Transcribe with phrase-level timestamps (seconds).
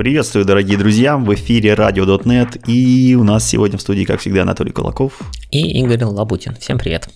[0.00, 4.72] Приветствую, дорогие друзья, в эфире Radio.net, и у нас сегодня в студии, как всегда, Анатолий
[4.72, 5.20] Кулаков.
[5.50, 6.54] И Игорь Лабутин.
[6.54, 7.10] Всем привет.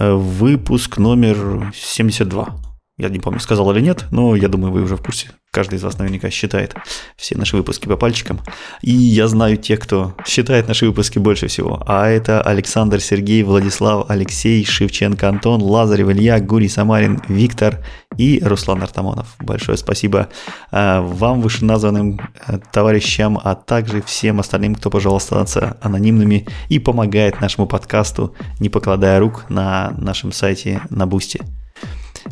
[0.00, 2.56] Э, выпуск номер 72.
[2.98, 5.30] Я не помню, сказал или нет, но я думаю, вы уже в курсе.
[5.52, 6.74] Каждый из вас наверняка считает
[7.16, 8.40] все наши выпуски по пальчикам.
[8.82, 11.84] И я знаю тех, кто считает наши выпуски больше всего.
[11.86, 17.78] А это Александр, Сергей, Владислав, Алексей, Шевченко, Антон, Лазарев, Илья, Гурий Самарин, Виктор
[18.16, 19.36] и Руслан Артамонов.
[19.40, 20.28] Большое спасибо
[20.70, 27.40] э, вам, вышеназванным э, товарищам, а также всем остальным, кто пожелал остаться анонимными и помогает
[27.40, 31.40] нашему подкасту, не покладая рук на нашем сайте на Boosty.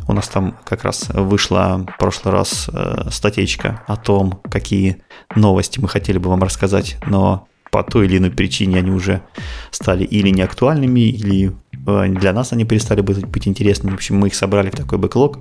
[0.07, 5.03] У нас там как раз вышла в прошлый раз э, статейка о том, какие
[5.35, 9.21] новости мы хотели бы вам рассказать, но по той или иной причине они уже
[9.71, 11.53] стали или неактуальными, или
[11.85, 13.91] для нас они перестали быть, быть интересными.
[13.91, 15.39] В общем, мы их собрали в такой бэклог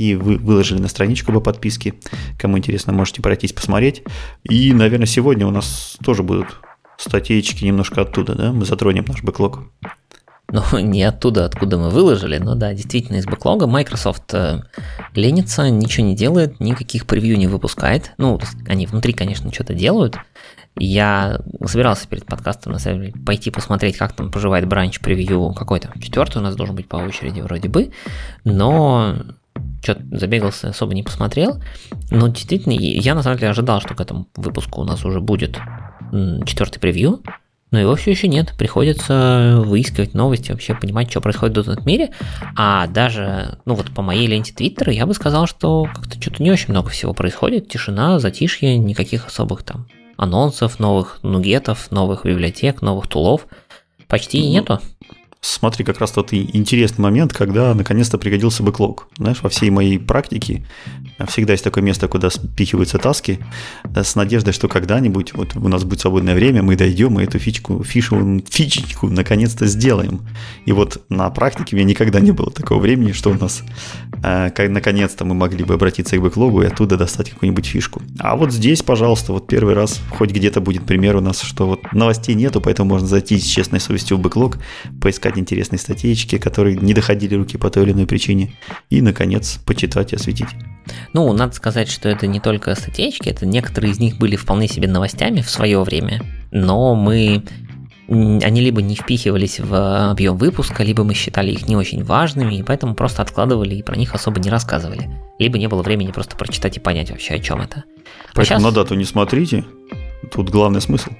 [0.00, 1.94] и вы, выложили на страничку по подписке.
[2.38, 4.02] Кому интересно, можете пройтись посмотреть.
[4.44, 6.46] И, наверное, сегодня у нас тоже будут
[6.96, 8.52] статейки немножко оттуда, да?
[8.52, 9.60] Мы затронем наш бэклог.
[10.52, 13.66] Ну, не оттуда, откуда мы выложили, но да, действительно из бэклога.
[13.66, 14.62] Microsoft э,
[15.14, 18.12] ленится, ничего не делает, никаких превью не выпускает.
[18.16, 20.16] Ну, они внутри, конечно, что-то делают.
[20.76, 25.90] Я собирался перед подкастом, на самом деле, пойти посмотреть, как там поживает бранч превью какой-то.
[26.00, 27.92] Четвертый у нас должен быть по очереди вроде бы,
[28.44, 29.16] но
[29.82, 31.62] что-то забегался, особо не посмотрел.
[32.10, 35.58] Но действительно, я на самом деле ожидал, что к этому выпуску у нас уже будет
[36.46, 37.22] четвертый превью,
[37.70, 38.54] но его все еще нет.
[38.58, 42.10] Приходится выискивать новости, вообще понимать, что происходит в этом мире.
[42.56, 46.50] А даже, ну вот по моей ленте Твиттера я бы сказал, что как-то что-то не
[46.50, 47.68] очень много всего происходит.
[47.68, 49.86] Тишина, затишье, никаких особых там
[50.20, 53.46] анонсов, новых нугетов, новых библиотек, новых тулов.
[54.06, 54.80] Почти ну, нету
[55.40, 59.08] смотри, как раз тот интересный момент, когда наконец-то пригодился бэклог.
[59.16, 60.66] Знаешь, во всей моей практике
[61.28, 63.38] всегда есть такое место, куда спихиваются таски,
[63.84, 67.38] э, с надеждой, что когда-нибудь вот у нас будет свободное время, мы дойдем и эту
[67.38, 70.20] фичку, фишу, фичечку наконец-то сделаем.
[70.66, 73.62] И вот на практике у меня никогда не было такого времени, что у нас
[74.22, 78.02] э, как, наконец-то мы могли бы обратиться к бэклогу и оттуда достать какую-нибудь фишку.
[78.18, 81.92] А вот здесь, пожалуйста, вот первый раз хоть где-то будет пример у нас, что вот
[81.92, 84.58] новостей нету, поэтому можно зайти с честной совестью в бэклог,
[85.00, 88.52] поискать поискать интересные статейки, которые не доходили руки по той или иной причине,
[88.90, 90.48] и, наконец, почитать и осветить.
[91.12, 94.88] Ну, надо сказать, что это не только статейки, это некоторые из них были вполне себе
[94.88, 97.42] новостями в свое время, но мы
[98.08, 102.62] они либо не впихивались в объем выпуска, либо мы считали их не очень важными, и
[102.64, 105.08] поэтому просто откладывали и про них особо не рассказывали.
[105.38, 107.84] Либо не было времени просто прочитать и понять вообще, о чем это.
[107.84, 108.62] А поэтому а сейчас...
[108.62, 109.64] на дату не смотрите,
[110.32, 111.10] тут главный смысл.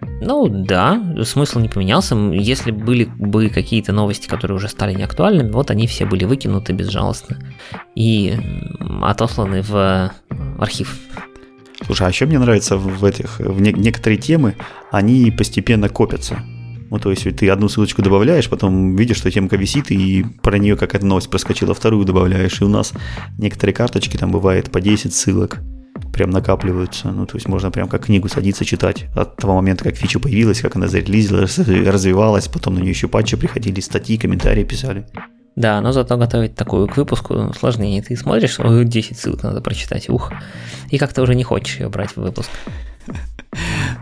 [0.00, 2.14] Ну да, смысл не поменялся.
[2.16, 7.38] Если были бы какие-то новости, которые уже стали неактуальными, вот они все были выкинуты безжалостно
[7.94, 8.34] и
[9.02, 10.12] отосланы в
[10.58, 10.98] архив.
[11.86, 14.56] Слушай, а еще мне нравится в этих, в не- некоторые темы,
[14.90, 16.40] они постепенно копятся.
[16.90, 20.76] Ну, то есть ты одну ссылочку добавляешь, потом видишь, что темка висит, и про нее
[20.76, 22.92] какая-то новость проскочила, вторую добавляешь, и у нас
[23.36, 25.60] некоторые карточки там бывает по 10 ссылок
[26.12, 27.10] прям накапливаются.
[27.10, 30.60] Ну, то есть можно прям как книгу садиться читать от того момента, как фича появилась,
[30.60, 35.06] как она зарелизилась, развивалась, потом на нее еще патчи приходили, статьи, комментарии писали.
[35.56, 38.00] Да, но зато готовить такую к выпуску сложнее.
[38.00, 40.32] Ты смотришь, 10 ссылок надо прочитать, ух,
[40.90, 42.50] и как-то уже не хочешь ее брать в выпуск.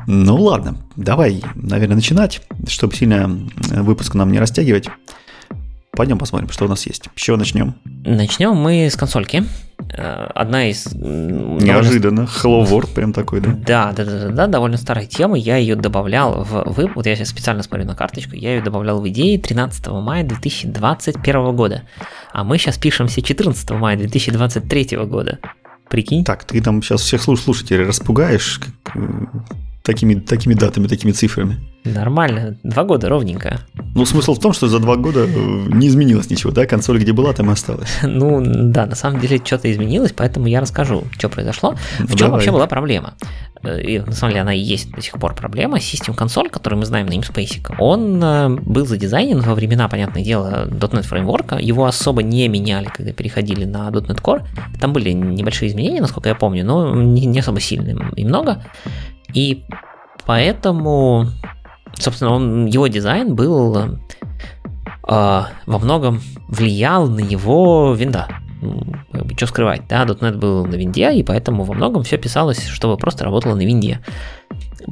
[0.07, 3.29] Ну ладно, давай, наверное, начинать, чтобы сильно
[3.71, 4.89] выпуск нам не растягивать.
[5.97, 7.09] Пойдем посмотрим, что у нас есть.
[7.15, 7.75] С чего начнем?
[8.05, 9.45] Начнем мы с консольки.
[9.97, 10.87] Э, одна из...
[10.95, 12.21] Неожиданно.
[12.21, 13.51] Hello World прям такой, да?
[13.51, 15.39] Да, да, да, да, довольно старая тема.
[15.39, 16.91] Я ее добавлял в...
[16.95, 18.37] Вот я сейчас специально смотрю на карточку.
[18.37, 21.83] Я ее добавлял в идеи 13 мая 2021 года.
[22.33, 25.39] А мы сейчас пишемся 14 мая 2023 года.
[25.89, 26.25] Прикинь?
[26.25, 29.25] Так, ты там сейчас всех слушателей распугаешь как, э,
[29.87, 31.57] такими, такими датами, такими цифрами.
[31.85, 33.61] Нормально, два года ровненько.
[33.95, 35.29] Ну, смысл в том, что за два года э,
[35.69, 36.67] не изменилось ничего, да?
[36.67, 37.89] Консоль где была, там и осталась.
[38.03, 41.77] Ну, да, на самом деле что-то изменилось, поэтому я расскажу, что произошло.
[41.99, 42.31] В чем Давай.
[42.33, 43.15] вообще была проблема?
[43.63, 45.79] Э, и на самом деле она и есть до сих пор проблема.
[45.79, 50.67] Систем консоль, который мы знаем на namespace, он э, был задизайнен во времена, понятное дело,
[50.69, 51.57] .NET фреймворка.
[51.57, 54.43] Его особо не меняли, когда переходили на .NET Core.
[54.81, 58.65] Там были небольшие изменения, насколько я помню, но не, не особо сильные и много.
[59.33, 59.65] И
[60.25, 61.29] поэтому
[61.99, 63.89] собственно, он, его дизайн был э,
[65.09, 68.29] во многом влиял на его винда.
[68.63, 68.83] Ну,
[69.37, 73.25] что скрывать, да, .NET был на винде, и поэтому во многом все писалось, чтобы просто
[73.25, 74.01] работало на винде.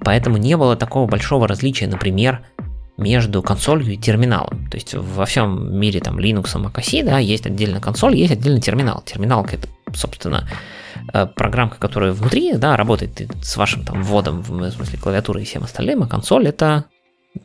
[0.05, 2.45] Поэтому не было такого большого различия, например,
[2.97, 4.69] между консолью и терминалом.
[4.71, 8.61] То есть во всем мире там Linux, Mac OS, да, есть отдельно консоль, есть отдельно
[8.61, 9.03] терминал.
[9.05, 10.49] Терминалка это, собственно,
[11.13, 15.65] э, программка, которая внутри, да, работает с вашим там вводом, в смысле клавиатуры и всем
[15.65, 16.85] остальным, а консоль это...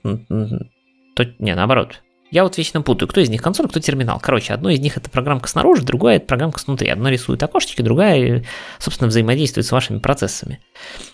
[0.04, 4.20] То, не, наоборот, я вот вечно путаю, кто из них консоль, кто терминал.
[4.20, 6.90] Короче, одно из них это программка снаружи, другое это программка снутри.
[6.90, 8.46] Одно рисует окошечки, другая,
[8.78, 10.60] собственно, взаимодействует с вашими процессами.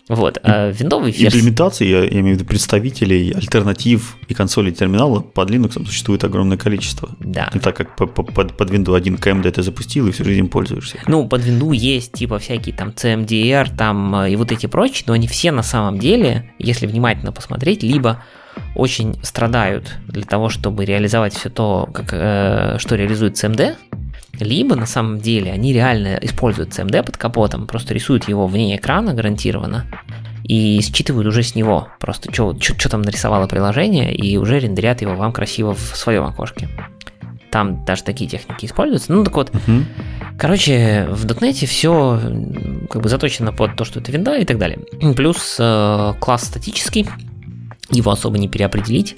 [0.09, 0.37] Вот.
[0.43, 1.37] А виндовые версии...
[1.37, 6.57] Имплементации, я, я имею в виду представителей альтернатив и консолей терминала под Linux существует огромное
[6.57, 7.09] количество.
[7.19, 7.49] Да.
[7.53, 10.99] Не так, как под, под Windows 1 KMD ты запустил и всю жизнь пользуешься.
[11.07, 15.13] Ну, под Windows есть типа всякие там CMDR там э, и вот эти прочие, но
[15.13, 18.23] они все на самом деле, если внимательно посмотреть, либо
[18.75, 23.75] очень страдают для того, чтобы реализовать все то, как, э, что реализует CMD,
[24.39, 29.13] либо на самом деле они реально используют CMD под капотом, просто рисуют его вне экрана
[29.13, 29.85] гарантированно,
[30.43, 35.31] и считывают уже с него просто, что там нарисовало приложение, и уже рендерят его вам
[35.31, 36.69] красиво в своем окошке.
[37.49, 39.13] Там даже такие техники используются.
[39.13, 39.85] Ну так вот, uh-huh.
[40.37, 42.19] короче, в .NET все
[42.89, 44.79] как бы заточено под то, что это винда и так далее.
[45.15, 47.07] Плюс э, класс статический,
[47.89, 49.17] его особо не переопределить.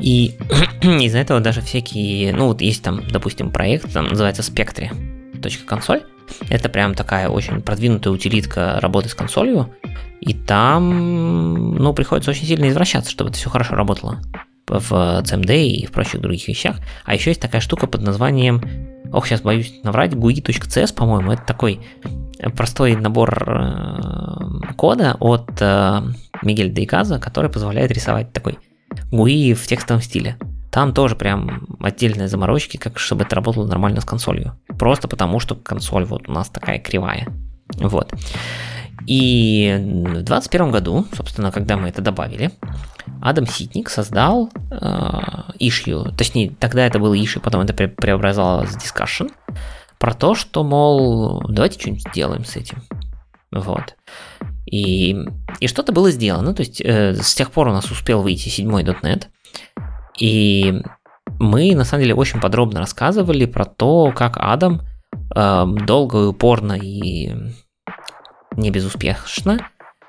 [0.00, 0.36] И
[0.82, 6.04] из-за этого даже всякие, ну вот есть там, допустим, проект, там называется Spectre.console.
[6.50, 9.74] Это прям такая очень продвинутая утилитка работы с консолью.
[10.20, 14.20] И там, ну, приходится очень сильно извращаться, чтобы это все хорошо работало
[14.68, 16.76] в CMD и в прочих других вещах.
[17.04, 18.62] А еще есть такая штука под названием,
[19.12, 21.80] ох, сейчас боюсь наврать, GUI.cs, по-моему, это такой
[22.56, 26.02] простой набор э, кода от э,
[26.42, 28.58] Мигель Дейказа, который позволяет рисовать такой
[29.10, 30.36] GUI в текстовом стиле.
[30.70, 34.58] Там тоже прям отдельные заморочки, как чтобы это работало нормально с консолью.
[34.78, 37.26] Просто потому, что консоль вот у нас такая кривая.
[37.76, 38.12] Вот.
[39.06, 42.50] И в 2021 году, собственно, когда мы это добавили,
[43.22, 44.76] Адам Ситник создал э,
[45.60, 49.30] issue, точнее, тогда это было issue, потом это преобразовалось в discussion,
[49.98, 52.82] про то, что, мол, давайте что-нибудь сделаем с этим.
[53.50, 53.96] Вот.
[54.70, 55.16] И,
[55.60, 56.54] и что-то было сделано.
[56.54, 59.24] То есть э, с тех пор у нас успел выйти седьмой .NET.
[60.18, 60.82] И
[61.38, 64.82] мы, на самом деле, очень подробно рассказывали про то, как Адам
[65.34, 67.34] э, долго и упорно и
[68.56, 69.58] не безуспешно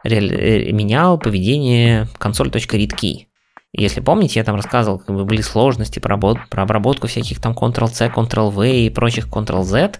[0.03, 3.25] менял поведение console.readkey.
[3.71, 8.07] Если помните, я там рассказывал, как бы были сложности про, про обработку всяких там Ctrl-C,
[8.07, 9.99] Ctrl-V и прочих Ctrl-Z,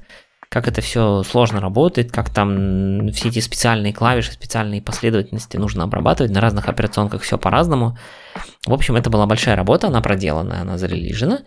[0.50, 6.32] как это все сложно работает, как там все эти специальные клавиши, специальные последовательности нужно обрабатывать
[6.32, 7.98] на разных операционках, все по-разному.
[8.66, 11.42] В общем, это была большая работа, она проделана, она зарелижена.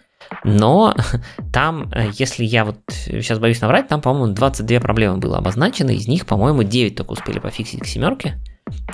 [0.44, 0.94] Но
[1.52, 6.06] там, э, если я вот сейчас боюсь наврать, там, по-моему, 22 проблемы было обозначено, из
[6.06, 8.38] них, по-моему, 9 только успели пофиксить к семерке.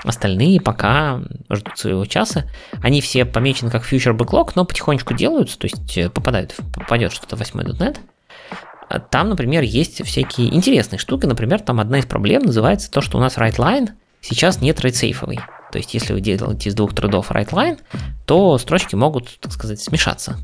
[0.05, 1.21] Остальные пока
[1.51, 2.51] ждут своего часа.
[2.83, 7.37] Они все помечены как future backlog, но потихонечку делаются, то есть э, попадают, попадет что-то
[7.37, 7.99] в 8.NET.
[9.11, 11.27] Там, например, есть всякие интересные штуки.
[11.27, 13.91] Например, там одна из проблем называется то, что у нас WriteLine
[14.21, 15.41] сейчас нет рейдсейфовый.
[15.71, 17.79] То есть, если вы делаете из двух трудов WriteLine,
[18.25, 20.39] то строчки могут, так сказать, смешаться.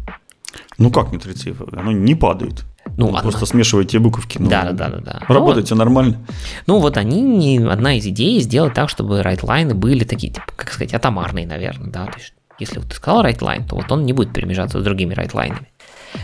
[0.79, 1.79] Ну как нет рейдсейфовый?
[1.79, 2.65] Оно не падает.
[2.97, 4.39] Ну, Вы просто смешиваете буковки.
[4.39, 5.23] Ну, да, да, да, да.
[5.27, 6.19] Работает все нормально.
[6.67, 10.47] Ну, вот они, не, одна из идей сделать так, чтобы WriteLine ы были такие, типа,
[10.55, 12.07] как сказать, атомарные, наверное, да.
[12.07, 15.15] То есть, если вот ты сказал WriteLine, то вот он не будет перемежаться с другими
[15.15, 15.69] WriteLine ами.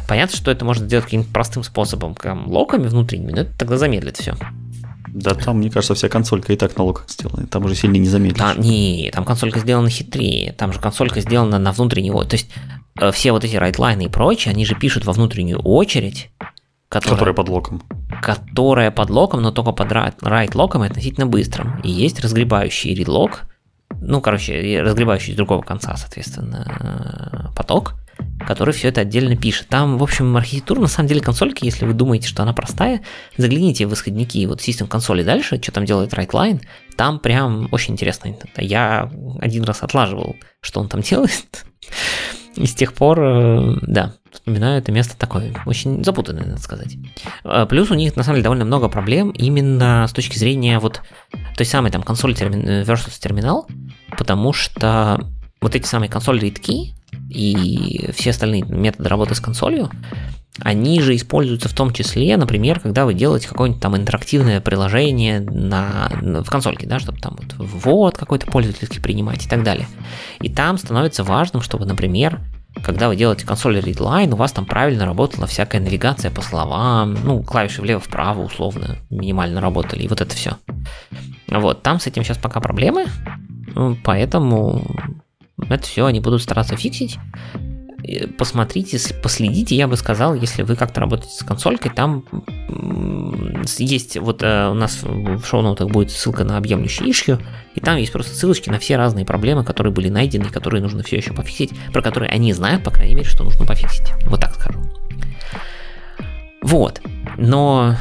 [0.08, 3.76] Понятно, что это можно сделать каким-то простым способом, как lock ами внутренними, но это тогда
[3.78, 4.34] замедлит все.
[5.12, 7.46] Да, там, мне кажется, вся консолька и так на lock ах сделана.
[7.46, 8.38] Там уже сильно не замедлишь.
[8.38, 10.52] Там, не, там консолька сделана хитрее.
[10.52, 12.24] Там же консолька сделана на внутреннего.
[12.24, 12.48] То есть
[13.00, 16.30] э, все вот эти WriteLine ы и прочее, они же пишут во внутреннюю очередь,
[16.88, 17.82] которая, которая под локом.
[18.22, 19.90] Которая под локом, но только под
[20.22, 21.80] райт-локом и относительно быстрым.
[21.82, 23.42] И есть разгребающий редлок,
[24.00, 27.94] ну, короче, разгребающий с другого конца, соответственно, поток,
[28.46, 29.68] который все это отдельно пишет.
[29.68, 33.02] Там, в общем, архитектура, на самом деле, консольки, если вы думаете, что она простая,
[33.36, 36.60] загляните в исходники вот систем консоли дальше, что там делает RightLine,
[36.96, 38.34] там прям очень интересно.
[38.56, 39.10] Я
[39.40, 41.64] один раз отлаживал, что он там делает,
[42.56, 46.96] и с тех пор, э, да, вспоминаю это место такое, очень запутанное, надо сказать.
[47.44, 51.00] Э, плюс у них, на самом деле, довольно много проблем именно с точки зрения вот
[51.56, 53.68] той самой там консоль термин, э, versus терминал,
[54.18, 55.20] потому что
[55.60, 56.60] вот эти самые консоль read
[57.30, 59.90] и все остальные методы работы с консолью,
[60.62, 66.10] они же используются в том числе, например, когда вы делаете какое-нибудь там интерактивное приложение на,
[66.20, 69.86] в консольке, да, чтобы там вот ввод какой-то пользовательский принимать и так далее.
[70.40, 72.40] И там становится важным, чтобы, например,
[72.82, 77.42] когда вы делаете консоль readline, у вас там правильно работала всякая навигация по словам, ну,
[77.42, 80.56] клавиши влево-вправо условно минимально работали, и вот это все.
[81.48, 83.06] Вот, там с этим сейчас пока проблемы,
[84.04, 84.84] поэтому
[85.68, 87.18] это все они будут стараться фиксить.
[88.38, 92.24] Посмотрите, последите, я бы сказал, если вы как-то работаете с консолькой, там
[93.78, 97.38] есть, вот э, у нас в шоу-ноутах будет ссылка на объемлющий ишью,
[97.74, 101.18] и там есть просто ссылочки на все разные проблемы, которые были найдены, которые нужно все
[101.18, 104.12] еще пофиксить, про которые они знают, по крайней мере, что нужно пофиксить.
[104.26, 104.80] Вот так скажу.
[106.62, 107.00] Вот.
[107.36, 107.96] Но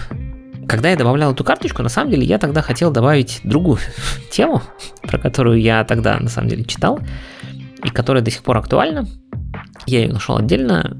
[0.67, 3.79] когда я добавлял эту карточку, на самом деле я тогда хотел добавить другую
[4.31, 4.61] тему,
[5.01, 6.99] про которую я тогда на самом деле читал,
[7.83, 9.07] и которая до сих пор актуальна.
[9.85, 10.97] Я ее нашел отдельно,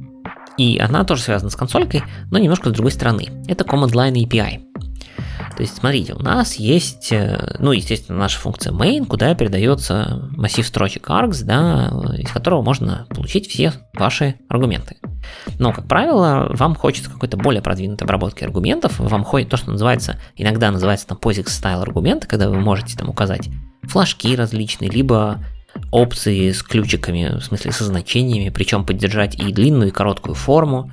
[0.58, 3.28] и она тоже связана с консолькой, но немножко с другой стороны.
[3.48, 4.70] Это Command Line API.
[5.56, 10.66] То есть, смотрите, у нас есть, э, ну, естественно, наша функция main, куда передается массив
[10.66, 14.96] строчек args, да, из которого можно получить все ваши аргументы.
[15.58, 20.18] Но, как правило, вам хочется какой-то более продвинутой обработки аргументов, вам ходит то, что называется,
[20.38, 23.50] иногда называется там POSIX style аргументы, когда вы можете там указать
[23.84, 25.40] флажки различные, либо
[25.92, 30.92] опции с ключиками, в смысле со значениями, причем поддержать и длинную, и короткую форму.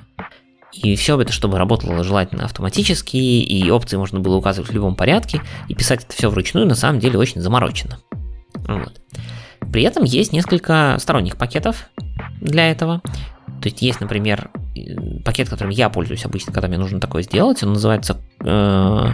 [0.73, 5.41] И все это, чтобы работало желательно автоматически, и опции можно было указывать в любом порядке,
[5.67, 7.99] и писать это все вручную на самом деле очень заморочено.
[8.67, 9.01] Вот.
[9.71, 11.89] При этом есть несколько сторонних пакетов
[12.41, 13.01] для этого.
[13.61, 14.51] То есть есть, например,
[15.25, 17.63] пакет, которым я пользуюсь обычно, когда мне нужно такое сделать.
[17.63, 19.11] Он называется, э,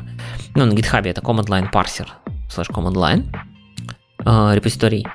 [0.56, 2.08] ну, на GitHub это command line parser
[2.50, 3.36] slash command line
[4.26, 5.08] э, репозиторий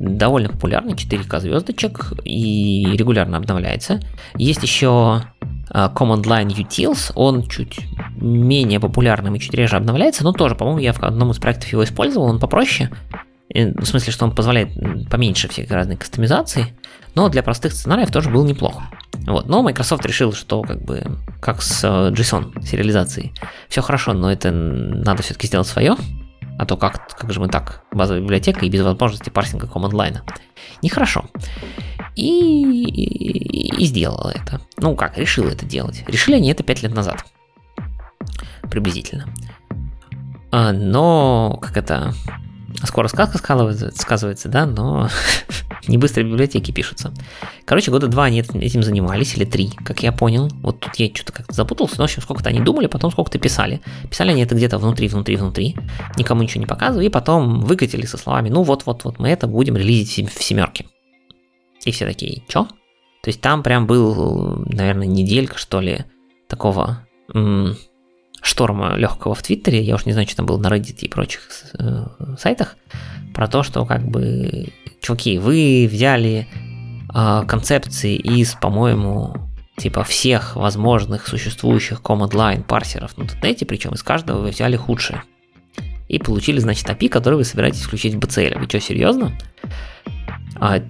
[0.00, 4.00] довольно популярный, 4К звездочек и регулярно обновляется.
[4.34, 5.22] Есть еще
[5.68, 7.80] а, Command Line Utils, он чуть
[8.16, 11.84] менее популярным и чуть реже обновляется, но тоже, по-моему, я в одном из проектов его
[11.84, 12.90] использовал, он попроще,
[13.54, 14.70] э, в смысле, что он позволяет
[15.10, 16.72] поменьше всех разных кастомизаций,
[17.14, 18.84] но для простых сценариев тоже был неплохо.
[19.26, 19.48] Вот.
[19.48, 21.04] Но Microsoft решил, что как бы
[21.40, 23.32] как с э, JSON сериализацией.
[23.68, 25.96] Все хорошо, но это надо все-таки сделать свое.
[26.60, 30.18] А то как, как же мы так, базовая библиотека и без возможности парсинга line.
[30.82, 31.24] Нехорошо.
[32.16, 34.60] И, и, и сделала это.
[34.76, 36.04] Ну как, решила это делать.
[36.06, 37.24] Решили они это 5 лет назад.
[38.70, 39.26] Приблизительно.
[40.52, 42.12] А, но, как это,
[42.84, 45.08] скоро сказка сказывается, сказывается да, но
[45.90, 47.12] не быстро библиотеки пишутся.
[47.64, 50.48] Короче, года два они этим занимались, или три, как я понял.
[50.62, 53.80] Вот тут я что-то как-то запутался, но, в общем, сколько-то они думали, потом сколько-то писали.
[54.08, 55.76] Писали они это где-то внутри, внутри, внутри,
[56.16, 60.32] никому ничего не показывая, и потом выкатили со словами, ну вот-вот-вот, мы это будем релизить
[60.32, 60.86] в семерке.
[61.84, 62.66] И все такие, чё?
[63.22, 66.04] То есть там прям был, наверное, неделька, что ли,
[66.48, 67.76] такого м-
[68.40, 71.48] шторма легкого в Твиттере, я уж не знаю, что там было на Reddit и прочих
[71.78, 72.06] э,
[72.38, 72.76] сайтах,
[73.34, 74.68] про то, что как бы,
[75.00, 76.48] чуваки, вы взяли
[77.14, 79.34] э, концепции из, по-моему,
[79.76, 85.22] типа всех возможных существующих command line парсеров на .NET, причем из каждого вы взяли худшее.
[86.08, 88.58] И получили, значит, API, который вы собираетесь включить в BCL.
[88.58, 89.32] Вы что, серьезно?
[90.56, 90.82] А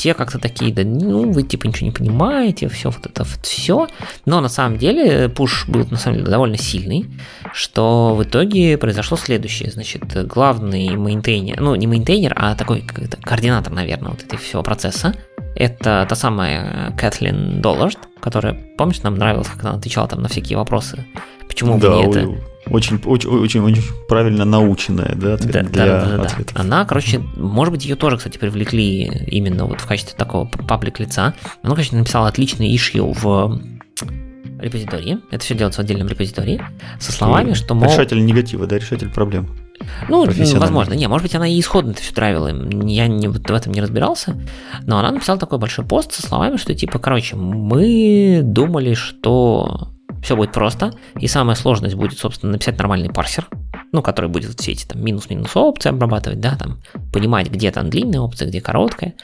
[0.00, 3.86] те как-то такие, да ну вы типа ничего не понимаете, все вот это вот все.
[4.24, 7.06] Но на самом деле push был на самом деле довольно сильный,
[7.52, 9.70] что в итоге произошло следующее.
[9.70, 15.14] Значит, главный maintainer, ну не maintainer, а такой координатор, наверное, вот этого всего процесса,
[15.54, 20.56] это та самая Кэтлин Доллард, которая, помнишь, нам нравилось, как она отвечала там на всякие
[20.56, 21.04] вопросы.
[21.46, 22.49] Почему да, бы не это?
[22.66, 26.54] Очень, очень, очень, очень правильно наученная, да, ответ, да, для да, да, ответов.
[26.54, 26.60] Да.
[26.60, 31.34] Она, короче, может быть, ее тоже, кстати, привлекли именно вот в качестве такого паблик лица.
[31.62, 33.60] Она, конечно, написала отличный ишью в
[34.60, 35.18] репозитории.
[35.30, 36.62] Это все делается в отдельном репозитории.
[36.98, 37.90] Со словами, и что мол...
[37.90, 39.48] Решатель негатива, да, решатель проблем.
[40.08, 40.92] Ну, возможно.
[40.92, 42.48] Не, может быть, она и исходно это все травила.
[42.84, 44.38] Я не, в этом не разбирался.
[44.82, 49.88] Но она написала такой большой пост со словами, что типа, короче, мы думали, что
[50.22, 53.48] все будет просто, и самая сложность будет, собственно, написать нормальный парсер,
[53.92, 56.80] ну, который будет все эти там минус-минус опции обрабатывать, да, там,
[57.12, 59.14] понимать, где там длинная опция, где короткая.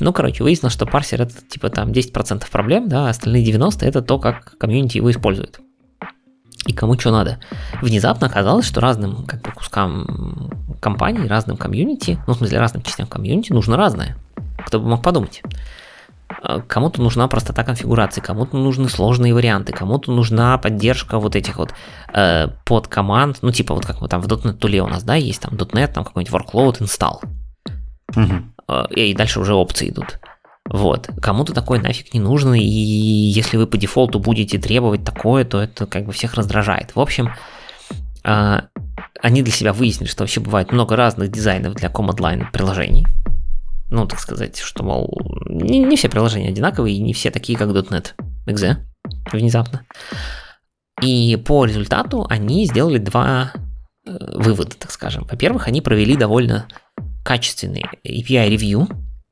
[0.00, 4.02] Ну, короче, выяснилось, что парсер это типа там 10% проблем, да, а остальные 90% это
[4.02, 5.60] то, как комьюнити его использует.
[6.66, 7.38] И кому что надо.
[7.80, 10.50] Внезапно оказалось, что разным как бы, кускам
[10.80, 14.16] компаний, разным комьюнити, ну, в смысле, разным частям комьюнити нужно разное.
[14.66, 15.42] Кто бы мог подумать.
[16.42, 21.74] Э, кому-то нужна простота конфигурации, кому-то нужны сложные варианты, кому-то нужна поддержка вот этих вот
[22.12, 25.14] э, под команд, ну типа вот как мы там в .NET Tule у нас, да,
[25.14, 27.20] есть там .NET, там какой-нибудь workload install.
[28.16, 28.84] Угу.
[28.90, 30.20] И дальше уже опции идут.
[30.66, 31.08] Вот.
[31.22, 35.86] Кому-то такое нафиг не нужно, и если вы по дефолту будете требовать такое, то это
[35.86, 36.94] как бы всех раздражает.
[36.94, 37.32] В общем,
[38.24, 38.60] э,
[39.22, 43.06] они для себя выяснили, что вообще бывает много разных дизайнов для command line приложений
[43.90, 47.68] ну, так сказать, что, мол, не, не все приложения одинаковые, и не все такие, как
[47.68, 48.14] .NET
[48.46, 48.76] .exe
[49.32, 49.84] внезапно.
[51.02, 53.52] И по результату они сделали два
[54.06, 55.26] э, вывода, так скажем.
[55.30, 56.66] Во-первых, они провели довольно
[57.24, 58.88] качественный API-ревью,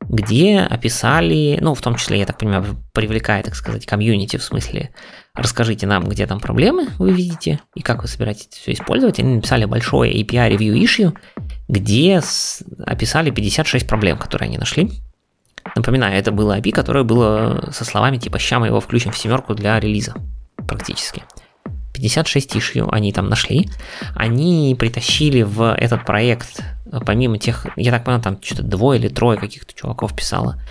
[0.09, 4.91] где описали, ну, в том числе, я так понимаю, привлекая, так сказать, комьюнити, в смысле,
[5.35, 9.19] расскажите нам, где там проблемы вы видите и как вы собираетесь все использовать.
[9.19, 11.17] Они написали большое API review issue,
[11.69, 12.21] где
[12.85, 14.91] описали 56 проблем, которые они нашли.
[15.75, 19.55] Напоминаю, это было API, которое было со словами типа «ща мы его включим в семерку
[19.55, 20.15] для релиза»
[20.69, 21.23] практически.
[21.95, 23.69] 56 ишью они там нашли.
[24.15, 26.63] Они притащили в этот проект,
[27.07, 30.63] помимо тех, я так понял, там что-то двое или трое каких-то чуваков писало,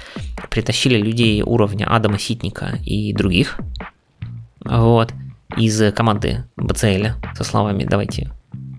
[0.49, 3.59] притащили людей уровня Адама Ситника и других,
[4.63, 5.13] вот,
[5.57, 8.31] из команды BCL со словами «давайте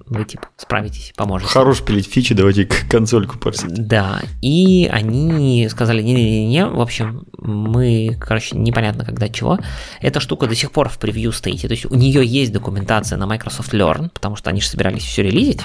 [0.09, 1.53] вы типа справитесь, поможете.
[1.53, 3.87] Хорош пилить фичи, давайте консольку парсить.
[3.87, 9.59] Да, и они сказали, не-не-не, в общем, мы, короче, непонятно когда чего.
[10.01, 13.27] Эта штука до сих пор в превью стейте, то есть у нее есть документация на
[13.27, 15.63] Microsoft Learn, потому что они же собирались все релизить,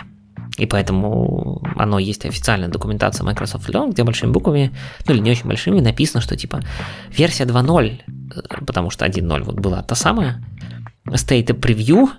[0.57, 4.75] и поэтому оно есть официальная документация Microsoft Learn, где большими буквами,
[5.07, 6.61] ну или не очень большими, написано, что типа
[7.09, 10.43] версия 2.0, э, потому что 1.0 вот была та самая,
[11.05, 12.09] state preview, превью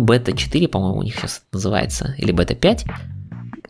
[0.00, 2.84] бета 4, по-моему, у них сейчас называется, или бета 5.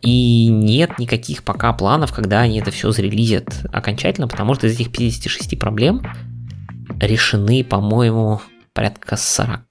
[0.02, 4.90] И нет никаких пока планов, когда они это все зарелизят окончательно, потому что из этих
[4.90, 6.02] 56 проблем
[6.98, 8.40] решены, по-моему,
[8.72, 9.64] порядка 40.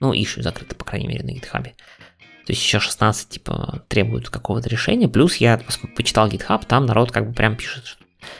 [0.00, 1.62] Ну, ищу закрыты, по крайней мере, на GitHub.
[1.62, 5.08] То есть еще 16, типа, требуют какого-то решения.
[5.08, 5.58] Плюс я
[5.96, 7.95] почитал GitHub, там народ как бы прям пишет,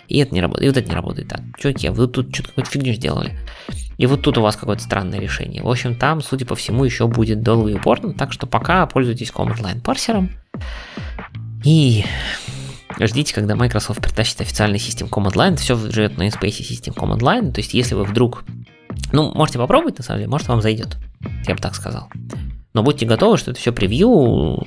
[0.09, 1.29] и это не работает, и вот это не работает.
[1.29, 3.39] Так, чуваки, вы тут что-то какую-то фигню сделали.
[3.99, 5.63] И вот тут у вас какое-то странное решение.
[5.63, 9.31] В общем, там, судя по всему, еще будет долго и упорно, так что пока пользуйтесь
[9.31, 10.31] command line парсером.
[11.65, 12.05] И
[13.01, 17.53] ждите, когда Microsoft притащит официальный систем command line, все живет на Space систем command line,
[17.53, 18.45] то есть если вы вдруг...
[19.13, 20.97] Ну, можете попробовать, на самом деле, может вам зайдет,
[21.47, 22.09] я бы так сказал.
[22.77, 24.63] Но будьте готовы, что это все превью,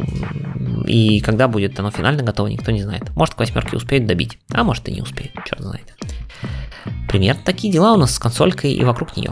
[0.88, 3.16] и когда будет оно финально готово, никто не знает.
[3.16, 5.96] Может, к восьмерке успеют добить, а может и не успеют, черт знает.
[7.08, 9.32] Примерно такие дела у нас с консолькой и вокруг нее.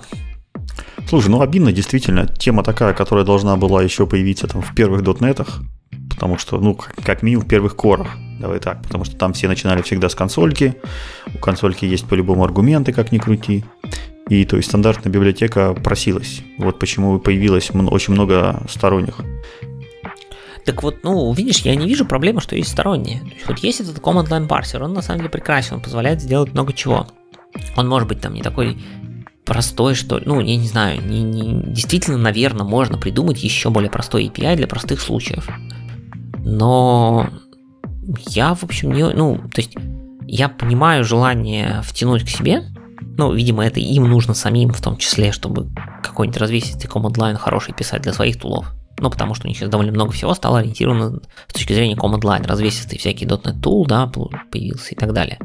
[1.10, 5.62] Слушай, ну обидно, действительно, тема такая, которая должна была еще появиться там в первых дотнетах,
[6.12, 8.10] потому что, ну, как, как минимум в первых корах,
[8.40, 10.76] давай так, потому что там все начинали всегда с консольки,
[11.34, 13.66] у консольки есть по-любому аргументы, как ни крути,
[14.30, 16.42] и то есть стандартная библиотека просилась.
[16.58, 19.20] Вот почему появилось очень много сторонних.
[20.66, 23.20] Так вот, ну, видишь, я не вижу проблемы, что есть сторонние.
[23.22, 26.22] То есть вот есть этот command line parser, он на самом деле прекрасен, он позволяет
[26.22, 27.08] сделать много чего.
[27.78, 28.78] Он может быть там не такой
[29.46, 34.26] простой, что, ну, я не знаю, не, не, действительно, наверное, можно придумать еще более простой
[34.26, 35.48] API для простых случаев.
[36.40, 37.30] Но
[38.28, 39.74] я, в общем, не, ну, то есть
[40.26, 42.63] я понимаю желание втянуть к себе,
[43.02, 45.70] ну, видимо, это им нужно самим, в том числе, чтобы
[46.04, 48.74] какой-нибудь развесистый line хороший писать для своих тулов.
[49.00, 52.22] Ну, потому что у них сейчас довольно много всего стало ориентировано с точки зрения command
[52.22, 54.08] line, развесистый всякий .NET Tool, да,
[54.52, 55.38] появился и так далее.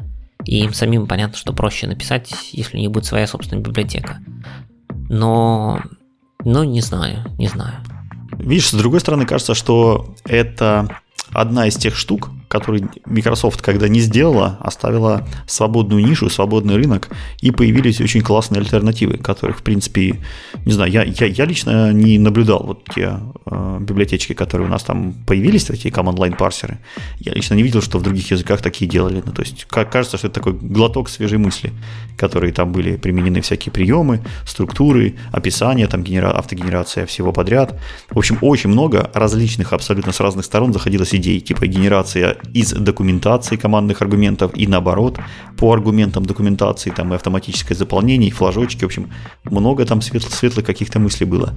[0.45, 4.19] И им самим понятно, что проще написать, если у них будет своя собственная библиотека.
[5.09, 5.81] Но,
[6.43, 7.75] ну, не знаю, не знаю.
[8.37, 10.89] Видишь, с другой стороны, кажется, что это
[11.31, 17.09] одна из тех штук, который Microsoft, когда не сделала, оставила свободную нишу, свободный рынок,
[17.41, 20.19] и появились очень классные альтернативы, которых, в принципе,
[20.63, 24.83] не знаю, я, я, я лично не наблюдал вот те э, библиотечки, которые у нас
[24.83, 26.77] там появились, такие command-line парсеры.
[27.17, 29.23] Я лично не видел, что в других языках такие делали.
[29.25, 31.71] Ну, то есть, кажется, что это такой глоток свежей мысли,
[32.17, 36.37] которые там были применены всякие приемы, структуры, описания, там, генера...
[36.37, 37.79] автогенерация всего подряд.
[38.11, 43.55] В общем, очень много различных, абсолютно с разных сторон заходилось идей, типа генерация из документации
[43.55, 45.19] командных аргументов и наоборот,
[45.57, 49.09] по аргументам документации там и автоматическое заполнение, и флажочки, в общем,
[49.43, 51.53] много там светлых, светлых каких-то мыслей было.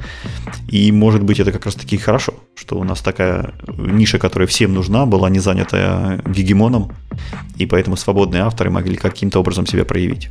[0.68, 4.75] И может быть это как раз таки хорошо, что у нас такая ниша, которая всем
[4.75, 6.92] нужна, была не занята гегемоном,
[7.57, 10.29] и поэтому свободные авторы могли каким-то образом себя проявить.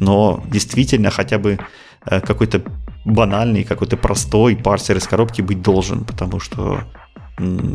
[0.00, 1.58] Но действительно хотя бы
[2.04, 2.62] э, какой-то
[3.04, 6.84] банальный, какой-то простой парсер из коробки быть должен, потому что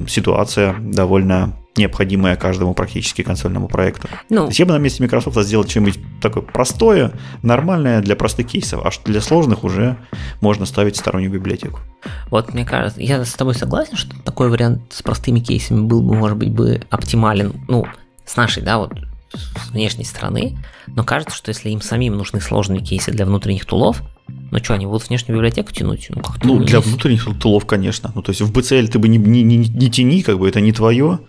[0.07, 4.07] ситуация довольно необходимая каждому практически консольному проекту.
[4.29, 8.47] Ну, То есть я бы на месте Microsoft сделал что-нибудь такое простое, нормальное для простых
[8.47, 9.97] кейсов, а для сложных уже
[10.41, 11.79] можно ставить стороннюю библиотеку.
[12.29, 16.15] Вот мне кажется, я с тобой согласен, что такой вариант с простыми кейсами был бы,
[16.15, 17.85] может быть, бы оптимален, ну,
[18.25, 18.93] с нашей, да, вот
[19.33, 20.57] с внешней стороны,
[20.87, 24.85] но кажется, что если им самим нужны сложные кейсы для внутренних тулов, ну что, они
[24.85, 26.07] будут внешнюю библиотеку тянуть?
[26.09, 28.11] Ну, как ну для внутренних тулов, конечно.
[28.13, 30.61] Ну, то есть в BCL ты бы не, не, не, не тяни, как бы это
[30.61, 31.19] не твое.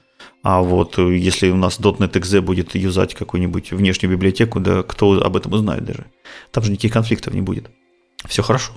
[0.45, 5.13] А вот э, если у нас .NET .exe будет юзать какую-нибудь внешнюю библиотеку, да кто
[5.13, 6.05] об этом узнает даже?
[6.53, 7.71] Там же никаких конфликтов не будет.
[8.29, 8.75] Все хорошо.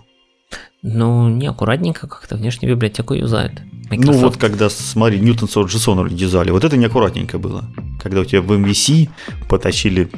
[0.82, 3.62] Ну, неаккуратненько как-то внешнюю библиотеку юзают.
[3.89, 4.15] Microsoft.
[4.15, 7.65] Ну вот когда, смотри, Newton от JSON юзали, вот это неаккуратненько было.
[8.01, 9.10] Когда у тебя в MVC
[9.49, 10.10] потащили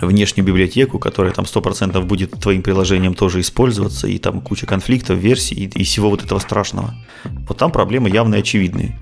[0.00, 5.54] внешнюю библиотеку, которая там 100% будет твоим приложением тоже использоваться, и там куча конфликтов, версий
[5.54, 6.94] и, и всего вот этого страшного.
[7.24, 8.98] Вот там проблемы явно очевидные.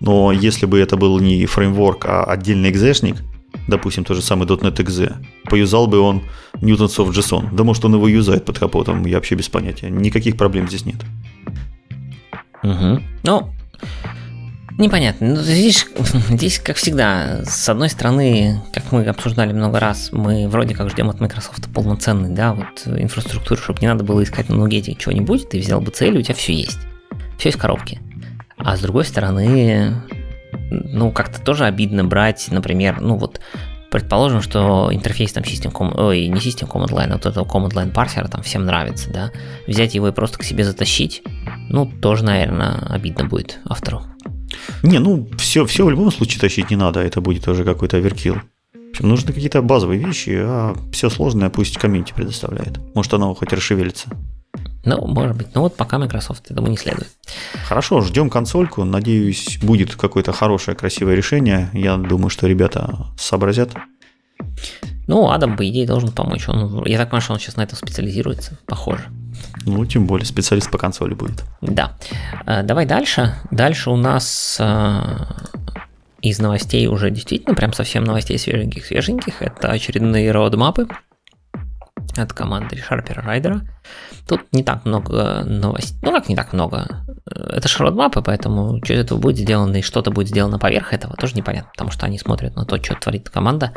[0.00, 3.16] Но если бы это был не фреймворк, а отдельный экзешник,
[3.66, 6.22] допустим, тот же самый .NET .exe, поюзал бы он
[6.54, 7.54] Newton Soft JSON.
[7.54, 9.90] Да может он его юзает под капотом, я вообще без понятия.
[9.90, 11.02] Никаких проблем здесь нет.
[12.62, 13.02] Угу.
[13.22, 13.50] Ну,
[14.78, 15.28] непонятно.
[15.28, 15.86] Ну, здесь,
[16.28, 21.08] здесь, как всегда, с одной стороны, как мы обсуждали много раз, мы вроде как ждем
[21.10, 25.60] от Microsoft полноценный, да, вот инфраструктуру, чтобы не надо было искать на Nuget чего-нибудь, ты
[25.60, 26.78] взял бы цель, у тебя все есть.
[27.38, 28.00] Все есть в коробке.
[28.58, 30.02] А с другой стороны,
[30.70, 33.40] ну, как-то тоже обидно брать, например, ну вот,
[33.90, 35.94] предположим, что интерфейс там System Com...
[35.96, 39.30] Ой, не System Command Line, а вот этого Command Line парсера там всем нравится, да,
[39.66, 41.22] взять его и просто к себе затащить,
[41.68, 44.02] ну, тоже, наверное, обидно будет автору.
[44.82, 48.36] Не, ну, все, все в любом случае тащить не надо, это будет тоже какой-то оверкил.
[49.00, 52.78] Нужны какие-то базовые вещи, а все сложное пусть комьюнити предоставляет.
[52.94, 54.08] Может, оно хоть расшевелится.
[54.86, 55.54] Ну, может быть.
[55.54, 57.08] Но вот пока Microsoft, я думаю, не следует.
[57.68, 58.84] Хорошо, ждем консольку.
[58.84, 61.68] Надеюсь, будет какое-то хорошее, красивое решение.
[61.72, 63.70] Я думаю, что ребята сообразят.
[65.08, 66.48] Ну, Адам, по идее, должен помочь.
[66.48, 68.58] Он, я так понимаю, что он сейчас на этом специализируется.
[68.66, 69.06] Похоже.
[69.64, 71.44] Ну, тем более, специалист по консоли будет.
[71.60, 71.96] Да.
[72.46, 73.34] Э, давай дальше.
[73.50, 75.00] Дальше у нас э,
[76.22, 79.42] из новостей уже действительно, прям совсем новостей свеженьких-свеженьких.
[79.42, 80.86] Это очередные роудмапы
[82.16, 83.62] от команды Sharper Райдера.
[84.26, 85.98] Тут не так много новостей.
[86.02, 87.04] Ну, как не так много?
[87.26, 91.14] Это же родмапы, поэтому что из этого будет сделано и что-то будет сделано поверх этого,
[91.16, 93.72] тоже непонятно, потому что они смотрят на то, что творит команда.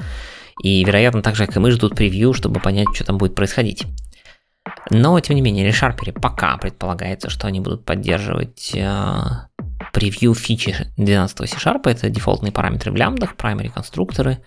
[0.63, 3.85] И, вероятно, так же, как и мы, ждут превью, чтобы понять, что там будет происходить.
[4.91, 9.23] Но, тем не менее, ReSharper пока предполагается, что они будут поддерживать э,
[9.93, 11.81] превью фичи 12 C-Sharp.
[11.85, 14.39] Это дефолтные параметры в лямбдах, primary конструкторы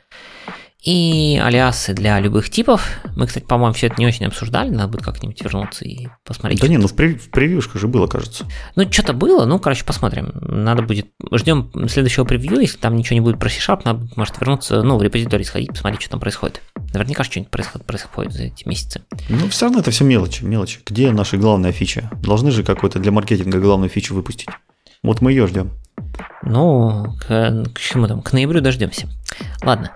[0.82, 2.88] и алиасы для любых типов.
[3.16, 6.60] Мы, кстати, по-моему, все это не очень обсуждали, надо будет как-нибудь вернуться и посмотреть.
[6.60, 8.46] Да не, ну в, прев- в превьюшках же было, кажется.
[8.74, 10.32] Ну, что-то было, ну, короче, посмотрим.
[10.40, 14.82] Надо будет, ждем следующего превью, если там ничего не будет про C-Sharp, надо может вернуться,
[14.82, 16.60] ну, в репозиторий сходить, посмотреть, что там происходит.
[16.92, 19.02] Наверняка что-нибудь происходит, происходит за эти месяцы.
[19.28, 20.80] Ну, все равно это все мелочи, мелочи.
[20.84, 22.10] Где наша главная фича?
[22.22, 24.48] Должны же какой-то для маркетинга главную фичу выпустить.
[25.04, 25.70] Вот мы ее ждем.
[26.42, 28.20] Ну, к, к чему там?
[28.20, 29.08] К ноябрю дождемся.
[29.62, 29.92] Ладно.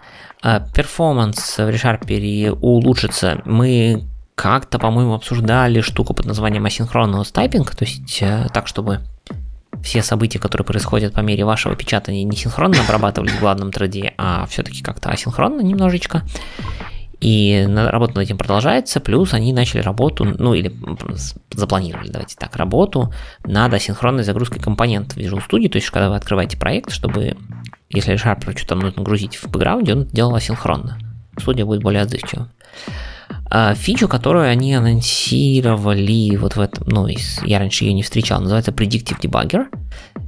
[0.48, 3.42] А, перформанс в ReSharper улучшится.
[3.46, 4.04] Мы
[4.36, 9.00] как-то, по-моему, обсуждали штуку под названием асинхронного typing, то есть э, так, чтобы
[9.82, 14.14] все события, которые происходят по мере вашего печатания, не синхронно обрабатывались в главном thread е,
[14.18, 16.22] а все-таки как-то асинхронно немножечко.
[17.20, 20.72] И работа над этим продолжается, плюс они начали работу, ну или
[21.50, 23.12] запланировали, давайте так, работу
[23.44, 27.36] над асинхронной загрузкой компонентов в Visual Studio, то есть когда вы открываете проект, чтобы
[27.90, 30.98] если ReSharper что-то нужно грузить в бэкграунде, он делал асинхронно.
[31.38, 32.48] Студия будет более отзывчива.
[33.48, 37.06] А, фичу, которую они анонсировали вот в этом, ну,
[37.44, 39.66] я раньше ее не встречал, называется Predictive Debugger.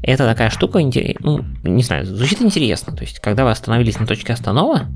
[0.03, 0.81] Это такая штука,
[1.21, 2.94] ну, не знаю, звучит интересно.
[2.94, 4.87] То есть, когда вы остановились на точке останова,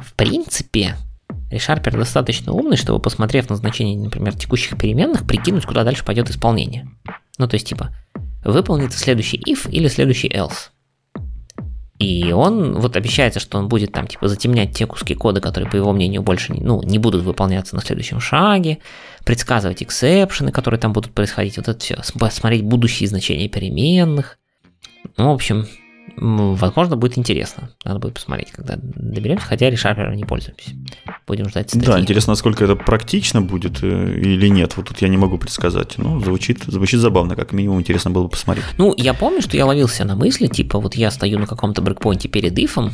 [0.00, 0.96] в принципе,
[1.50, 6.88] ReSharper достаточно умный, чтобы, посмотрев на значение, например, текущих переменных, прикинуть, куда дальше пойдет исполнение.
[7.38, 7.90] Ну, то есть, типа,
[8.44, 10.70] выполнится следующий if или следующий else.
[11.98, 15.76] И он вот обещается, что он будет там типа затемнять те куски кода, которые, по
[15.76, 18.78] его мнению, больше ну, не будут выполняться на следующем шаге,
[19.24, 24.38] предсказывать эксепшены, которые там будут происходить, вот это все, смотреть будущие значения переменных.
[25.16, 25.68] Ну, в общем,
[26.16, 27.70] Возможно, будет интересно.
[27.84, 30.70] Надо будет посмотреть, когда доберемся, хотя решапером не пользуемся.
[31.26, 31.86] Будем ждать статьи.
[31.86, 34.76] Да, интересно, насколько это практично будет э, или нет.
[34.76, 35.94] Вот тут я не могу предсказать.
[35.98, 38.66] Ну, звучит, звучит забавно, как минимум интересно было бы посмотреть.
[38.78, 42.28] Ну, я помню, что я ловился на мысли, типа, вот я стою на каком-то брейкпоинте
[42.28, 42.92] перед ифом,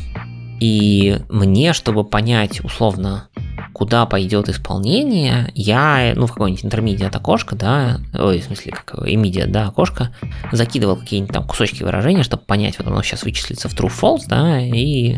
[0.59, 3.29] и мне, чтобы понять условно,
[3.73, 9.47] куда пойдет исполнение, я, ну, в какое-нибудь интермедиат окошко, да, ой, в смысле, как immediate,
[9.47, 10.13] да, окошко,
[10.51, 15.17] закидывал какие-нибудь там кусочки выражения, чтобы понять, вот оно сейчас вычислится в true-false, да, и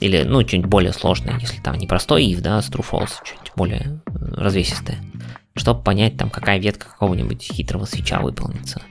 [0.00, 4.00] или, ну, что-нибудь более сложное, если там не простой if, да, с true-false, что-нибудь более
[4.14, 4.98] развесистое,
[5.54, 8.82] чтобы понять, там, какая ветка какого-нибудь хитрого switch а выполнится.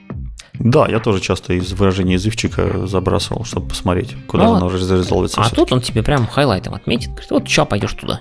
[0.54, 4.70] Да, я тоже часто из выражения из if чика забрасывал, чтобы посмотреть, куда ну, оно
[4.70, 5.40] резолвится.
[5.40, 8.20] А тут он тебе прям highlight ом отметит, говорит, вот сейчас пойдешь туда.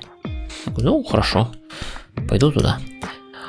[0.78, 1.52] Ну, хорошо,
[2.28, 2.80] пойду туда.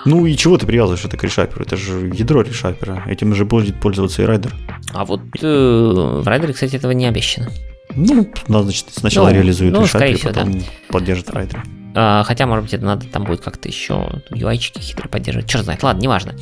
[0.05, 1.63] Ну и чего ты привязываешь это к ReSharper у?
[1.63, 3.03] Это же ядро ReSharper а.
[3.07, 4.55] Этим же будет пользоваться и Rider.
[4.95, 7.51] А вот э, в Rider е, кстати, этого не обещано.
[7.95, 10.65] Ну, значит, сначала ну, реализует ну, ReSharper, потом да.
[10.89, 11.63] поддержит Rider.
[11.95, 15.49] А, хотя, может быть, это надо там будет как-то еще UI-чики хитро поддерживать.
[15.49, 16.35] Черт знает, ладно, неважно.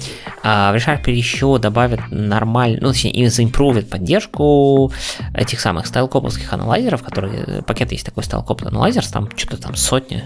[0.42, 4.92] А, в ReSharper еще добавят нормально, ну, точнее, заимпровят поддержку
[5.34, 9.74] этих самых StyleCop овских analyzer ов, которые, пакет есть такой StyleCop Analyzer, там что-то там
[9.74, 10.22] сотни,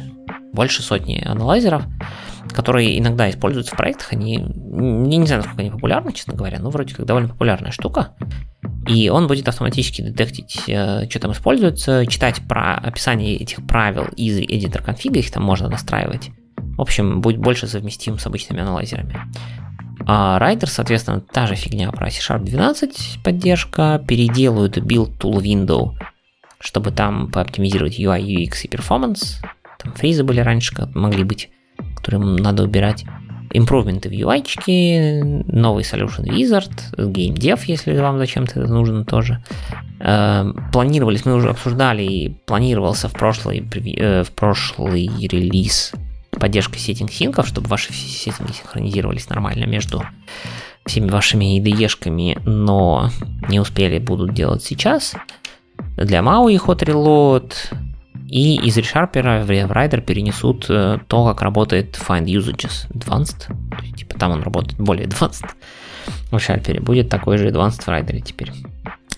[0.52, 1.84] больше сотни analyzer ов,
[2.52, 6.70] которые иногда используются в проектах, они, я не знаю, насколько они популярны, честно говоря, но
[6.70, 8.14] вроде как довольно популярная штука.
[8.86, 14.38] И он будет автоматически детектить, э, что там используется, читать про описание этих правил из
[14.40, 16.30] editor config а, их там можно настраивать.
[16.76, 19.20] В общем, будет больше совместим с обычными аналайзерами.
[20.06, 25.92] А Rider, соответственно, та же фигня про C-Sharp 12 поддержка, переделают build tool window,
[26.58, 29.44] чтобы там пооптимизировать UI, UX и performance.
[29.82, 31.50] Там фризы были раньше, могли быть,
[31.96, 33.04] которые надо убирать
[33.54, 39.42] импровменты в UI, новый Solution Wizard, Game Dev, если вам зачем-то это нужно тоже.
[40.00, 43.62] Э, планировались, мы уже обсуждали, и планировался в прошлый,
[43.98, 45.92] э, в прошлый релиз
[46.30, 50.02] поддержка сеттинг-синков, чтобы ваши сеттинги синхронизировались нормально между
[50.86, 53.10] всеми вашими IDE-шками, но
[53.48, 55.14] не успели, будут делать сейчас.
[55.96, 57.52] Для MAUI Hot Reload,
[58.32, 63.48] и из ReSharper в Rider перенесут э, то, как работает Find Usages Advanced.
[63.48, 65.46] То есть, типа там он работает более Advanced.
[66.30, 68.50] В ReSharper будет такой же Advanced в Rider теперь.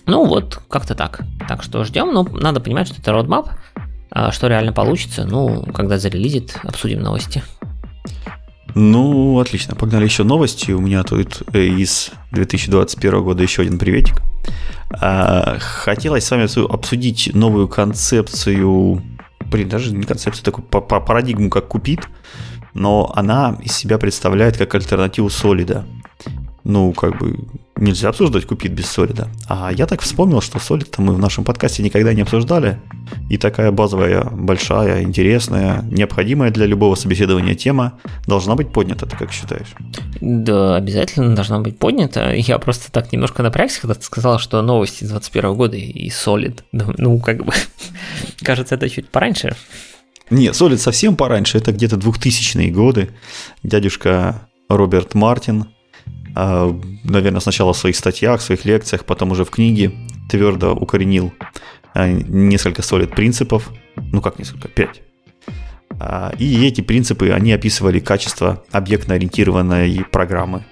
[0.05, 1.21] Ну вот, как-то так.
[1.47, 2.13] Так что ждем.
[2.13, 3.51] Но ну, надо понимать, что это roadmap.
[4.11, 7.41] А что реально получится, ну, когда зарелизит, обсудим новости.
[8.75, 9.73] Ну, отлично.
[9.73, 10.71] Погнали еще новости.
[10.71, 14.21] У меня тут э, из 2021 года еще один приветик.
[14.91, 19.01] А, хотелось с вами обсудить новую концепцию,
[19.49, 22.07] блин, даже не концепцию, такую парадигму, как Купит,
[22.73, 25.85] но она из себя представляет как альтернативу Солида.
[26.65, 27.37] Ну, как бы,
[27.77, 29.27] нельзя обсуждать купит без солида.
[29.47, 32.79] А я так вспомнил, что солид мы в нашем подкасте никогда не обсуждали.
[33.29, 39.31] И такая базовая, большая, интересная, необходимая для любого собеседования тема должна быть поднята, ты как
[39.31, 39.67] считаешь?
[40.21, 42.33] Да, обязательно должна быть поднята.
[42.33, 46.63] Я просто так немножко напрягся, когда ты сказал, что новости 21 года и солид.
[46.71, 47.53] Ну, как бы,
[48.41, 49.55] кажется, это чуть пораньше.
[50.29, 53.09] Не, солид совсем пораньше, это где-то 2000-е годы.
[53.63, 55.65] Дядюшка Роберт Мартин
[56.35, 59.93] наверное, сначала в своих статьях, в своих лекциях, потом уже в книге
[60.29, 61.33] твердо укоренил
[61.93, 65.01] а, несколько солид принципов, ну как несколько, пять.
[65.99, 70.65] А, и эти принципы, они описывали качество объектно-ориентированной программы.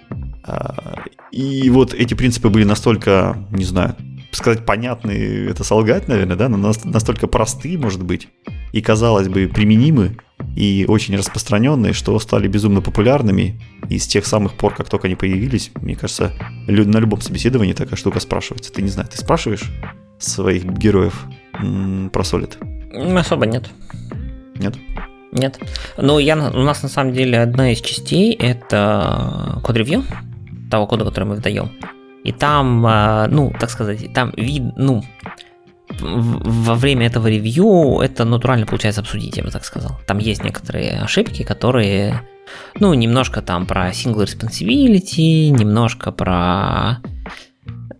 [1.31, 3.95] И вот эти принципы были настолько, не знаю,
[4.35, 5.11] сказать понятны,
[5.49, 8.27] это солгать, наверное, да, но настолько простые, может быть,
[8.71, 10.17] и, казалось бы, применимы
[10.55, 13.61] и очень распространенные, что стали безумно популярными.
[13.89, 16.31] И с тех самых пор, как только они появились, мне кажется,
[16.67, 18.71] на любом собеседовании такая штука спрашивается.
[18.71, 19.71] Ты не знаешь, ты спрашиваешь
[20.19, 23.17] своих героев про Solid?
[23.17, 23.69] Особо нет.
[24.55, 24.75] Нет?
[25.31, 25.59] Нет.
[25.97, 30.03] Ну, я, у нас на самом деле одна из частей это код-ревью
[30.69, 31.71] того кода, который мы выдаем.
[32.23, 35.03] И там, а, ну, так сказать, там вид, ну,
[35.99, 39.99] во время этого ревью это натурально получается обсудить, я бы так сказал.
[40.07, 42.21] Там есть некоторые ошибки, которые,
[42.79, 46.97] ну, немножко там про single responsibility, немножко про,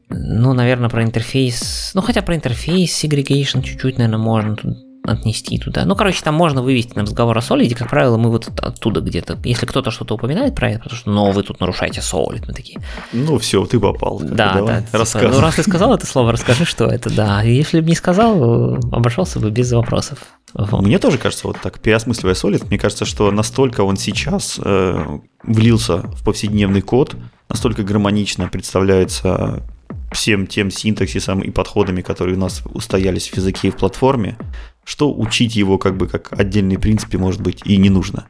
[0.09, 5.85] ну, наверное, про интерфейс, ну, хотя про интерфейс segregation чуть-чуть, наверное, можно тут отнести туда.
[5.85, 9.37] Ну, короче, там можно вывести на разговор о Solid, как правило, мы вот оттуда где-то,
[9.43, 12.79] если кто-то что-то упоминает про это, потому что, ну, вы тут нарушаете Solid, мы такие.
[13.11, 14.19] Ну, все, ты попал.
[14.19, 14.81] Да, да.
[14.81, 17.41] Типа, ну, раз ты сказал это слово, расскажи, что это, да.
[17.41, 20.19] Если бы не сказал, обошелся бы без вопросов.
[20.53, 20.81] Вот.
[20.81, 25.97] Мне тоже кажется, вот так, переосмысливая Solid, мне кажется, что настолько он сейчас э, влился
[25.97, 27.15] в повседневный код,
[27.49, 29.63] настолько гармонично представляется
[30.13, 34.37] всем тем синтаксисом и подходами, которые у нас устоялись в языке и в платформе,
[34.83, 38.27] что учить его как бы как отдельный принципе может быть и не нужно.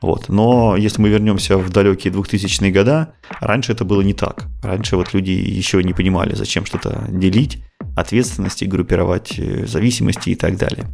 [0.00, 0.28] Вот.
[0.28, 4.46] Но если мы вернемся в далекие 2000-е года, раньше это было не так.
[4.62, 7.62] Раньше вот люди еще не понимали, зачем что-то делить,
[7.96, 10.86] ответственности, группировать э, зависимости и так далее.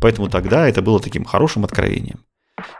[0.00, 2.20] Поэтому тогда это было таким хорошим откровением.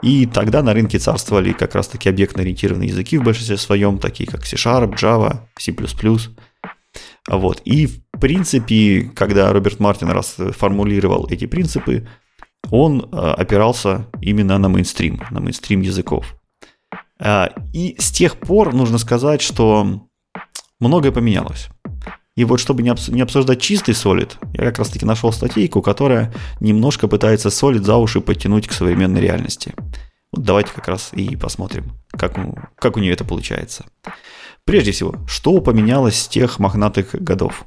[0.03, 4.97] И тогда на рынке царствовали как раз-таки объектно-ориентированные языки в большинстве своем, такие как C-Sharp,
[4.97, 5.75] Java, C++.
[7.29, 7.63] Вот.
[7.65, 12.07] И в принципе, когда Роберт Мартин раз формулировал эти принципы,
[12.71, 16.37] он э, опирался именно на мейнстрим, на мейнстрим языков.
[17.19, 20.07] Э, и с тех пор нужно сказать, что
[20.81, 21.69] многое поменялось.
[22.35, 27.07] И вот чтобы не обсуждать чистый солид, я как раз таки нашел статейку, которая немножко
[27.07, 29.75] пытается солид за уши подтянуть к современной реальности.
[30.33, 32.35] Вот давайте как раз и посмотрим, как,
[32.77, 33.85] как у нее это получается.
[34.65, 37.67] Прежде всего, что поменялось с тех мохнатых годов?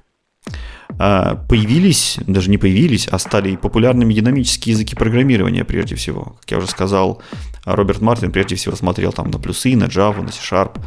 [0.97, 6.35] а, появились, даже не появились, а стали популярными динамические языки программирования прежде всего.
[6.41, 7.21] Как я уже сказал,
[7.65, 10.79] Роберт Мартин прежде всего смотрел там на плюсы, на Java, на C-Sharp.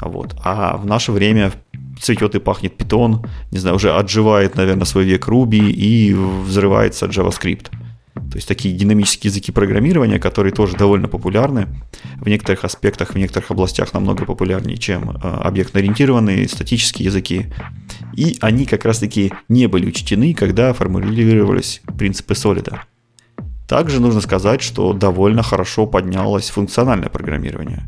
[0.00, 0.36] Вот.
[0.44, 1.52] А в наше время
[2.00, 7.66] цветет и пахнет Python, не знаю, уже отживает, наверное, свой век Ruby и взрывается JavaScript.
[8.30, 11.68] То есть такие динамические языки программирования, которые тоже довольно популярны,
[12.16, 17.46] в некоторых аспектах, в некоторых областях намного популярнее, чем э, объектно-ориентированные статические языки.
[18.14, 22.82] И они как раз-таки не были учтены, когда формулировались принципы солида.
[23.68, 27.86] Также нужно сказать, что довольно хорошо поднялось функциональное программирование.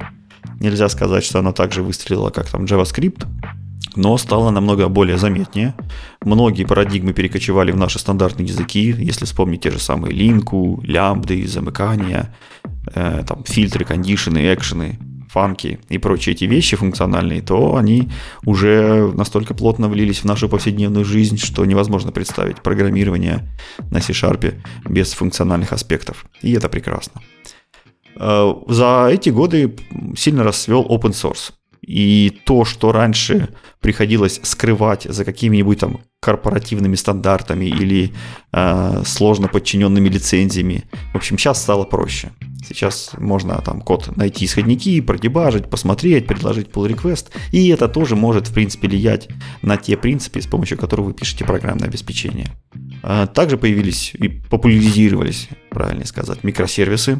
[0.60, 3.26] Нельзя сказать, что оно также выстрелило, как там JavaScript,
[3.96, 5.74] но стало намного более заметнее.
[6.24, 12.34] Многие парадигмы перекочевали в наши стандартные языки, если вспомнить те же самые линку, лямбды, замыкания,
[12.94, 14.98] э, там, фильтры, кондишены, экшены,
[15.30, 18.08] фанки и прочие эти вещи функциональные, то они
[18.44, 23.48] уже настолько плотно влились в нашу повседневную жизнь, что невозможно представить программирование
[23.90, 24.54] на C-Sharp
[24.88, 26.26] без функциональных аспектов.
[26.42, 27.22] И это прекрасно.
[28.16, 29.76] Э, за эти годы
[30.16, 31.52] сильно расцвел open source.
[31.82, 33.48] И то, что раньше
[33.80, 38.12] приходилось скрывать за какими-нибудь там корпоративными стандартами или
[38.52, 42.30] э, сложно подчиненными лицензиями, в общем, сейчас стало проще.
[42.66, 48.48] Сейчас можно там код найти исходники, продебажить, посмотреть, предложить pull request, и это тоже может,
[48.48, 49.28] в принципе, влиять
[49.62, 52.50] на те принципы, с помощью которых вы пишете программное обеспечение.
[53.02, 57.18] А, также появились и популяризировались, правильно сказать, микросервисы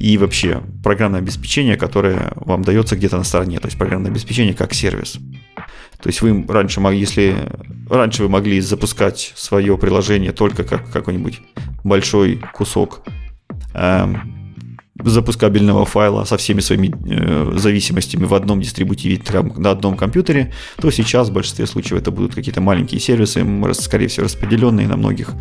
[0.00, 4.74] и вообще программное обеспечение, которое вам дается где-то на стороне, то есть программное обеспечение как
[4.74, 5.18] сервис.
[6.00, 7.34] То есть вы раньше могли, если
[7.88, 11.40] раньше вы могли запускать свое приложение только как какой-нибудь
[11.84, 13.02] большой кусок
[13.72, 14.43] эм,
[15.02, 19.20] запускабельного файла со всеми своими э, зависимостями в одном дистрибутиве
[19.56, 24.24] на одном компьютере, то сейчас в большинстве случаев это будут какие-то маленькие сервисы, скорее всего,
[24.24, 25.32] распределенные на многих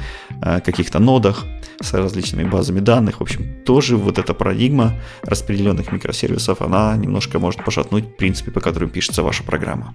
[0.42, 1.46] э, каких-то нодах
[1.82, 3.20] с различными базами данных.
[3.20, 8.89] В общем, тоже вот эта парадигма распределенных микросервисов, она немножко может пошатнуть принципы, по которым
[8.89, 9.94] пишется ваша программа.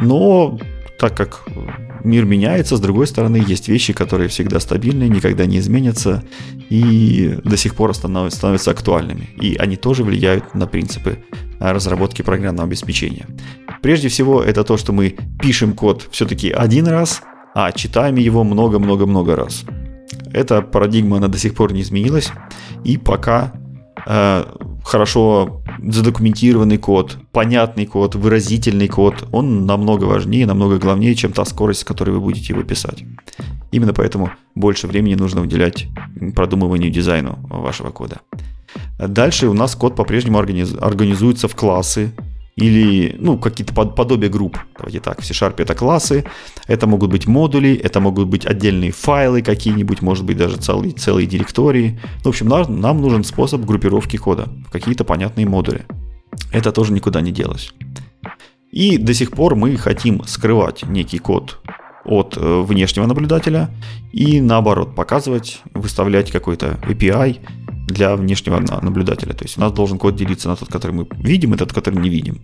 [0.00, 0.58] Но
[0.98, 1.44] так как
[2.02, 6.24] мир меняется, с другой стороны, есть вещи, которые всегда стабильны, никогда не изменятся
[6.70, 9.30] и до сих пор становятся актуальными.
[9.40, 11.18] И они тоже влияют на принципы
[11.60, 13.26] разработки программного обеспечения.
[13.80, 17.22] Прежде всего, это то, что мы пишем код все-таки один раз,
[17.54, 19.64] а читаем его много-много-много раз.
[20.32, 22.32] Эта парадигма, она до сих пор не изменилась,
[22.84, 23.52] и пока
[24.06, 24.44] э,
[24.84, 31.80] хорошо задокументированный код, понятный код, выразительный код, он намного важнее, намного главнее, чем та скорость,
[31.80, 33.04] с которой вы будете его писать.
[33.70, 35.86] Именно поэтому больше времени нужно уделять
[36.34, 38.20] продумыванию дизайну вашего кода.
[38.98, 42.12] Дальше у нас код по-прежнему организуется в классы,
[42.58, 44.58] или ну, какие-то подобия групп.
[44.76, 46.24] Давайте так, в C-Sharp это классы,
[46.66, 51.26] это могут быть модули, это могут быть отдельные файлы какие-нибудь, может быть даже целые, целые
[51.26, 52.00] директории.
[52.24, 55.86] Ну, в общем, нам, нам нужен способ группировки кода в какие-то понятные модули.
[56.52, 57.72] Это тоже никуда не делось.
[58.72, 61.60] И до сих пор мы хотим скрывать некий код
[62.08, 63.70] от э, внешнего наблюдателя
[64.12, 67.38] и наоборот показывать, выставлять какой-то API
[67.86, 69.34] для внешнего наблюдателя.
[69.34, 72.00] То есть у нас должен код делиться на тот, который мы видим, и тот, который
[72.00, 72.40] не видим.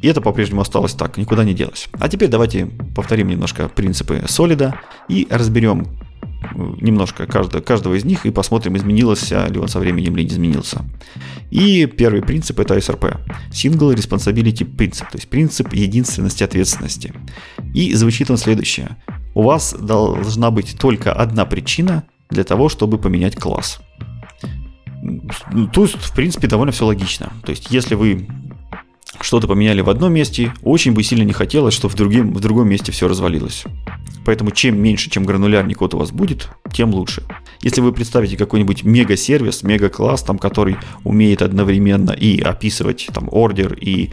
[0.00, 1.88] И это по-прежнему осталось так, никуда не делось.
[1.98, 5.86] А теперь давайте повторим немножко принципы солида и разберем
[6.80, 10.84] немножко каждого, каждого из них и посмотрим, изменился ли он со временем или не изменился.
[11.50, 13.18] И первый принцип это SRP.
[13.50, 17.12] Single Responsibility Principle, то есть принцип единственности ответственности.
[17.74, 18.96] И звучит он следующее.
[19.34, 23.80] У вас должна быть только одна причина– для того, чтобы поменять класс.
[25.72, 27.32] Тут, в принципе, довольно все логично.
[27.44, 28.26] То есть, если вы
[29.20, 32.68] что-то поменяли в одном месте, очень бы сильно не хотелось, чтобы в, другим, в другом
[32.68, 33.64] месте все развалилось.
[34.24, 37.22] Поэтому чем меньше, чем гранулярный код у вас будет, тем лучше.
[37.60, 44.10] Если вы представите какой-нибудь мега-сервис, мега-класс, там, который умеет одновременно и описывать там ордер, и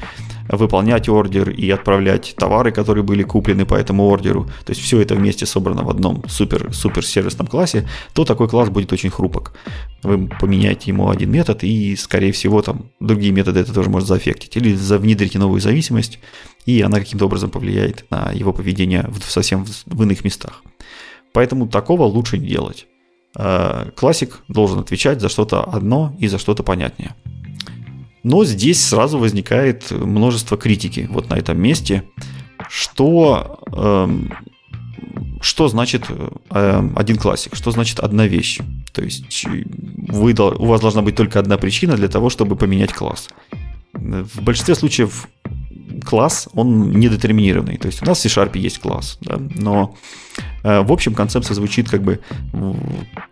[0.50, 5.16] выполнять ордер и отправлять товары, которые были куплены по этому ордеру, то есть все это
[5.16, 9.54] вместе собрано в одном супер-супер сервисном классе, то такой класс будет очень хрупок.
[10.04, 14.56] Вы поменяете ему один метод, и, скорее всего, там другие методы это тоже может заэффектить.
[14.58, 16.20] Или внедрите новую зависимость,
[16.66, 20.64] и она каким-то образом повлияет на его поведение в, совсем в иных местах.
[21.34, 22.88] Поэтому такого лучше не делать.
[23.38, 27.16] Э, классик должен отвечать за что-то одно и за что-то понятнее.
[28.24, 32.04] Но здесь сразу возникает множество критики вот на этом месте,
[32.70, 34.10] что, э,
[35.42, 36.06] что значит
[36.50, 38.60] э, один классик, что значит одна вещь.
[38.94, 39.46] То есть
[40.08, 43.30] вы, у вас должна быть только одна причина для того, чтобы поменять класс.
[43.94, 45.28] В большинстве случаев
[46.04, 47.78] класс, он недетерминированный.
[47.78, 49.96] То есть у нас в C-Sharp есть класс, да, но
[50.64, 52.20] э, в общем концепция звучит как бы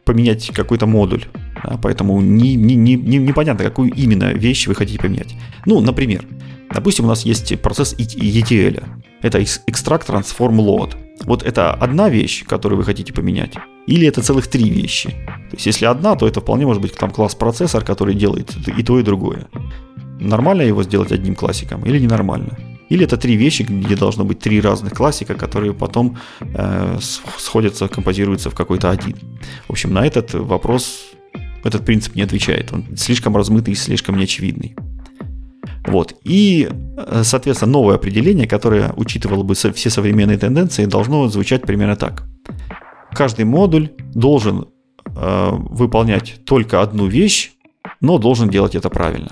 [0.06, 1.26] поменять какой-то модуль.
[1.64, 5.36] Да, поэтому не, не, не, непонятно, какую именно вещь вы хотите поменять.
[5.66, 6.26] Ну, например,
[6.74, 8.84] допустим, у нас есть процесс ETL.
[9.22, 10.96] Это extract, transform, load.
[11.26, 13.54] Вот это одна вещь, которую вы хотите поменять,
[13.88, 15.10] или это целых три вещи.
[15.10, 18.84] То есть, если одна, то это вполне может быть там класс процессор, который делает и
[18.84, 19.48] то, и другое.
[20.20, 22.58] Нормально его сделать одним классиком или ненормально?
[22.90, 27.00] Или это три вещи, где должно быть три разных классика, которые потом э,
[27.38, 29.16] сходятся, композируются в какой-то один.
[29.68, 31.06] В общем, на этот вопрос,
[31.64, 32.72] этот принцип не отвечает.
[32.74, 34.76] Он слишком размытый и слишком неочевидный.
[35.88, 36.16] Вот.
[36.24, 42.24] И, э, соответственно, новое определение, которое учитывало бы все современные тенденции, должно звучать примерно так.
[43.12, 44.68] Каждый модуль должен
[45.06, 47.52] э, выполнять только одну вещь,
[48.02, 49.32] но должен делать это правильно.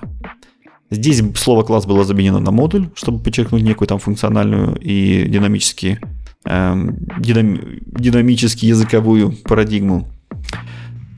[0.92, 6.02] Здесь слово класс было заменено на модуль, чтобы подчеркнуть некую там функциональную и динамически,
[6.44, 10.10] эм, динам, динамически языковую парадигму.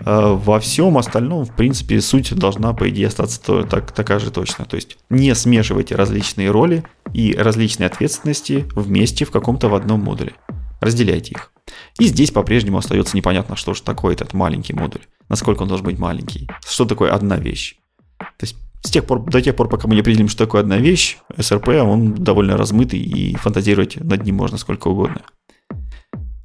[0.05, 4.30] Э, во всем остальном, в принципе, суть должна, по идее, остаться то, так, такая же
[4.30, 4.65] точно.
[4.65, 10.34] То есть не смешивайте различные роли и различные ответственности вместе в каком-то в одном модуле.
[10.82, 11.51] Разделяйте их.
[11.99, 15.01] И здесь по-прежнему остается непонятно, что же такое этот маленький модуль.
[15.30, 16.47] Насколько он должен быть маленький.
[16.63, 17.78] Что такое одна вещь.
[18.19, 20.77] То есть с тех пор, до тех пор, пока мы не определим, что такое одна
[20.77, 25.21] вещь, SRP, он довольно размытый, и фантазировать над ним можно сколько угодно.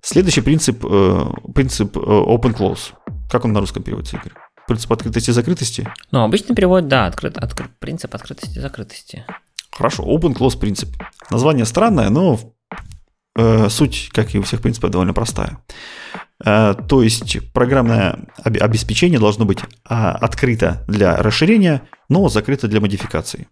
[0.03, 1.25] Следующий принцип, э,
[1.55, 2.93] принцип э, open close.
[3.31, 4.33] Как он на русском переводится, Игорь?
[4.67, 5.89] Принцип открытости и закрытости?
[6.13, 9.25] Ну, обычный перевод, да, открыт, открыт, принцип открытости и закрытости.
[9.73, 10.91] Хорошо, open close принцип.
[11.31, 12.39] Название странное, но
[13.69, 15.59] суть, как и у всех принципов, довольно простая.
[16.45, 23.49] Э, то есть программное обеспечение должно быть а, открыто для расширения, но закрыто для модификации.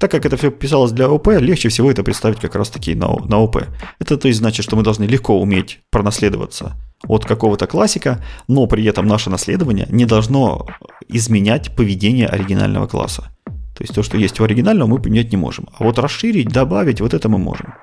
[0.00, 3.06] Так как это все писалось для ОП, легче всего это представить как раз таки на,
[3.06, 3.64] ОП.
[3.98, 6.76] Это то есть значит, что мы должны легко уметь пронаследоваться
[7.06, 10.66] от какого-то классика, но при этом наше наследование не должно
[11.08, 13.30] изменять поведение оригинального класса.
[13.44, 15.68] То есть то, что есть у оригинального, мы поменять не можем.
[15.78, 17.74] А вот расширить, добавить, вот это мы можем.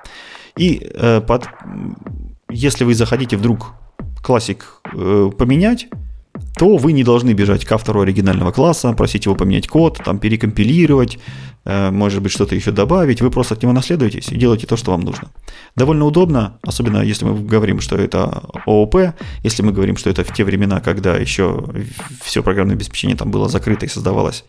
[0.57, 1.47] И э, под,
[2.49, 3.73] если вы захотите вдруг
[4.21, 5.87] классик э, поменять,
[6.55, 11.19] то вы не должны бежать к автору оригинального класса, просить его поменять код, там перекомпилировать,
[11.65, 13.21] э, может быть что-то еще добавить.
[13.21, 15.29] Вы просто от него наследуетесь и делаете то, что вам нужно.
[15.75, 19.13] Довольно удобно, особенно если мы говорим, что это ООП,
[19.43, 21.65] если мы говорим, что это в те времена, когда еще
[22.21, 24.43] все программное обеспечение там было закрыто и создавалось,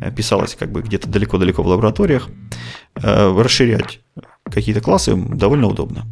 [0.00, 2.28] э, писалось как бы где-то далеко-далеко в лабораториях,
[2.96, 4.00] э, расширять
[4.44, 6.06] какие-то классы довольно удобно.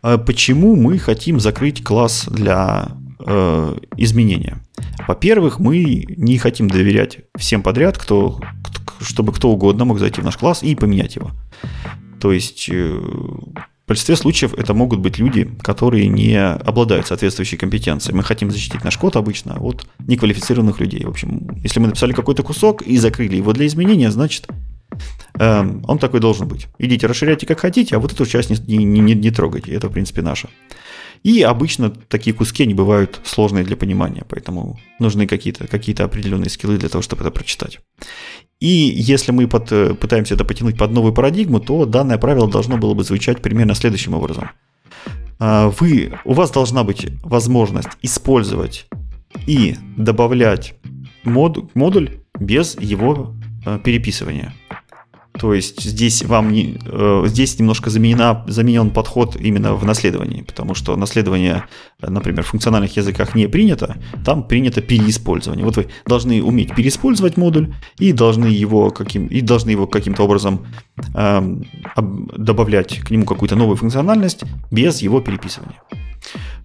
[0.00, 2.88] Почему мы хотим закрыть класс для
[3.26, 4.58] э, изменения.
[5.06, 8.40] Во-первых, мы не хотим доверять всем подряд, кто,
[9.00, 11.30] чтобы кто угодно мог зайти в наш класс и поменять его.
[12.20, 12.98] То есть э,
[13.84, 18.14] в большинстве случаев это могут быть люди, которые не обладают соответствующей компетенцией.
[18.14, 21.04] Мы хотим защитить наш код обычно от неквалифицированных людей.
[21.04, 24.46] В общем, если мы написали какой-то кусок и закрыли его для изменения, значит,
[25.38, 26.68] э, он такой должен быть.
[26.78, 29.72] Идите, расширяйте как хотите, а вот эту часть не, не, не, не трогайте.
[29.72, 30.48] Это, в принципе, наше.
[31.22, 36.78] И обычно такие куски не бывают сложные для понимания, поэтому нужны какие-то какие определенные скиллы
[36.78, 37.80] для того, чтобы это прочитать.
[38.58, 42.94] И если мы под, пытаемся это потянуть под новую парадигму, то данное правило должно было
[42.94, 44.50] бы звучать примерно следующим образом.
[45.38, 48.86] А, вы, у вас должна быть возможность использовать
[49.46, 50.74] и добавлять
[51.24, 54.54] мод, модуль без его а, переписывания.
[55.40, 60.74] То есть здесь вам не, э, здесь немножко заменена, заменен подход именно в наследовании, потому
[60.74, 61.64] что наследование,
[62.02, 65.64] например, в функциональных языках не принято, там принято переиспользование.
[65.64, 70.66] Вот вы должны уметь переиспользовать модуль и должны его каким и должны его каким-то образом
[71.14, 71.56] э,
[72.36, 75.80] добавлять к нему какую-то новую функциональность без его переписывания.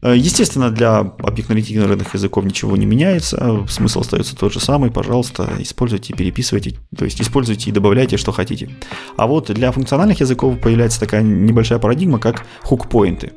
[0.01, 6.13] Э, естественно, для объектно-ориентированных языков ничего не меняется, смысл остается тот же самый, пожалуйста, используйте,
[6.13, 8.69] переписывайте, то есть используйте и добавляйте, что хотите.
[9.17, 13.33] А вот для функциональных языков появляется такая небольшая парадигма, как хук-поинты.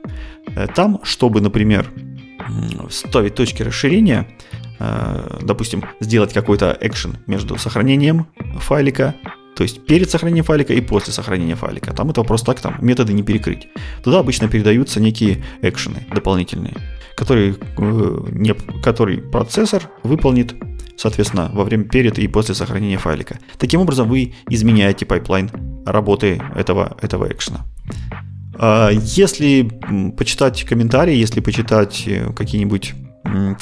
[0.54, 1.90] Э, там, чтобы, например,
[2.90, 4.28] ставить точки расширения,
[4.78, 8.26] э, допустим, сделать какой-то экшен между сохранением
[8.58, 9.14] файлика
[9.58, 11.92] то есть перед сохранением файлика и после сохранения файлика.
[11.92, 13.66] Там это просто так, там методы не перекрыть.
[14.04, 16.74] Туда обычно передаются некие экшены дополнительные,
[17.16, 18.54] которые, э, не,
[18.84, 20.54] который процессор выполнит
[20.96, 23.38] соответственно, во время перед и после сохранения файлика.
[23.58, 25.50] Таким образом, вы изменяете pipeline
[25.84, 27.66] работы этого, этого экшена.
[28.54, 29.68] А если
[30.16, 32.94] почитать комментарии, если почитать э, какие-нибудь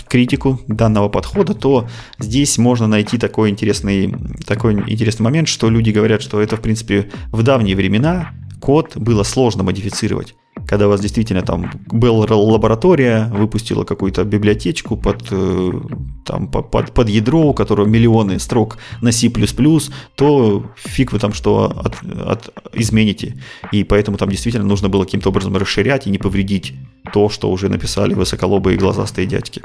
[0.08, 1.88] критику данного подхода, то
[2.18, 4.14] здесь можно найти такой интересный
[4.46, 9.22] такой интересный момент, что люди говорят, что это, в принципе, в давние времена код было
[9.22, 10.34] сложно модифицировать
[10.66, 15.72] когда у вас действительно там была лаборатория, выпустила какую-то библиотечку под, э,
[16.24, 19.30] там, под, под ядро, у которого миллионы строк на C++,
[20.14, 23.42] то фиг вы там что от, от, измените.
[23.72, 26.74] И поэтому там действительно нужно было каким-то образом расширять и не повредить
[27.12, 29.62] то, что уже написали высоколобые глазастые дядьки.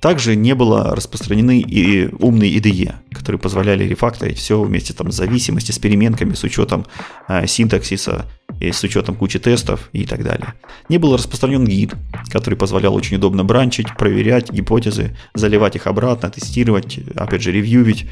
[0.00, 5.72] Также не было распространены и умные IDE, которые позволяли рефакторить все вместе там с зависимости,
[5.72, 6.86] с переменками, с учетом
[7.28, 8.26] э, синтаксиса,
[8.60, 10.54] и с учетом кучи тестов и так далее.
[10.88, 11.94] Не был распространен гид,
[12.28, 18.06] который позволял очень удобно бранчить, проверять гипотезы, заливать их обратно, тестировать, опять же, ревьювить.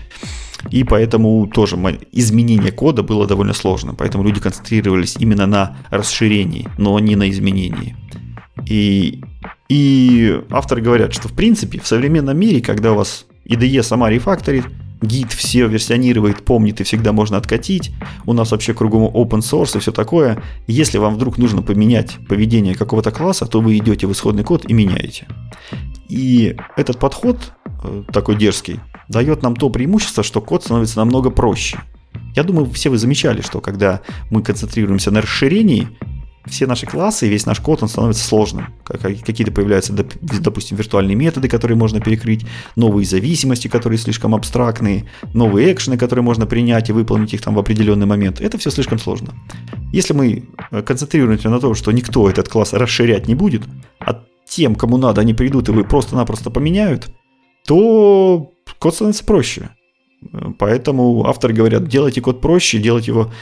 [0.71, 1.77] И поэтому тоже
[2.11, 3.95] изменение кода было довольно сложно.
[3.95, 7.95] Поэтому люди концентрировались именно на расширении, но не на изменении.
[8.67, 9.23] И,
[9.69, 14.65] и авторы говорят, что в принципе в современном мире, когда у вас IDE сама рефакторит,
[15.01, 17.93] гид все версионирует, помнит и всегда можно откатить.
[18.27, 20.43] У нас вообще кругом open source и все такое.
[20.67, 24.73] Если вам вдруг нужно поменять поведение какого-то класса, то вы идете в исходный код и
[24.73, 25.27] меняете.
[26.09, 27.53] И этот подход,
[27.85, 31.79] э, такой дерзкий, дает нам то преимущество, что код становится намного проще.
[32.35, 35.89] Я думаю, все вы замечали, что когда мы концентрируемся на расширении,
[36.49, 38.67] все наши классы, весь наш код, он становится сложным.
[38.85, 42.47] Какие-то появляются, допустим, виртуальные методы, которые можно перекрыть,
[42.77, 47.59] новые зависимости, которые слишком абстрактные, новые экшены, которые можно принять и выполнить их там в
[47.59, 48.41] определенный момент.
[48.41, 49.35] Это все слишком сложно.
[49.93, 53.63] Если мы э, концентрируемся на том, что никто этот класс расширять не будет,
[54.01, 57.09] а тем, кому надо, они придут и вы просто-напросто поменяют,
[57.67, 59.71] то код становится проще.
[60.33, 63.33] Э, поэтому авторы говорят, делайте код проще, делайте его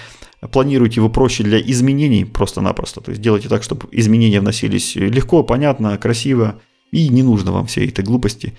[0.52, 3.00] планируйте его проще для изменений просто-напросто.
[3.00, 6.60] То есть делайте так, чтобы изменения вносились легко, понятно, красиво,
[6.92, 8.54] и не нужно вам всей этой глупости,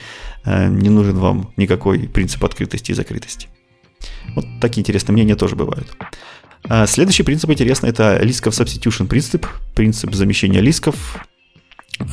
[0.45, 3.47] э, не нужен вам никакой принцип открытости и закрытости.
[4.35, 5.87] Вот такие интересные мнения тоже бывают.
[6.69, 11.25] А следующий принцип интересный– это лисков substitution принцип, принцип замещения лисков.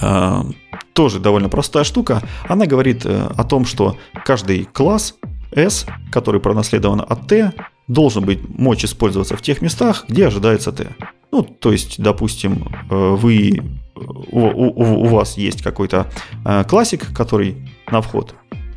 [0.00, 0.46] А,
[0.92, 2.22] тоже довольно простая штука.
[2.48, 5.16] Она говорит э, о том, что каждый класс
[5.52, 7.52] S, который пронаследован от T,
[7.88, 10.94] должен быть мочь использоваться в тех местах, где ожидается T.
[11.32, 13.62] Ну, то есть, допустим, э, вы,
[13.94, 16.10] у, у, у вас есть какой-то
[16.44, 17.56] э, классик, который
[17.90, 18.34] на вход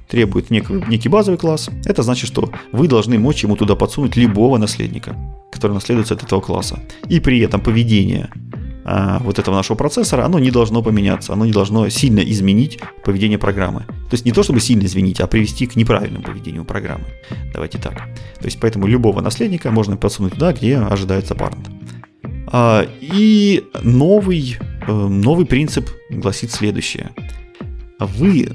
[0.08, 1.70] требует нек, некий базовый класс.
[1.86, 5.16] Это значит, что вы должны мочь ему туда подсунуть любого наследника,
[5.52, 6.80] который наследуется от этого класса.
[7.10, 8.30] И при этом поведение
[8.90, 13.38] а, вот этого нашего процессора, оно не должно поменяться, оно не должно сильно изменить поведение
[13.38, 13.82] программы.
[13.82, 17.04] То есть не то, чтобы сильно изменить, а привести к неправильному поведению программы.
[17.54, 17.96] Давайте так.
[18.40, 21.68] То есть поэтому любого наследника можно подсунуть туда, где ожидается парент.
[22.50, 24.58] А, и новый,
[24.88, 27.10] э, новый принцип гласит следующее.
[28.00, 28.50] Вы,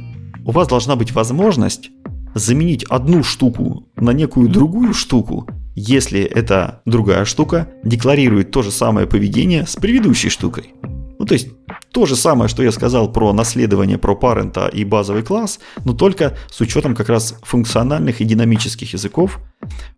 [0.47, 1.91] у вас должна быть возможность
[2.35, 9.07] заменить одну штуку на некую другую штуку если эта другая штука декларирует то же самое
[9.07, 10.75] поведение с предыдущей штукой.
[11.19, 11.51] Ну, то есть,
[11.93, 16.37] то же самое, что я сказал про наследование, про парента и базовый класс, но только
[16.51, 19.39] с учетом как раз функциональных и динамических языков,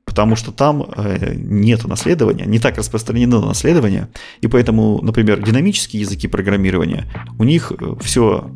[0.04, 4.08] потому что там э, нет наследования, не так распространено наследование,
[4.42, 7.72] и поэтому, например, динамические языки программирования, у них
[8.02, 8.50] все,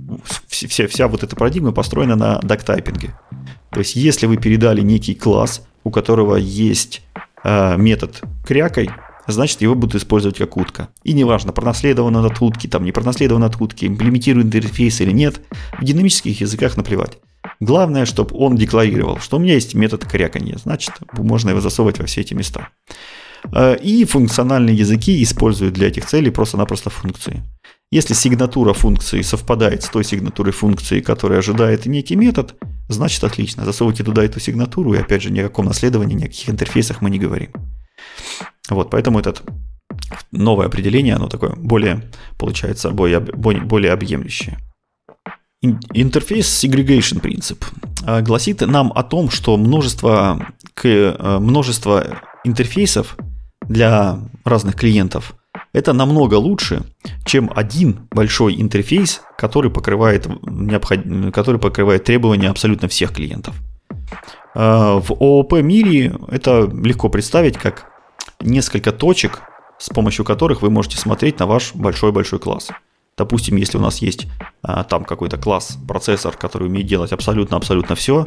[0.46, 3.18] вся, вся вот эта парадигма построена на доктайпинге.
[3.70, 7.02] То есть, если вы передали некий класс, у которого есть
[7.44, 8.90] э, метод крякой,
[9.26, 10.88] значит его будут использовать как утка.
[11.04, 15.40] И неважно, пронаследовано от утки, там не пронаследовано от утки, имплементирует интерфейс или нет,
[15.78, 17.18] в динамических языках наплевать.
[17.60, 22.06] Главное, чтобы он декларировал, что у меня есть метод кряканья, значит, можно его засовывать во
[22.06, 22.68] все эти места.
[23.52, 27.42] Э, и функциональные языки используют для этих целей просто-напросто функции.
[27.90, 32.54] Если сигнатура функции совпадает с той сигнатурой функции, которая ожидает некий метод,
[32.88, 33.64] значит отлично.
[33.64, 37.00] Засовывайте туда эту сигнатуру, и опять же, ни о каком наследовании, ни о каких интерфейсах
[37.02, 37.50] мы не говорим.
[38.70, 39.42] Вот, поэтому этот
[40.32, 44.58] новое определение, оно такое более, получается, более, более объемлющее.
[45.60, 47.64] Интерфейс segregation принцип
[48.04, 53.16] а, гласит нам о том, что множество, э, множество интерфейсов
[53.66, 55.34] для разных клиентов
[55.72, 56.84] это намного лучше,
[57.24, 61.00] чем один большой интерфейс, который покрывает, необход...
[61.32, 63.54] который покрывает требования абсолютно всех клиентов.
[64.54, 67.86] А, в ООП мире это легко представить как
[68.40, 69.42] несколько точек,
[69.78, 72.68] с помощью которых вы можете смотреть на ваш большой-большой класс.
[73.16, 74.26] Допустим, если у нас есть
[74.62, 78.26] а, там какой-то класс, процессор, который умеет делать абсолютно-абсолютно все,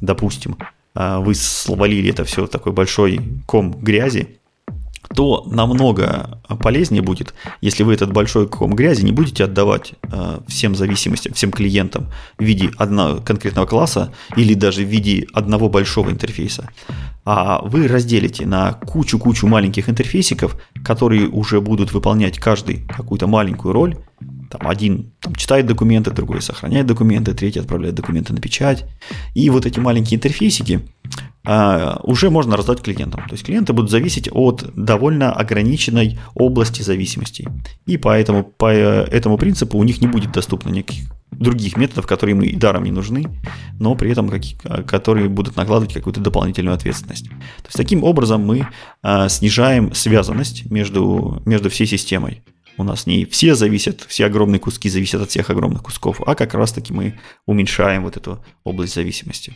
[0.00, 0.56] допустим,
[0.94, 4.38] а, вы свалили это все в такой большой ком грязи,
[5.14, 10.74] то намного полезнее будет, если вы этот большой ком грязи не будете отдавать э, всем
[10.74, 12.08] зависимостям, всем клиентам
[12.38, 16.68] в виде одного конкретного класса или даже в виде одного большого интерфейса,
[17.24, 23.96] а вы разделите на кучу-кучу маленьких интерфейсиков, которые уже будут выполнять каждый какую-то маленькую роль,
[24.50, 28.84] там один там, читает документы, другой сохраняет документы, третий отправляет документы на печать.
[29.34, 30.80] И вот эти маленькие интерфейсики
[31.46, 33.22] а, уже можно раздать клиентам.
[33.28, 37.46] То есть клиенты будут зависеть от довольно ограниченной области зависимостей.
[37.86, 42.42] И поэтому по этому принципу у них не будет доступно никаких других методов, которые им
[42.42, 43.26] и даром не нужны,
[43.78, 47.28] но при этом какие, которые будут накладывать какую-то дополнительную ответственность.
[47.28, 48.68] То есть таким образом мы
[49.02, 52.42] а, снижаем связанность между, между всей системой.
[52.76, 56.54] У нас не все зависят, все огромные куски зависят от всех огромных кусков, а как
[56.54, 59.54] раз таки мы уменьшаем вот эту область зависимости.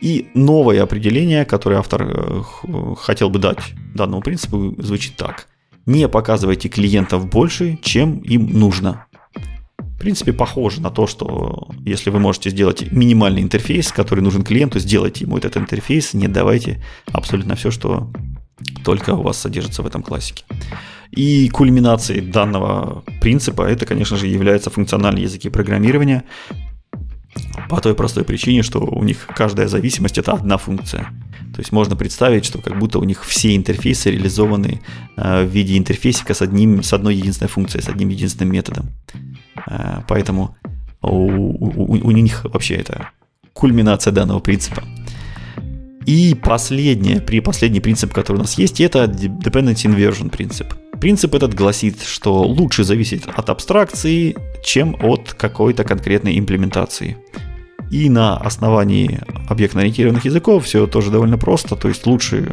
[0.00, 2.42] И новое определение, которое автор э,
[2.98, 3.58] хотел бы дать
[3.94, 5.48] данному принципу, звучит так.
[5.86, 9.06] Не показывайте клиентов больше, чем им нужно.
[9.78, 14.78] В принципе, похоже на то, что если вы можете сделать минимальный интерфейс, который нужен клиенту,
[14.78, 18.12] сделайте ему этот интерфейс, не давайте абсолютно все, что
[18.84, 20.44] только у вас содержится в этом классике.
[21.10, 26.24] И кульминацией данного принципа это, конечно же, являются функциональные языки программирования,
[27.68, 31.08] по той простой причине, что у них каждая зависимость это одна функция.
[31.54, 34.80] То есть можно представить, что как будто у них все интерфейсы реализованы
[35.16, 38.90] э, в виде интерфейсика с, одним, с одной единственной функцией, с одним единственным методом.
[39.66, 40.56] Э, поэтому
[41.02, 43.10] у, у, у них вообще это
[43.52, 44.82] кульминация данного принципа.
[46.06, 50.74] И последнее, при последний принцип, который у нас есть, это Dependency Inversion принцип.
[51.00, 57.16] Принцип этот гласит, что лучше зависеть от абстракции, чем от какой-то конкретной имплементации.
[57.90, 62.52] И на основании объектно-ориентированных языков все тоже довольно просто, то есть лучше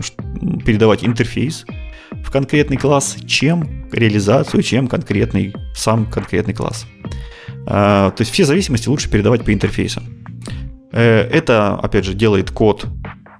[0.65, 1.65] передавать интерфейс
[2.11, 6.85] в конкретный класс, чем реализацию, чем конкретный, сам конкретный класс.
[7.67, 10.03] А, то есть все зависимости лучше передавать по интерфейсам.
[10.93, 12.87] Э, это, опять же, делает код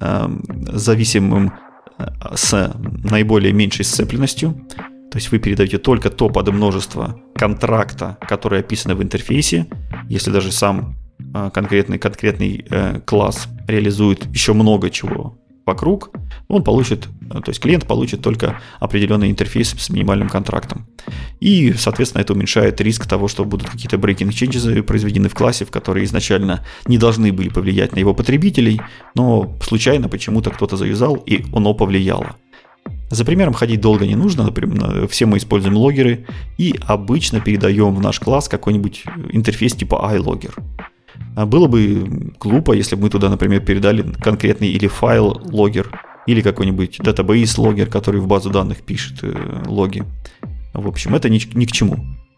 [0.02, 0.44] Эм,
[0.74, 1.54] зависимым
[1.98, 4.68] э, с наиболее меньшей сцепленностью.
[5.12, 9.68] То есть вы передаете только то подмножество контракта, которое описано в интерфейсе.
[10.10, 10.96] Если даже сам
[11.34, 16.12] э, конкретный, конкретный э, класс реализует еще много чего вокруг,
[16.48, 20.88] он получит, то есть клиент получит только определенный интерфейс с минимальным контрактом.
[21.40, 25.72] И, соответственно, это уменьшает риск того, что будут какие-то breaking changes произведены в классе, в
[25.72, 28.80] которые изначально не должны были повлиять на его потребителей,
[29.16, 32.36] но случайно почему-то кто-то завязал, и оно повлияло.
[33.10, 36.26] За примером ходить долго не нужно, например, все мы используем логеры
[36.58, 40.54] и обычно передаем в наш класс какой-нибудь интерфейс типа iLogger.
[41.36, 45.92] А было бы глупо, если бы мы туда, например, передали конкретный или файл логер,
[46.28, 50.04] или какой-нибудь database логер, который в базу данных пишет э, логи.
[50.74, 51.98] В общем, это ни, ни к чему.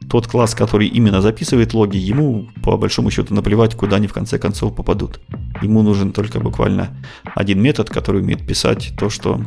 [0.09, 4.38] Тот класс, который именно записывает логи, ему по большому счету наплевать, куда они в конце
[4.38, 5.20] концов попадут.
[5.61, 6.95] Ему нужен только буквально
[7.36, 9.41] один метод, который умеет писать то, что,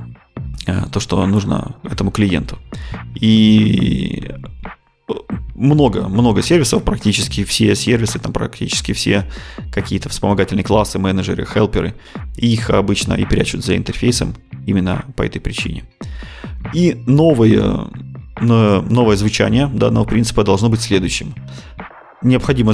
[0.64, 2.58] то, что нужно этому клиенту.
[3.14, 4.30] И
[5.54, 9.26] много, много сервисов, практически все сервисы, там практически все
[9.72, 11.94] какие-то вспомогательные классы, менеджеры, хелперы,
[12.36, 14.34] их обычно и прячут за интерфейсом
[14.66, 15.84] именно по этой причине.
[16.72, 17.88] И новое,
[18.40, 21.34] новое звучание данного принципа должно быть следующим.
[22.22, 22.72] Необходимо,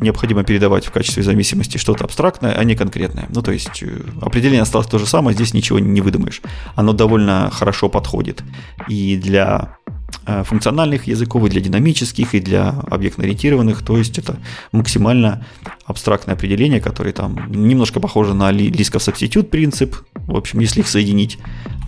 [0.00, 3.26] необходимо передавать в качестве зависимости что-то абстрактное, а не конкретное.
[3.30, 6.42] Ну, то есть э, определение осталось то же самое, здесь ничего не выдумаешь.
[6.74, 8.42] Оно довольно хорошо подходит
[8.88, 9.78] и для
[10.24, 13.82] Э, функциональных языков, и для динамических, и для объектно-ориентированных.
[13.82, 14.36] То есть это
[14.70, 15.44] максимально
[15.84, 21.38] абстрактное определение, которое там немножко похоже на Liskov Substitute принцип, в общем, если их соединить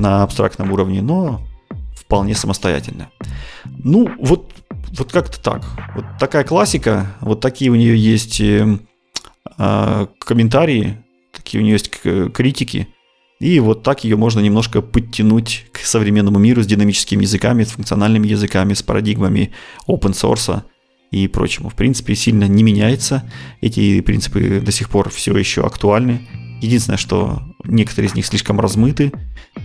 [0.01, 1.43] на абстрактном уровне, но
[1.97, 3.09] вполне самостоятельно.
[3.65, 4.51] Ну, вот,
[4.97, 5.65] вот как-то так.
[5.95, 8.79] Вот такая классика, вот такие у нее есть э,
[9.59, 10.99] э комментарии,
[11.33, 11.91] такие у нее есть
[12.33, 12.89] критики.
[13.41, 18.29] И вот так ее можно немножко подтянуть к современному миру с динамическими языками, с функциональными
[18.29, 19.53] языками, с парадигмами
[19.89, 20.63] open source
[21.11, 21.69] и прочему.
[21.69, 23.31] В принципе, сильно не меняется.
[23.61, 26.27] Эти принципы до сих пор все еще актуальны.
[26.63, 29.13] Единственное, что некоторые из них слишком размыты,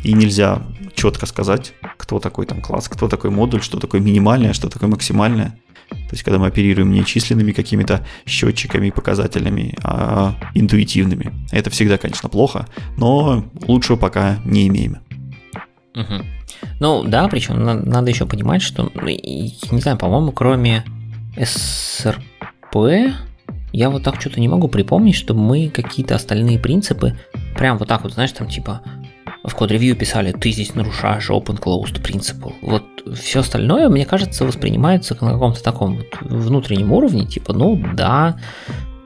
[0.03, 0.61] и нельзя
[0.95, 5.55] четко сказать, кто такой там класс, кто такой модуль, что такое минимальное, что такое максимальное.
[5.89, 11.33] То есть, когда мы оперируем не численными какими-то счетчиками и показателями, а интуитивными.
[11.51, 14.97] Это всегда, конечно, плохо, но лучшего пока не имеем.
[15.95, 16.25] Угу.
[16.79, 20.83] Ну да, причем надо еще понимать, что, ну, не знаю, по-моему, кроме
[21.37, 22.75] СРП,
[23.71, 27.17] я вот так что-то не могу припомнить, что мы какие-то остальные принципы
[27.55, 28.81] прям вот так вот, знаешь, там типа
[29.43, 32.53] в код-ревью писали, ты здесь нарушаешь open closed principle.
[32.61, 32.83] Вот
[33.15, 38.39] все остальное, мне кажется, воспринимается на каком-то таком вот внутреннем уровне, типа, ну да,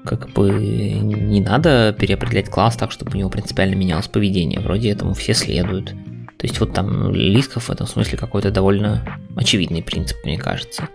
[0.05, 4.59] как бы не надо переопределять класс так, чтобы у него принципиально менялось поведение.
[4.59, 5.93] Вроде этому все следуют.
[6.38, 10.89] То есть вот там Лисков в этом смысле какой-то довольно очевидный принцип, мне кажется.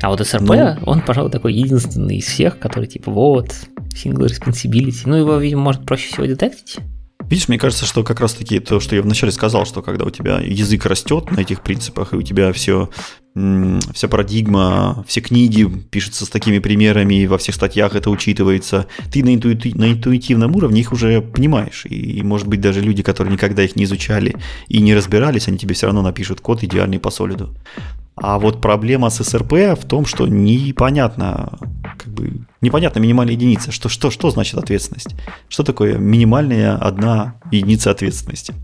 [0.00, 3.54] А вот SRP, ну, он, пожалуй, такой единственный из всех, который типа вот,
[3.92, 5.02] single responsibility.
[5.04, 6.78] Ну, его, видимо, может проще всего детектить.
[7.28, 10.38] Видишь, мне кажется, что как раз-таки то, что я вначале сказал, что когда у тебя
[10.38, 12.90] язык растет на этих принципах, и у тебя все,
[13.34, 19.34] вся парадигма, все книги пишутся с такими примерами, во всех статьях это учитывается, ты на,
[19.34, 21.86] интуити- на интуитивном уровне их уже понимаешь.
[21.86, 24.36] И, и, может быть, даже люди, которые никогда их не изучали
[24.68, 27.54] и не разбирались, они тебе все равно напишут код идеальный по солиду.
[28.14, 31.58] А вот проблема с СРП в том, что непонятно,
[31.98, 33.72] как бы, непонятна минимальная единица.
[33.72, 35.14] Что, что, что значит ответственность?
[35.48, 38.54] Что такое минимальная одна единица ответственности?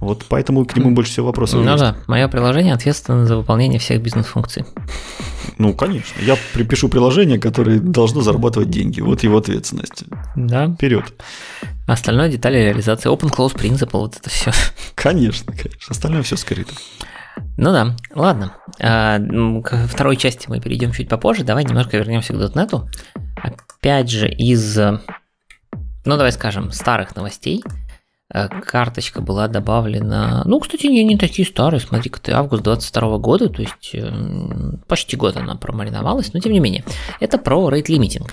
[0.00, 1.82] Вот поэтому к нему больше всего вопросов Ну есть.
[1.82, 4.64] да, мое приложение ответственно за выполнение всех бизнес-функций.
[5.58, 6.20] Ну, конечно.
[6.22, 9.00] Я припишу приложение, которое должно зарабатывать деньги.
[9.02, 10.04] Вот его ответственность.
[10.36, 10.68] Да.
[10.68, 11.04] Вперед.
[11.86, 13.10] Остальное детали реализации.
[13.12, 14.52] Open Close Principle, вот это все.
[14.94, 15.86] Конечно, конечно.
[15.88, 16.72] Остальное все скрыто.
[17.56, 18.54] Ну да, ладно.
[18.80, 19.18] А,
[19.62, 21.44] к второй части мы перейдем чуть попозже.
[21.44, 22.88] Давай немножко вернемся к .NET.
[23.42, 24.98] Опять же, из, ну
[26.04, 27.70] давай скажем, старых новостей э,
[28.30, 30.42] карточка была добавлена.
[30.44, 31.80] Ну, кстати, не, не такие старые.
[31.80, 34.12] Смотри-ка, ты август 22 года, то есть э,
[34.86, 36.84] почти год она промариновалась, но тем не менее.
[37.18, 38.30] Это про rate limiting.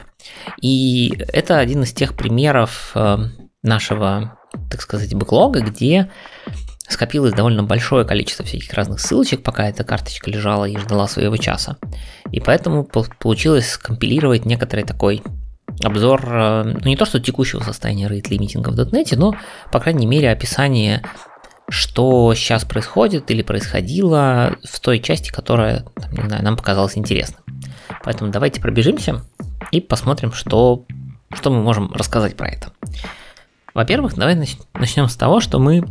[0.61, 3.17] И это один из тех примеров э,
[3.63, 4.37] нашего,
[4.69, 6.11] так сказать, бэклога, где
[6.87, 11.77] скопилось довольно большое количество всяких разных ссылочек, пока эта карточка лежала и ждала своего часа.
[12.31, 15.23] И поэтому получилось скомпилировать некоторый такой
[15.83, 19.35] обзор, э, ну не то что текущего состояния рейт лимитинга в .NET, но,
[19.71, 21.03] по крайней мере, описание,
[21.69, 27.39] что сейчас происходит или происходило в той части, которая, не знаю, нам показалась интересной.
[28.03, 29.23] Поэтому давайте пробежимся
[29.71, 30.85] и посмотрим, что,
[31.33, 32.71] что мы можем рассказать про это.
[33.73, 34.35] Во-первых, давай
[34.73, 35.83] начнем с того, что мы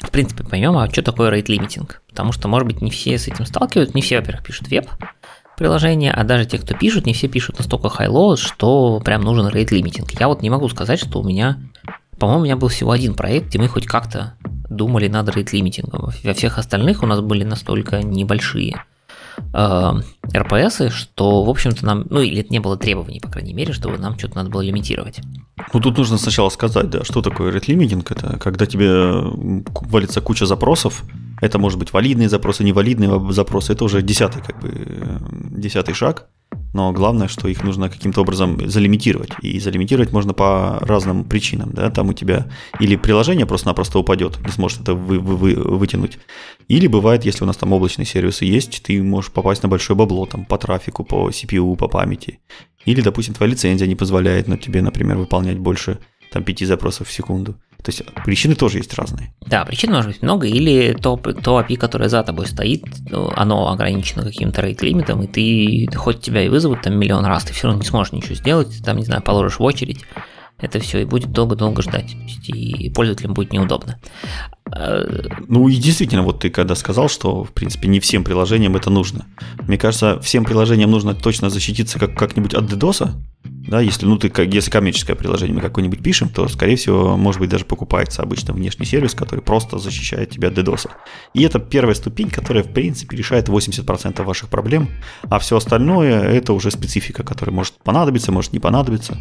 [0.00, 1.90] в принципе, поймем, а что такое rate limiting.
[2.08, 4.88] Потому что, может быть, не все с этим сталкиваются, не все, во-первых, пишут веб
[5.58, 9.70] приложения, а даже те, кто пишут, не все пишут настолько high-low, что прям нужен rate
[9.70, 10.08] limiting.
[10.18, 11.58] Я вот не могу сказать, что у меня,
[12.18, 14.34] по-моему, у меня был всего один проект, где мы хоть как-то
[14.70, 15.90] думали над rate limiting.
[16.24, 18.84] Во всех остальных у нас были настолько небольшие
[19.52, 19.92] э,
[20.36, 24.18] РПСы, что, в общем-то, нам, ну, или не было требований, по крайней мере, чтобы нам
[24.18, 25.20] что-то надо было лимитировать.
[25.72, 28.06] Ну, тут нужно сначала сказать, да, что такое limiting.
[28.08, 29.22] Это когда тебе
[29.88, 31.04] валится куча запросов,
[31.40, 35.20] это может быть валидные запросы, невалидные запросы, это уже десятый, как бы,
[35.50, 36.26] десятый шаг
[36.74, 39.30] но главное, что их нужно каким-то образом залимитировать.
[39.42, 41.70] И залимитировать можно по разным причинам.
[41.72, 41.90] Да?
[41.90, 42.46] Там у тебя
[42.78, 46.18] или приложение просто-напросто упадет, не сможет это вы, вы, вы, вытянуть.
[46.68, 50.17] Или бывает, если у нас там облачные сервисы есть, ты можешь попасть на большое бабло
[50.26, 52.40] там, по трафику, по CPU, по памяти.
[52.84, 55.98] Или, допустим, твоя лицензия не позволяет на тебе, например, выполнять больше
[56.30, 57.54] там, 5 запросов в секунду.
[57.82, 59.32] То есть причины тоже есть разные.
[59.46, 62.84] Да, причин может быть много, или то, то API, которое за тобой стоит,
[63.36, 65.26] оно ограничено каким-то рейт-лимитом, и
[65.86, 68.82] ты, хоть тебя и вызовут там миллион раз, ты все равно не сможешь ничего сделать,
[68.84, 70.04] там, не знаю, положишь в очередь,
[70.60, 72.16] это все, и будет долго-долго ждать,
[72.48, 74.00] и пользователям будет неудобно.
[75.46, 79.26] Ну и действительно, вот ты когда сказал, что, в принципе, не всем приложениям это нужно.
[79.66, 83.12] Мне кажется, всем приложениям нужно точно защититься как- как-нибудь от DDoS,
[83.44, 87.40] да, если, ну, ты, как, если коммерческое приложение мы какое-нибудь пишем, то, скорее всего, может
[87.40, 90.88] быть, даже покупается обычно внешний сервис, который просто защищает тебя от DDoS.
[91.34, 94.88] И это первая ступень, которая, в принципе, решает 80% ваших проблем,
[95.22, 99.16] а все остальное– это уже специфика, которая может понадобиться, может не понадобиться.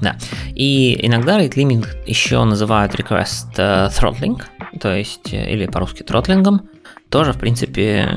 [0.00, 0.16] Да.
[0.54, 4.42] И иногда rate limit еще называют request uh, throttling,
[4.80, 6.68] то есть, э, или по-русски тротлингом,
[7.08, 8.08] тоже, в принципе,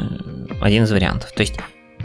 [0.62, 1.32] один из вариантов.
[1.34, 1.56] То есть,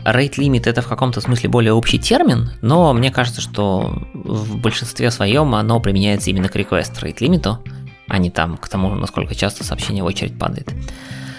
[0.05, 5.11] Rate limit это в каком-то смысле более общий термин, но мне кажется, что в большинстве
[5.11, 7.63] своем оно применяется именно к request rate лимиту,
[8.09, 10.73] а не там к тому, насколько часто сообщение в очередь падает.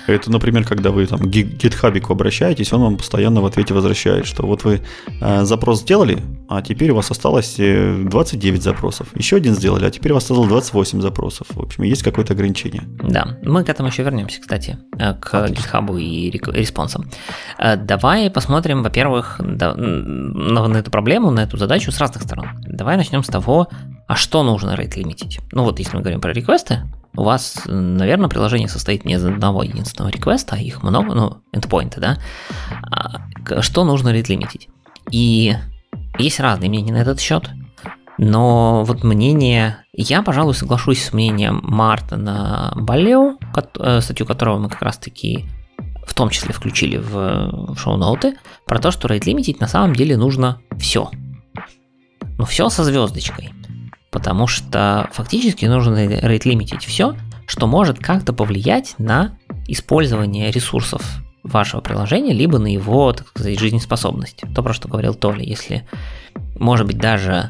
[0.08, 4.46] Это, например, когда вы там к GitHub обращаетесь, он вам постоянно в ответе возвращает, что
[4.46, 4.82] вот вы
[5.22, 9.08] э, запрос сделали, а теперь у вас осталось 29 э, запросов.
[9.16, 11.48] Еще один сделали, а теперь у вас осталось 28 запросов.
[11.52, 12.84] В общем, есть какое-то ограничение.
[13.02, 15.62] Да, мы к этому еще вернемся, кстати, э, к Отлично.
[15.62, 17.10] GitHub и респонсам.
[17.58, 22.50] Давай посмотрим, во-первых, на эту проблему, на эту задачу с разных сторон.
[22.68, 23.68] Давай начнем с того,
[24.08, 25.40] а что нужно рейт лимитить.
[25.52, 26.82] Ну вот, если мы говорим про реквесты,
[27.16, 32.00] у вас, наверное, приложение состоит не из одного единственного реквеста, а их много, ну, endpoint,
[32.00, 32.18] да?
[32.92, 34.70] А, что нужно рейт лимитить?
[35.12, 35.56] И
[36.18, 37.50] есть разные мнения на этот счет,
[38.18, 39.78] Но вот мнение...
[39.92, 43.38] Я, пожалуй, соглашусь с мнением Мартина Балео,
[43.80, 45.46] э, статью которого мы как раз-таки
[46.06, 48.36] в том числе включили в шоу-ноуты,
[48.66, 51.10] про то, что рейд лимитить на самом деле нужно все.
[52.38, 53.54] Ну, все со звездочкой.
[54.14, 57.16] Потому что фактически нужно рейд лимитить все,
[57.48, 59.38] что может как-то повлиять на
[59.68, 61.04] использование ресурсов
[61.42, 64.44] вашего приложения, либо на его, так сказать, жизнеспособность.
[64.56, 65.44] То, про что говорил Толя.
[65.44, 65.86] Если,
[66.58, 67.50] может быть, даже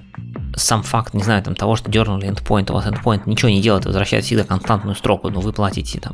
[0.56, 3.86] сам факт, не знаю, там, того, что дернули endpoint, у вас endpoint ничего не делает,
[3.86, 6.14] возвращает всегда константную строку, но вы платите там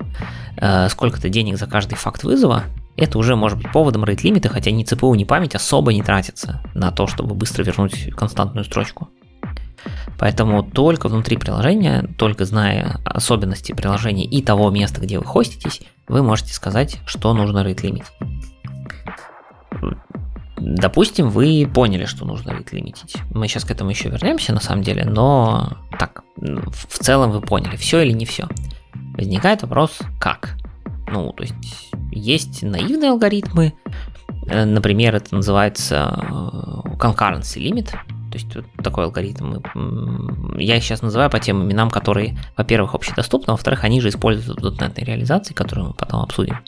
[0.57, 2.63] э, сколько-то денег за каждый факт вызова,
[2.97, 6.61] это уже может быть поводом рейд лимита, хотя ни ЦПУ, ни память особо не тратится
[6.73, 9.09] на то, чтобы быстро вернуть константную строчку.
[10.17, 16.23] Поэтому только внутри приложения, только зная особенности приложения и того места, где вы хоститесь, вы
[16.23, 18.05] можете сказать, что нужно rate limit.
[20.57, 23.15] Допустим, вы поняли, что нужно rate лимитить.
[23.33, 27.77] Мы сейчас к этому еще вернемся, на самом деле, но так, в целом вы поняли,
[27.77, 28.47] все или не все.
[29.15, 30.57] Возникает вопрос, как?
[31.07, 33.73] Ну, то есть, есть наивные алгоритмы,
[34.47, 37.95] э, например, это называется э, concurrency limit,
[38.29, 39.55] то есть вот такой алгоритм.
[40.57, 44.61] Я их сейчас называю по тем именам, которые, во-первых, общедоступны, а во-вторых, они же используют
[44.61, 46.59] в .NET реализации, которую мы потом обсудим.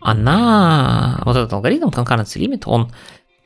[0.00, 2.90] Она, вот этот алгоритм, concurrency limit, он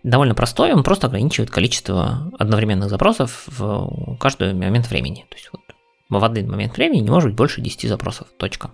[0.04, 5.26] довольно простой, он просто ограничивает количество одновременных запросов в каждый момент времени.
[5.28, 5.60] То есть вот
[6.08, 8.28] в один момент времени не может быть больше 10 запросов.
[8.38, 8.70] Точка.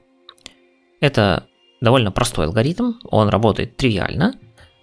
[1.01, 1.47] Это
[1.81, 4.35] довольно простой алгоритм, он работает тривиально,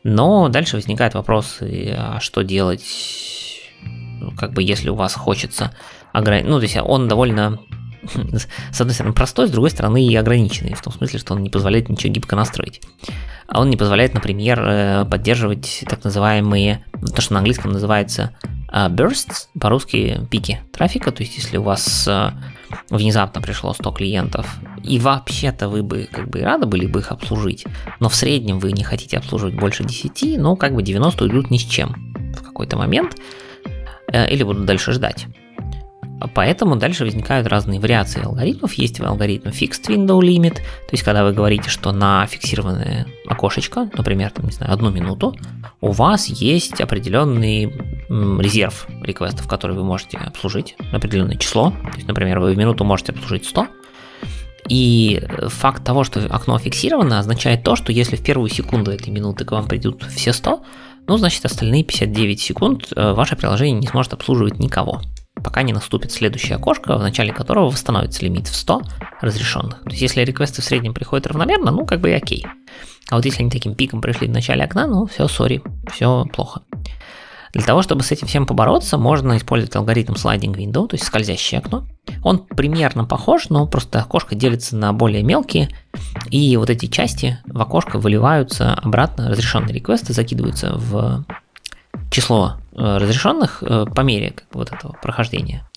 [0.07, 2.85] но дальше возникает вопрос, а что делать,
[3.83, 5.71] ну, как бы если у вас хочется
[6.13, 7.59] ограничить, ну, то есть он довольно
[8.71, 11.49] с одной стороны простой, с другой стороны и ограниченный, в том смысле, что он не
[11.49, 12.81] позволяет ничего гибко настроить.
[13.49, 18.33] А он не позволяет, например, э, поддерживать так называемые, то, что на английском называется
[18.69, 22.31] а, bursts, по-русски пики трафика, то есть если у вас э,
[22.89, 27.65] внезапно пришло 100 клиентов, и вообще-то вы бы как бы рады были бы их обслужить,
[27.99, 31.57] но в среднем вы не хотите обслуживать больше 10, ну как бы 90 уйдут ни
[31.57, 33.15] с чем в какой-то момент,
[34.11, 35.27] э, или будут дальше ждать.
[36.33, 38.73] Поэтому дальше возникают разные вариации алгоритмов.
[38.73, 44.31] Есть алгоритм Fixed Window Limit, то есть когда вы говорите, что на фиксированное окошечко, например,
[44.31, 45.35] там, не знаю, одну минуту,
[45.81, 47.65] у вас есть определенный
[48.09, 51.71] резерв реквестов, которые вы можете обслужить, определенное число.
[51.71, 53.67] То есть, например, вы в минуту можете обслужить 100,
[54.69, 59.45] и факт того, что окно фиксировано, означает то, что если в первую секунду этой минуты
[59.45, 60.63] к вам придут все 100,
[61.07, 65.01] ну, значит, остальные 59 секунд э, ваше приложение не сможет обслуживать никого
[65.43, 68.81] пока не наступит следующее окошко, в начале которого восстановится лимит в 100
[69.21, 69.83] разрешенных.
[69.83, 72.45] То есть если реквесты в среднем приходят равномерно, ну как бы и окей.
[73.09, 75.61] А вот если они таким пиком пришли в начале окна, ну все, сори,
[75.91, 76.61] все плохо.
[77.53, 81.59] Для того, чтобы с этим всем побороться, можно использовать алгоритм sliding window, то есть скользящее
[81.59, 81.87] окно.
[82.23, 85.69] Он примерно похож, но просто окошко делится на более мелкие,
[86.29, 91.25] и вот эти части в окошко выливаются обратно, разрешенные реквесты закидываются в
[92.09, 95.67] число э, разрешенных э, по мере вот этого прохождения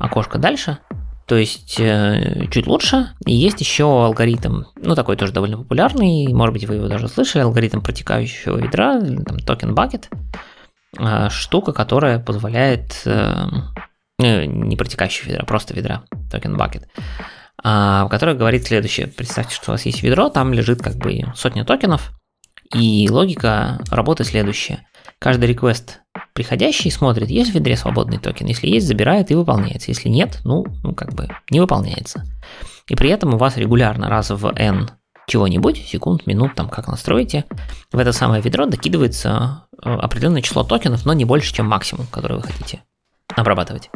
[0.00, 0.78] окошка дальше,
[1.26, 3.10] то есть э, чуть лучше.
[3.26, 7.42] И есть еще алгоритм, ну такой тоже довольно популярный, может быть вы его даже слышали,
[7.42, 10.08] алгоритм протекающего ведра, там, токен bucket,
[11.30, 13.06] штука, которая позволяет
[14.18, 16.86] не протекающего ведра, просто ведра, token bucket,
[17.62, 19.06] которая говорит следующее.
[19.06, 22.12] Представьте, что у вас есть ведро, там лежит как бы сотня токенов,
[22.74, 24.86] и логика работы следующая.
[25.18, 26.00] Каждый request
[26.32, 28.46] приходящий смотрит, есть в ведре свободный токен.
[28.46, 29.90] Если есть, забирает и выполняется.
[29.90, 32.24] Если нет, ну, ну как бы не выполняется.
[32.88, 34.88] И при этом у вас регулярно раз в n
[35.26, 37.44] чего-нибудь, секунд, минут, там как настроите,
[37.92, 42.38] в это самое ведро докидывается э, определенное число токенов, но не больше, чем максимум, который
[42.38, 42.82] вы хотите
[43.36, 43.90] обрабатывать.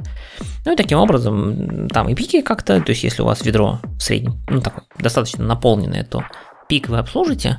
[0.66, 4.00] Ну и таким образом, там и пики как-то, то есть если у вас ведро в
[4.00, 6.22] среднем, ну такое, достаточно наполненное, то
[6.68, 7.58] пик вы обслужите,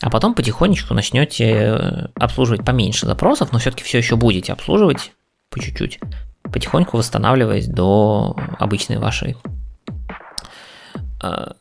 [0.00, 5.12] а потом потихонечку начнете э, обслуживать поменьше запросов, но все-таки все еще будете обслуживать
[5.50, 6.00] по чуть-чуть,
[6.42, 9.36] потихоньку восстанавливаясь до обычной вашей
[11.22, 11.52] э,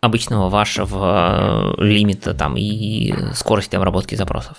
[0.00, 4.58] обычного вашего э, лимита там и скорости обработки запросов.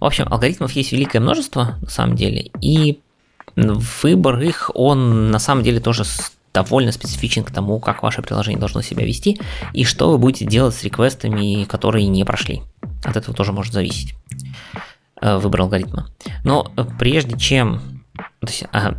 [0.00, 3.00] В общем, алгоритмов есть великое множество на самом деле, и
[3.56, 6.04] выбор их, он на самом деле тоже
[6.52, 9.40] довольно специфичен к тому, как ваше приложение должно себя вести
[9.72, 12.62] и что вы будете делать с реквестами, которые не прошли.
[13.04, 14.14] От этого тоже может зависеть
[15.20, 16.08] э, выбор алгоритма.
[16.44, 18.02] Но прежде чем...
[18.40, 18.96] То есть, а,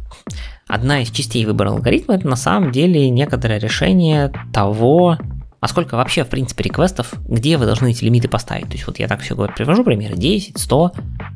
[0.67, 5.17] одна из частей выбора алгоритма это на самом деле некоторое решение того,
[5.59, 8.67] а сколько вообще, в принципе, реквестов, где вы должны эти лимиты поставить.
[8.67, 10.91] То есть вот я так все говорю, привожу примеры, 10, 100,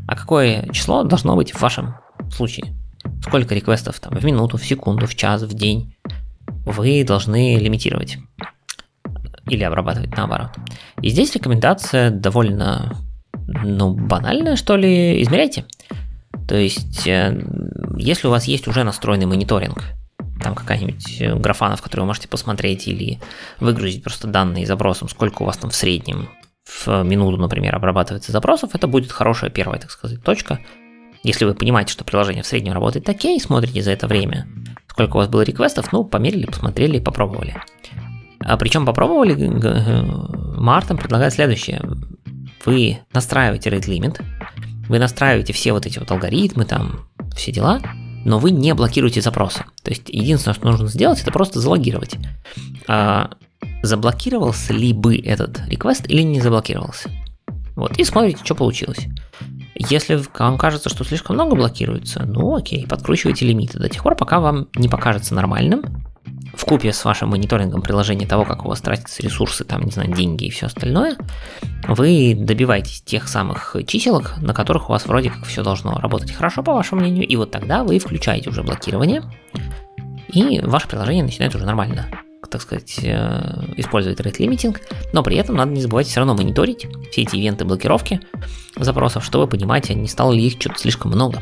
[0.08, 1.96] а какое число должно быть в вашем
[2.32, 2.74] случае.
[3.22, 5.96] Сколько реквестов там в минуту, в секунду, в час, в день
[6.66, 8.18] вы должны лимитировать
[9.48, 10.50] или обрабатывать наоборот.
[11.02, 12.96] И здесь рекомендация довольно
[13.48, 15.66] ну, банальная, что ли, измеряйте.
[16.48, 17.44] То есть, э,
[17.98, 19.84] если у вас есть уже настроенный мониторинг,
[20.42, 23.20] там какая-нибудь э, графана, в которой вы можете посмотреть или
[23.60, 26.30] выгрузить просто данные запросом, сколько у вас там в среднем
[26.66, 30.60] в минуту, например, обрабатывается запросов, это будет хорошая первая, так сказать, точка.
[31.26, 34.48] Если вы понимаете, что приложение в среднем работает окей, смотрите за это время,
[34.88, 37.56] сколько у вас было реквестов, ну, померили, посмотрели, попробовали.
[38.42, 39.34] А причем попробовали,
[40.56, 41.82] Мартин предлагает следующее.
[42.64, 44.22] Вы настраиваете rate limit,
[44.88, 47.82] вы настраиваете все вот эти вот алгоритмы, там, все дела,
[48.24, 49.66] но вы не блокируете запросы.
[49.82, 52.18] То есть единственное, что нужно сделать, это просто залогировать.
[52.88, 53.32] А,
[53.82, 57.10] заблокировался ли бы этот реквест или не заблокировался.
[57.76, 59.08] Вот, и смотрите, что получилось.
[59.90, 64.40] Если вам кажется, что слишком много блокируется, ну окей, подкручивайте лимиты до тех пор, пока
[64.40, 65.84] вам не покажется нормальным,
[66.56, 70.14] в купе с вашим мониторингом приложения того, как у вас тратятся ресурсы, там, не знаю,
[70.14, 71.18] деньги и все остальное,
[71.88, 76.64] вы добиваетесь тех самых чиселок, на которых у вас вроде как все должно работать хорошо,
[76.64, 79.24] по вашему мнению, и вот тогда вы включаете уже блокирование,
[80.30, 82.08] и ваше приложение начинает уже нормально
[82.50, 84.78] так сказать, э, использовать rate limiting,
[85.14, 88.22] но при этом надо не забывать все равно мониторить все эти ивенты блокировки
[88.78, 91.42] запросов, чтобы понимать, не стало ли их что-то слишком много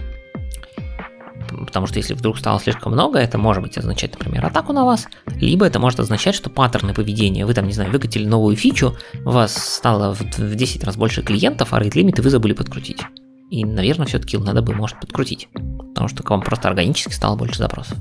[1.66, 5.08] потому что если вдруг стало слишком много, это может быть означать, например, атаку на вас,
[5.36, 8.96] либо это может означать, что паттерны поведения, вы там, не знаю, выкатили новую фичу,
[9.26, 13.02] у вас стало в, в 10 раз больше клиентов, а рейд лимиты вы забыли подкрутить.
[13.50, 17.60] И, наверное, все-таки надо бы, может, подкрутить, потому что к вам просто органически стало больше
[17.60, 17.98] запросов.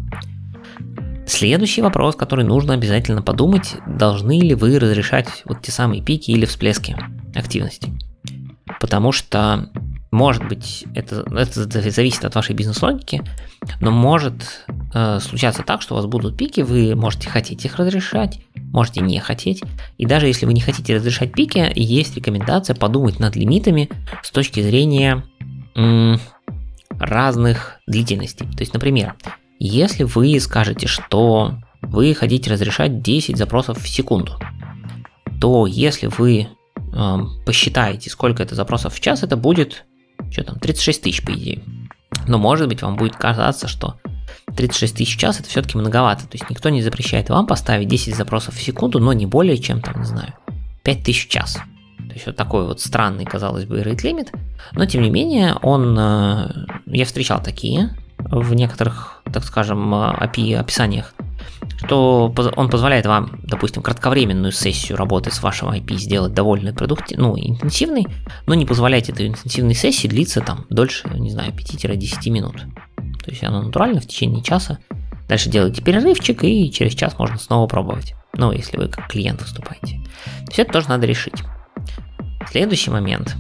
[1.26, 6.44] Следующий вопрос, который нужно обязательно подумать, должны ли вы разрешать вот те самые пики или
[6.44, 6.96] всплески
[7.34, 7.90] активности.
[8.80, 9.70] Потому что
[10.12, 13.22] может быть, это, это зависит от вашей бизнес-логики,
[13.80, 18.38] но может э, случаться так, что у вас будут пики, вы можете хотеть их разрешать,
[18.54, 19.62] можете не хотеть.
[19.96, 23.88] И даже если вы не хотите разрешать пики, есть рекомендация подумать над лимитами
[24.22, 25.24] с точки зрения
[25.74, 26.20] м-
[26.90, 28.46] разных длительностей.
[28.46, 29.14] То есть, например,
[29.68, 34.38] если вы скажете, что вы хотите разрешать 10 запросов в секунду,
[35.40, 36.48] то если вы
[36.92, 39.84] э, посчитаете, сколько это запросов в час, это будет
[40.30, 41.62] что там, 36 тысяч, по идее.
[42.26, 43.96] Но может быть вам будет казаться, что
[44.56, 46.22] 36 тысяч в час это все-таки многовато.
[46.22, 49.80] То есть никто не запрещает вам поставить 10 запросов в секунду, но не более чем,
[49.80, 50.34] там, не знаю,
[50.84, 51.58] 5 тысяч в час.
[51.98, 54.28] То есть вот такой вот странный, казалось бы, rate limit.
[54.72, 55.96] Но тем не менее, он...
[55.98, 57.96] Э, я встречал такие
[58.30, 61.14] в некоторых, так скажем, API описаниях
[61.84, 67.14] что он позволяет вам, допустим, кратковременную сессию работы с вашим IP сделать довольно продукти...
[67.18, 68.06] ну, интенсивной,
[68.46, 72.64] но не позволять этой интенсивной сессии длиться там дольше, не знаю, 5-10 минут.
[73.24, 74.78] То есть оно натурально в течение часа.
[75.28, 78.14] Дальше делаете перерывчик, и через час можно снова пробовать.
[78.34, 80.00] Ну, если вы как клиент выступаете.
[80.24, 81.42] То есть это тоже надо решить.
[82.50, 83.36] Следующий момент,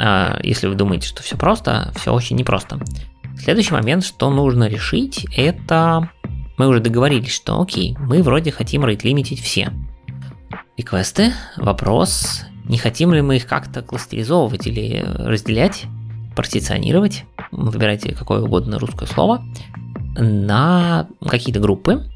[0.00, 2.80] а, если вы думаете, что все просто, все очень непросто.
[3.44, 6.08] Следующий момент, что нужно решить, это
[6.56, 9.70] мы уже договорились, что окей, мы вроде хотим рейт-лимитить все
[10.78, 11.34] реквесты.
[11.58, 15.84] Вопрос, не хотим ли мы их как-то кластеризовывать или разделять,
[16.34, 19.44] партиционировать, выбирайте какое угодно русское слово,
[20.16, 22.10] на какие-то группы,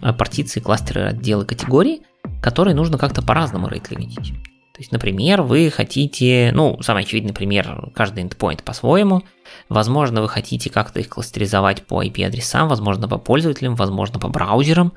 [0.00, 2.00] партиции, кластеры, отделы, категории,
[2.40, 4.32] которые нужно как-то по-разному рейт-лимитить.
[4.80, 9.24] То есть, например, вы хотите, ну, самый очевидный пример, каждый endpoint по-своему.
[9.68, 14.94] Возможно, вы хотите как-то их кластеризовать по IP-адресам, возможно, по пользователям, возможно, по браузерам,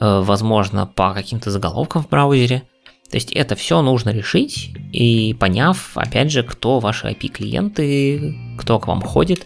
[0.00, 2.62] э, возможно, по каким-то заголовкам в браузере.
[3.10, 8.86] То есть это все нужно решить и поняв, опять же, кто ваши IP-клиенты, кто к
[8.86, 9.44] вам ходит,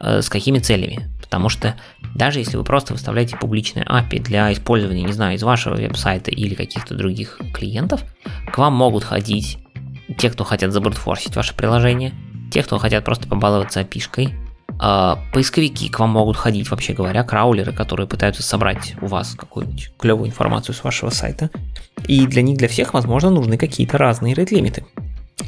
[0.00, 1.10] э, с какими целями.
[1.20, 1.74] Потому что
[2.14, 6.54] даже если вы просто выставляете публичное API для использования, не знаю, из вашего веб-сайта или
[6.54, 8.04] каких-то других клиентов,
[8.52, 9.58] к вам могут ходить
[10.18, 12.12] те, кто хотят забрутфорсить ваше приложение,
[12.50, 14.34] те, кто хотят просто побаловаться API-шкой,
[14.82, 19.92] а, поисковики к вам могут ходить, вообще говоря, краулеры, которые пытаются собрать у вас какую-нибудь
[19.98, 21.50] клевую информацию с вашего сайта.
[22.06, 24.86] И для них, для всех, возможно, нужны какие-то разные рейд-лимиты.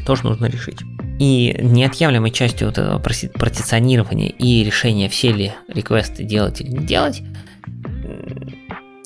[0.06, 0.80] Тоже нужно решить.
[1.18, 7.22] И неотъемлемой частью вот этого партиционирования и решения, все ли реквесты делать или не делать,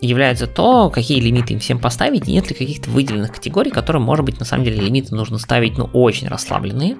[0.00, 4.24] является то, какие лимиты им всем поставить, и нет ли каких-то выделенных категорий, которым, может
[4.24, 6.96] быть, на самом деле лимиты нужно ставить, ну, очень расслабленные,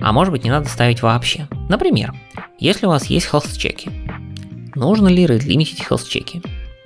[0.00, 1.48] а может быть, не надо ставить вообще.
[1.68, 2.14] Например,
[2.58, 3.90] если у вас есть health чеки,
[4.74, 6.42] нужно ли лимитить health чеки?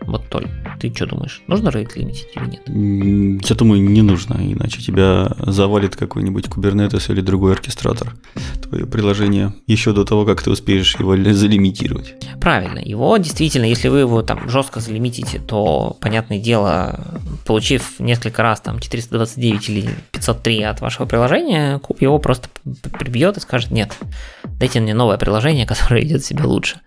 [0.07, 0.50] Вот только
[0.80, 3.48] Ты что думаешь, нужно рейт лимитить или нет?
[3.48, 8.14] Я думаю, не нужно, иначе тебя завалит какой-нибудь Kubernetes или другой оркестратор.
[8.62, 12.14] Твое приложение еще до того, как ты успеешь его залимитировать.
[12.40, 17.00] Правильно, его действительно, если вы его там жестко залимитите, то, понятное дело,
[17.46, 22.48] получив несколько раз там 429 или 503 от вашего приложения, куб его просто
[22.98, 23.96] прибьет и скажет, нет,
[24.44, 26.80] дайте мне новое приложение, которое идет себе лучше.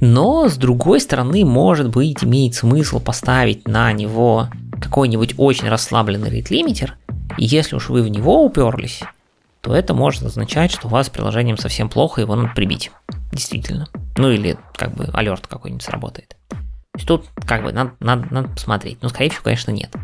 [0.00, 4.48] Но, с другой стороны, может быть, имеет смысл поставить на него
[4.80, 6.96] какой-нибудь очень расслабленный рейт-лимитер,
[7.36, 9.02] и если уж вы в него уперлись,
[9.60, 12.90] то это может означать, что у вас с приложением совсем плохо, его надо прибить.
[13.30, 13.88] Действительно.
[14.16, 16.36] Ну или как бы алерт какой-нибудь сработает.
[16.48, 16.56] То
[16.96, 18.98] есть тут как бы надо, надо, надо посмотреть.
[19.02, 19.94] Но скорее всего, конечно, нет.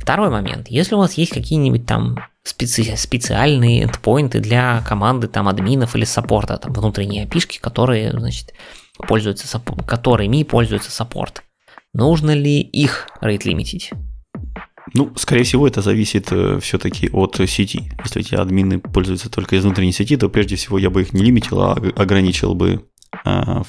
[0.00, 0.68] Второй момент.
[0.68, 6.56] Если у вас есть какие-нибудь там специ- специальные эндпоинты для команды там админов или саппорта,
[6.56, 8.52] там внутренние опишки, которые, значит,
[8.98, 11.42] пользуются, которыми пользуется саппорт.
[11.92, 13.90] Нужно ли их рейт лимитить?
[14.92, 17.90] Ну, скорее всего, это зависит э, все-таки от сети.
[18.04, 21.22] Если тебя админы пользуются только из внутренней сети, то прежде всего я бы их не
[21.22, 22.84] лимитил, а ограничил бы
[23.24, 23.62] э,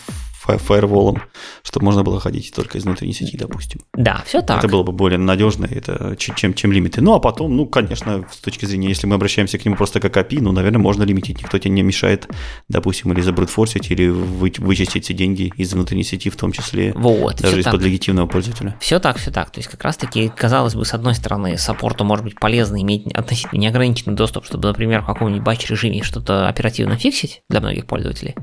[0.48, 1.22] фаерволом,
[1.64, 3.82] чтобы можно было ходить только из внутренней сети, допустим.
[3.94, 4.60] Да, все так.
[4.60, 7.02] Это было бы более надежно, это, чем, чем лимиты.
[7.02, 10.18] Ну, а потом, ну, конечно, с точки зрения, если мы обращаемся к нему просто как
[10.18, 11.42] API, ну, наверное, можно лимитить.
[11.42, 12.28] Никто тебе не мешает,
[12.70, 16.94] допустим, или забрутфорсить, или вы, вычистить все деньги из внутренней сети в том числе.
[16.96, 17.42] Вот.
[17.42, 18.76] Даже из-под легитимного пользователя.
[18.80, 19.50] Все так, все так.
[19.50, 23.60] То есть, как раз-таки, казалось бы, с одной стороны, саппорту может быть полезно иметь относительно
[23.60, 28.36] неограниченный доступ, чтобы, например, в каком-нибудь батч-режиме что-то оперативно фиксить для многих пользователей.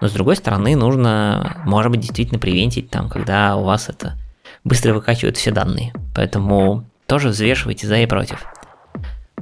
[0.00, 4.16] Но, с другой стороны, нужно может быть, действительно привентить там, когда у вас это
[4.64, 5.92] быстро выкачивают все данные.
[6.14, 8.44] Поэтому тоже взвешивайте за и против.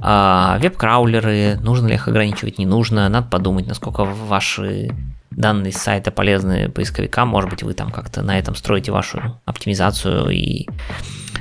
[0.01, 4.91] А веб-краулеры, нужно ли их ограничивать, не нужно, надо подумать, насколько ваши
[5.29, 10.29] данные с сайта полезны поисковикам, может быть, вы там как-то на этом строите вашу оптимизацию,
[10.29, 10.67] и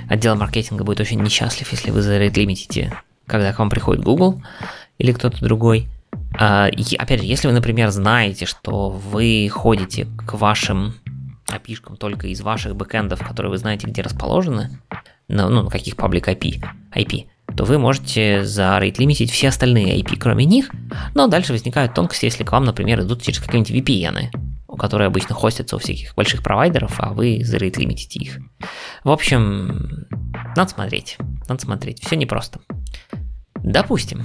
[0.08, 2.92] отдел маркетинга будет очень несчастлив, если вы зарейт-лимитите,
[3.26, 4.42] когда к вам приходит Google
[4.98, 5.88] или кто-то другой.
[6.38, 6.68] А,
[6.98, 10.94] опять же, если вы, например, знаете, что вы ходите к вашим
[11.48, 14.78] API только из ваших бэкэндов, которые вы знаете, где расположены,
[15.26, 16.62] ну, ну каких паблик IP,
[16.94, 17.26] IP,
[17.56, 20.70] то вы можете за rate лимитить все остальные IP, кроме них,
[21.14, 25.74] но дальше возникают тонкости, если к вам, например, идут через какие-нибудь VPN, которые обычно хостятся
[25.74, 28.38] у всяких больших провайдеров, а вы за rate лимитите их.
[29.02, 30.06] В общем,
[30.54, 31.16] надо смотреть,
[31.48, 32.60] надо смотреть, все непросто.
[33.56, 34.24] Допустим,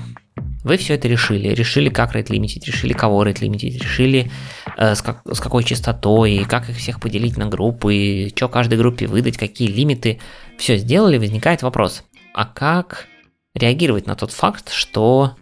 [0.63, 4.31] вы все это решили, решили, как рейт лимитить, решили, кого рейт лимитить, решили,
[4.77, 9.07] э, с, как, с какой частотой, как их всех поделить на группы, что каждой группе
[9.07, 10.19] выдать, какие лимиты.
[10.57, 12.03] Все сделали, возникает вопрос,
[12.33, 13.07] а как
[13.53, 15.35] реагировать на тот факт, что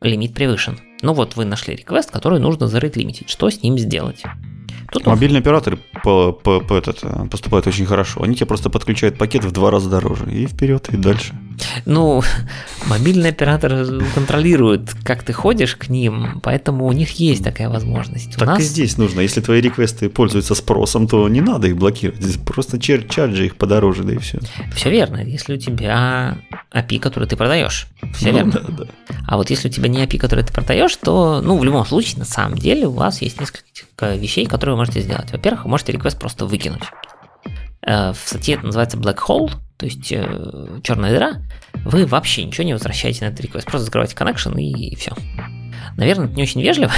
[0.00, 0.78] лимит превышен?
[1.02, 4.22] Ну вот вы нашли реквест, который нужно зарейт лимитить, что с ним сделать?
[4.90, 8.22] Тут Мобильные операторы по, по, по этот, э, поступают очень хорошо.
[8.22, 10.24] Они тебе просто подключают пакет в два раза дороже.
[10.30, 11.34] И вперед, и дальше.
[11.84, 12.22] Ну,
[12.86, 18.36] мобильный оператор контролирует, как ты ходишь к ним, поэтому у них есть такая возможность.
[18.36, 18.60] Так нас...
[18.60, 19.20] и здесь нужно.
[19.20, 22.22] Если твои реквесты пользуются спросом, то не надо их блокировать.
[22.22, 24.40] Здесь просто чар чарджи их подороже, да и все.
[24.74, 25.22] Все верно.
[25.22, 26.38] Если у тебя
[26.72, 27.88] API, который ты продаешь.
[28.14, 28.52] Все ну, верно.
[28.52, 28.84] Да, да.
[29.26, 32.18] А вот если у тебя не API, который ты продаешь, то, ну, в любом случае,
[32.18, 35.30] на самом деле, у вас есть несколько вещей, которые можете сделать.
[35.32, 36.84] Во-первых, вы можете реквест просто выкинуть.
[37.82, 41.42] Э, в статье это называется black hole, то есть э, черная дыра.
[41.84, 45.12] Вы вообще ничего не возвращаете на этот реквест, просто закрываете connection и все.
[45.96, 46.92] Наверное, это не очень вежливо,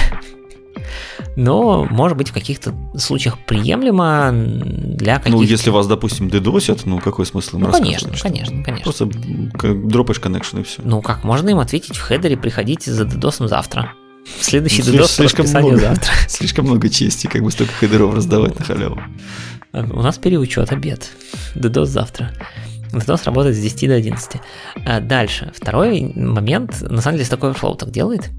[1.37, 5.39] но, может быть, в каких-то случаях приемлемо для каких-то...
[5.39, 8.85] Ну, если вас, допустим, дедосят, ну, какой смысл им ну, конечно, конечно, конечно.
[8.85, 10.83] Просто дропаешь connection и все.
[10.85, 13.93] Ну, как, можно им ответить в хедере, приходите за дедосом завтра.
[14.41, 16.13] Следующий ну, дедос слишком много, завтра.
[16.29, 19.01] Слишком много чести, как бы столько хедеров раздавать на халяву.
[19.73, 21.11] У нас переучет, обед.
[21.55, 22.33] Дедос завтра.
[22.93, 24.41] Дедос работает с 10 до 11.
[24.85, 25.53] А дальше.
[25.55, 26.81] Второй момент.
[26.83, 28.31] На самом деле, такой Overflow так делает.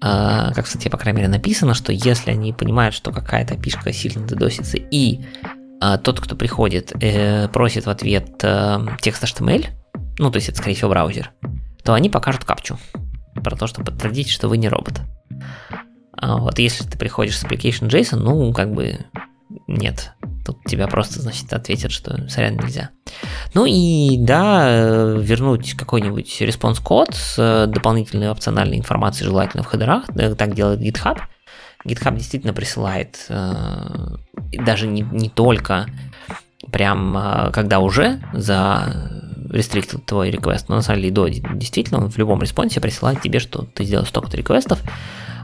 [0.00, 3.92] А, как в статье, по крайней мере, написано, что если они понимают, что какая-то пишка
[3.92, 5.20] сильно дедосится, и
[5.80, 9.66] а, тот, кто приходит, э, просит в ответ э, текст HTML,
[10.18, 11.32] ну, то есть это, скорее всего, браузер,
[11.82, 12.78] то они покажут капчу
[13.42, 15.00] про то, чтобы подтвердить, что вы не робот.
[16.16, 18.98] А вот если ты приходишь с application JSON, ну, как бы
[19.66, 20.12] нет.
[20.44, 22.90] Тут тебя просто, значит, ответят, что сорян нельзя.
[23.54, 30.04] Ну и да, вернуть какой-нибудь response-код с дополнительной опциональной информацией, желательно в header ах.
[30.38, 31.18] Так делает GitHub.
[31.86, 34.16] GitHub действительно присылает э,
[34.52, 35.86] даже не, не только
[36.72, 42.18] прям э, когда уже зарестриктил твой request, но на самом деле до действительно он в
[42.18, 44.80] любом response е присылает тебе, что ты сделал столько-то request ов,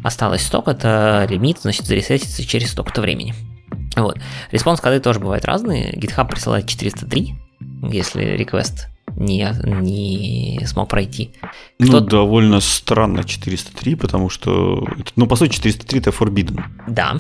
[0.02, 3.34] осталось столько-то, лимит, значит, заресетится через столько-то времени.
[3.96, 4.18] Вот.
[4.50, 5.92] Респонс коды тоже бывают разные.
[5.92, 7.34] GitHub присылает 403,
[7.90, 11.32] если реквест не, не смог пройти.
[11.78, 14.86] Ну, довольно странно 403, потому что,
[15.16, 16.62] ну, по сути, 403 это forbidden.
[16.88, 17.16] Да.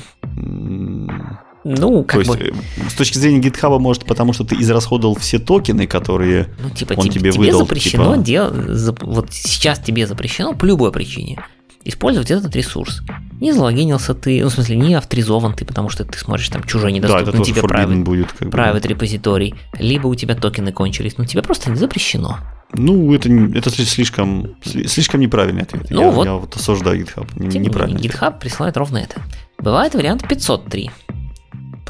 [1.78, 2.38] Ну, как То бы...
[2.38, 6.70] есть, э, с точки зрения GitHub, может, потому что ты израсходовал все токены, которые ну,
[6.70, 7.60] типа, он тебе, тебе тебе выдал.
[7.60, 8.24] запрещено типа...
[8.24, 8.96] дел...
[9.02, 11.38] вот сейчас тебе запрещено по любой причине
[11.84, 13.02] использовать этот ресурс.
[13.40, 16.92] Не залогинился ты, ну, в смысле, не авторизован ты, потому что ты смотришь там чужой
[16.92, 18.56] недоступный да, тебе private, будет, как бы.
[18.56, 22.38] private репозиторий, либо у тебя токены кончились, но тебе просто не запрещено.
[22.72, 25.86] Ну, это, это слишком, слишком неправильный ответ.
[25.90, 27.50] Ну, я, вот, я вот осуждаю GitHub.
[27.50, 27.98] Тем неправильно.
[27.98, 29.22] GitHub присылает ровно это.
[29.58, 30.90] Бывает вариант 503.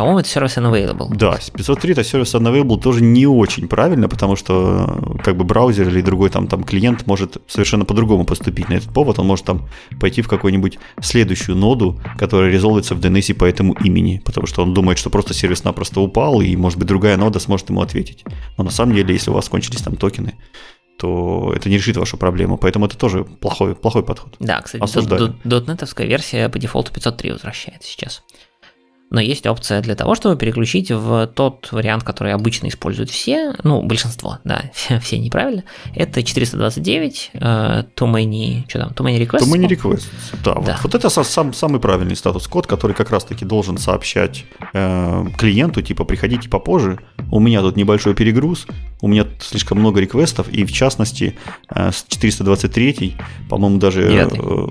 [0.00, 1.14] По-моему, это сервис unavailable.
[1.14, 6.00] Да, 503 это сервис unavailable тоже не очень правильно, потому что как бы браузер или
[6.00, 9.18] другой там, там клиент может совершенно по-другому поступить на этот повод.
[9.18, 9.68] Он может там
[10.00, 14.72] пойти в какую-нибудь следующую ноду, которая резолвится в DNS по этому имени, потому что он
[14.72, 18.24] думает, что просто сервис-напросто упал, и, может быть, другая нода сможет ему ответить.
[18.56, 20.32] Но на самом деле, если у вас кончились там токены,
[20.98, 22.56] то это не решит вашу проблему.
[22.56, 24.36] Поэтому это тоже плохой, плохой подход.
[24.40, 24.82] Да, кстати,
[25.44, 28.22] дотнетовская версия по дефолту 503 возвращается сейчас
[29.10, 33.82] но есть опция для того, чтобы переключить в тот вариант, который обычно используют все, ну,
[33.82, 34.70] большинство, да,
[35.02, 35.64] все неправильно,
[35.94, 39.44] это 429, uh, too many, что там, too many requests?
[39.44, 40.06] Too many requests,
[40.44, 40.60] да, да.
[40.60, 46.04] Вот, вот это сам, самый правильный статус-код, который как раз-таки должен сообщать э, клиенту, типа,
[46.04, 46.98] приходите попозже,
[47.30, 48.66] у меня тут небольшой перегруз,
[49.00, 51.36] у меня слишком много реквестов, и в частности,
[51.74, 53.16] э, с 423,
[53.48, 54.02] по-моему, даже...
[54.02, 54.68] Э,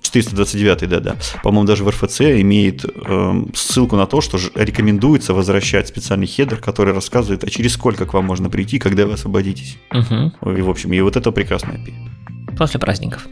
[0.00, 1.16] 429, да-да.
[1.42, 6.94] По-моему, даже в РФЦ имеет э, ссылку на то, что рекомендуется возвращать специальный хедер, который
[6.94, 9.78] рассказывает, а через сколько к вам можно прийти, когда вы освободитесь.
[9.92, 10.50] Угу.
[10.56, 12.56] И, в общем, и вот это прекрасная API.
[12.56, 13.26] После праздников.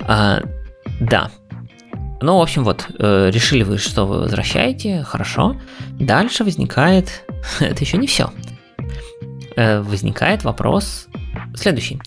[0.00, 0.42] А,
[1.00, 1.30] да.
[2.20, 5.56] Ну, в общем, вот, э, решили вы, что вы возвращаете, хорошо.
[5.92, 7.24] Дальше возникает...
[7.60, 8.32] это еще не все.
[9.56, 11.06] Э, возникает вопрос
[11.54, 12.00] следующий.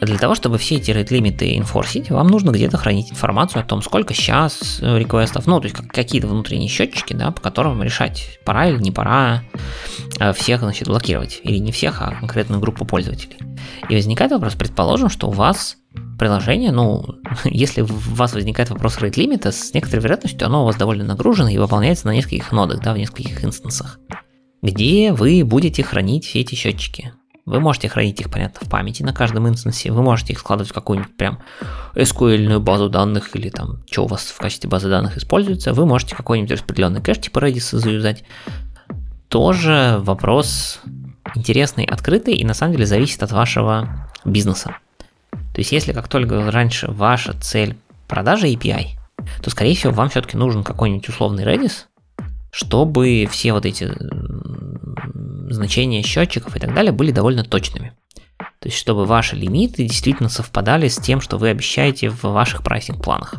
[0.00, 4.14] Для того, чтобы все эти рейд-лимиты инфорсить, вам нужно где-то хранить информацию о том, сколько
[4.14, 8.78] сейчас э, реквестов, ну, то есть какие-то внутренние счетчики, да, по которым решать, пора или
[8.78, 9.42] не пора
[10.20, 11.40] э, всех, значит, блокировать.
[11.42, 13.38] Или не всех, а конкретную группу пользователей.
[13.88, 15.78] И возникает вопрос, предположим, что у вас
[16.16, 17.04] приложение, ну,
[17.44, 21.48] если у вас возникает вопрос рейд лимита, с некоторой вероятностью оно у вас довольно нагружено
[21.48, 23.98] и выполняется на нескольких нодах, да, в нескольких инстансах,
[24.62, 27.14] где вы будете хранить все эти счетчики.
[27.48, 30.74] Вы можете хранить их, понятно, в памяти на каждом инстансе, вы можете их складывать в
[30.74, 31.38] какую-нибудь прям
[31.94, 36.14] SQL базу данных или там, что у вас в качестве базы данных используется, вы можете
[36.14, 38.22] какой-нибудь распределенный кэш типа Redis заюзать.
[39.28, 40.80] Тоже вопрос
[41.34, 44.76] интересный, открытый и на самом деле зависит от вашего бизнеса.
[45.30, 48.88] То есть если, как только раньше, ваша цель продажа API,
[49.42, 51.86] то, скорее всего, вам все-таки нужен какой-нибудь условный Redis,
[52.50, 53.90] чтобы все вот эти
[55.52, 57.94] значения счетчиков и так далее были довольно точными.
[58.60, 63.34] То есть, чтобы ваши лимиты действительно совпадали с тем, что вы обещаете в ваших прайсинг-планах,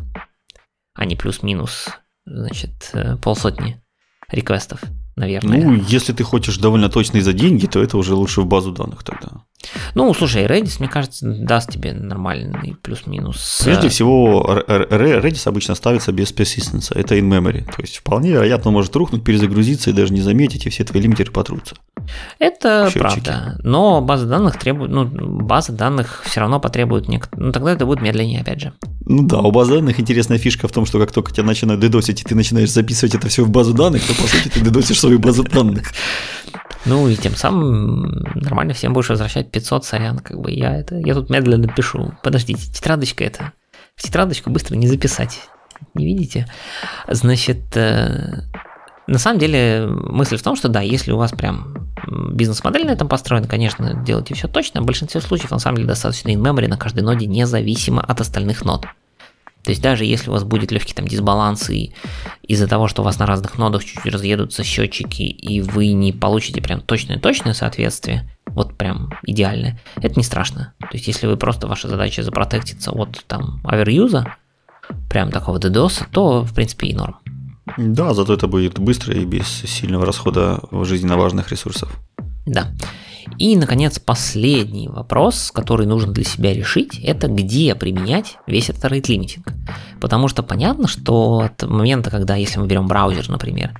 [0.94, 1.90] а не плюс-минус,
[2.26, 3.82] значит, э, полсотни
[4.30, 4.82] реквестов,
[5.16, 5.62] наверное.
[5.62, 9.04] Ну, если ты хочешь довольно точно за деньги, то это уже лучше в базу данных
[9.04, 9.44] тогда.
[9.94, 13.62] Ну, слушай, Redis, мне кажется, даст тебе нормальный плюс-минус.
[13.64, 17.66] Прежде э, всего, Redis обычно ставится без persistence, это in memory.
[17.66, 21.32] То есть, вполне вероятно, может рухнуть, перезагрузиться и даже не заметить, и все твои лимитеры
[21.32, 21.76] потрутся.
[22.40, 23.00] Это Счетчики.
[23.00, 23.60] правда.
[23.64, 27.48] Но база данных требует, ну, база данных все равно потребует некоторые.
[27.48, 28.74] Ну, тогда это будет медленнее, опять же.
[29.06, 32.22] Ну да, у базы данных интересная фишка в том, что как только тебя начинают дедосить,
[32.22, 35.20] и ты начинаешь записывать это все в базу данных, то по сути ты дедосишь свою
[35.20, 35.92] базу данных.
[36.86, 41.14] Ну и тем самым нормально всем будешь возвращать 500, сорян, как бы я это, я
[41.14, 42.14] тут медленно пишу.
[42.24, 43.54] Подождите, тетрадочка это,
[43.96, 45.42] в тетрадочку быстро не записать.
[45.94, 46.48] Не видите?
[47.08, 48.44] Значит, э,
[49.08, 53.08] на самом деле мысль в том, что да, если у вас прям бизнес-модель на этом
[53.08, 54.82] построена, конечно, делайте все точно.
[54.82, 58.86] В большинстве случаев на самом деле достаточно in-memory на каждой ноде независимо от остальных нод.
[59.64, 61.94] То есть даже если у вас будет легкий там дисбаланс и
[62.44, 66.62] из-за того, что у вас на разных нодах чуть-чуть разъедутся счетчики, и вы не получите
[66.62, 70.74] прям точное-точное соответствие, вот прям идеальное, это не страшно.
[70.80, 74.36] То есть если вы просто ваша задача запротектиться от там оверюза,
[75.10, 77.18] прям такого DDoS, то в принципе и норм.
[77.78, 81.96] Да, зато это будет быстро и без сильного расхода жизненно важных ресурсов.
[82.46, 82.74] Да.
[83.38, 89.04] И, наконец, последний вопрос, который нужно для себя решить, это где применять весь этот rate
[89.04, 89.48] limiting.
[90.02, 93.80] Потому что понятно, что от момента, когда, если мы берем браузер, например,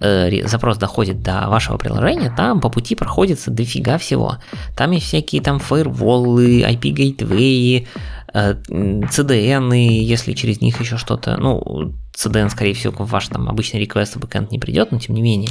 [0.00, 4.38] э, запрос доходит до вашего приложения, там по пути проходится дофига всего.
[4.76, 7.88] Там есть всякие там фаерволы, IP-гейтвеи,
[8.34, 14.18] CDN, если через них еще что-то, ну, CDN, скорее всего, в ваш там обычный request
[14.18, 15.50] в backend не придет, но тем не менее.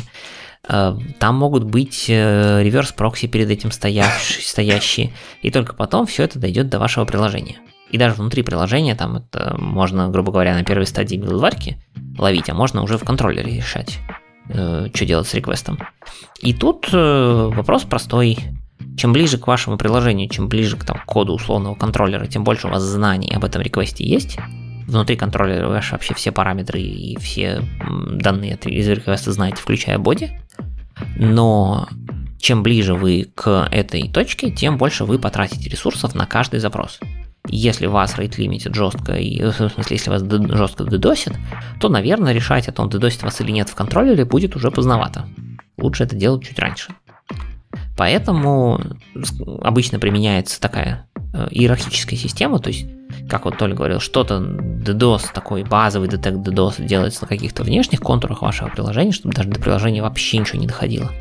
[0.64, 5.12] Там могут быть реверс-прокси перед этим стоящие,
[5.42, 7.58] и только потом все это дойдет до вашего приложения.
[7.92, 11.78] И даже внутри приложения там это можно, грубо говоря, на первой стадии милварки
[12.18, 14.00] ловить, а можно уже в контроллере решать,
[14.50, 15.78] э, что делать с реквестом.
[16.40, 18.38] И тут э, вопрос простой.
[18.98, 22.72] Чем ближе к вашему приложению, чем ближе к там, коду условного контроллера, тем больше у
[22.72, 24.38] вас знаний об этом реквесте есть.
[24.88, 27.62] Внутри контроллера ваши вообще все параметры и все
[28.10, 30.41] данные из реквеста знаете, включая боди.
[31.18, 31.88] Но
[32.40, 37.00] чем ближе вы к этой точке, тем больше вы потратите ресурсов на каждый запрос.
[37.48, 41.34] Если вас rate лимитит жестко, и, в смысле, если вас жестко дедосит,
[41.80, 45.28] то, наверное, решать о том, дедосит вас или нет в контроллере будет уже поздновато.
[45.78, 46.94] Лучше это делать чуть раньше.
[47.98, 48.80] Поэтому
[49.62, 52.86] обычно применяется такая э, иерархическая система, то есть,
[53.30, 58.42] как вот Толя говорил, что-то DDoS, такой базовый детект DDoS делается на каких-то внешних контурах
[58.42, 61.12] вашего приложения, чтобы даже до приложения вообще ничего не доходило.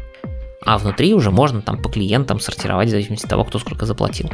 [0.65, 4.31] А внутри уже можно там по клиентам сортировать в зависимости от того, кто сколько заплатил.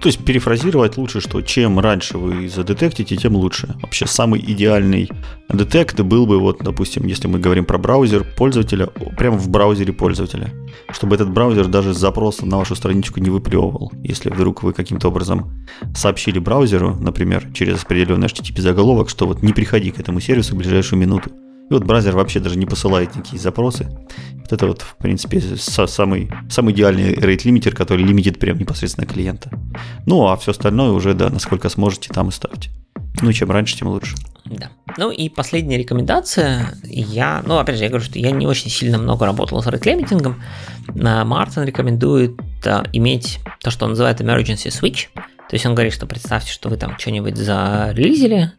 [0.00, 3.74] То есть перефразировать лучше, что чем раньше вы задетектите, тем лучше.
[3.82, 5.10] Вообще самый идеальный
[5.52, 10.52] детект был бы, вот, допустим, если мы говорим про браузер пользователя, прямо в браузере пользователя.
[10.90, 13.92] Чтобы этот браузер даже запроса на вашу страничку не выплевывал.
[14.02, 19.52] Если вдруг вы каким-то образом сообщили браузеру, например, через определенный HTTP заголовок, что вот не
[19.52, 21.30] приходи к этому сервису в ближайшую минуту.
[21.70, 23.88] И вот браузер вообще даже не посылает никакие запросы.
[24.34, 29.50] Вот это вот, в принципе, самый, самый идеальный rate лимитер, который лимитит прям непосредственно клиента.
[30.06, 32.70] Ну, а все остальное уже, да, насколько сможете, там и ставьте.
[33.20, 34.14] Ну, чем раньше, тем лучше.
[34.46, 34.70] Да.
[34.96, 36.74] Ну и последняя рекомендация.
[36.84, 40.34] Я, ну, опять же, я говорю, что я не очень сильно много работал с rate
[40.94, 45.08] Мартин рекомендует а, иметь то, что он называет emergency switch.
[45.14, 48.52] То есть он говорит, что представьте, что вы там что-нибудь зарелизили,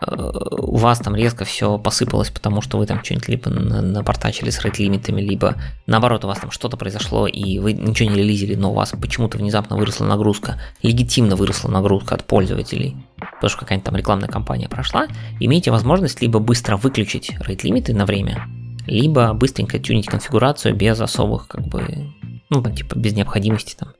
[0.00, 5.20] у вас там резко все посыпалось, потому что вы там что-нибудь либо напортачили с рейт-лимитами,
[5.20, 5.56] либо
[5.86, 9.38] наоборот у вас там что-то произошло, и вы ничего не релизили, но у вас почему-то
[9.38, 15.08] внезапно выросла нагрузка, легитимно выросла нагрузка от пользователей, потому что какая-нибудь там рекламная кампания прошла,
[15.40, 18.46] имеете возможность либо быстро выключить рейт-лимиты на время,
[18.86, 22.12] либо быстренько тюнить конфигурацию без особых, как бы,
[22.50, 23.94] ну, типа, без необходимости там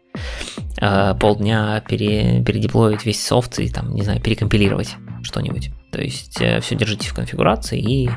[0.80, 5.72] э, полдня пере, передеплоить весь софт и там, не знаю, перекомпилировать что-нибудь.
[5.90, 8.10] То есть э, все держите в конфигурации и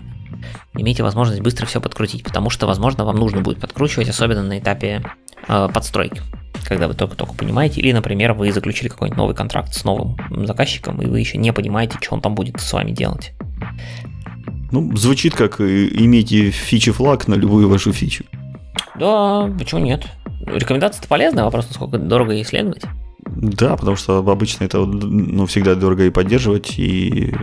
[0.73, 5.03] имейте возможность быстро все подкрутить, потому что, возможно, вам нужно будет подкручивать, особенно на этапе
[5.47, 6.21] э, подстройки,
[6.65, 11.05] когда вы только-только понимаете, или, например, вы заключили какой-нибудь новый контракт с новым заказчиком, и
[11.05, 13.33] вы еще не понимаете, что он там будет с вами делать.
[14.71, 18.23] Ну, звучит как э, имейте фичи флаг на любую вашу фичу.
[18.99, 20.05] Да, почему нет?
[20.45, 22.83] Рекомендация это полезная, вопрос, насколько дорого исследовать.
[23.35, 27.33] Да, потому что обычно это ну, всегда дорого и поддерживать, и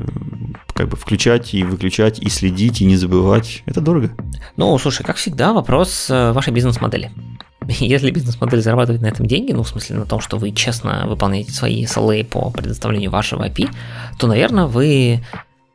[0.74, 3.62] как бы включать, и выключать, и следить, и не забывать.
[3.66, 4.10] Это дорого.
[4.56, 7.10] Ну, слушай, как всегда, вопрос э, вашей бизнес-модели.
[7.69, 11.52] Если бизнес-модель зарабатывает на этом деньги, ну, в смысле на том, что вы честно выполняете
[11.52, 13.70] свои SLA по предоставлению вашего API,
[14.19, 15.24] то, наверное, вы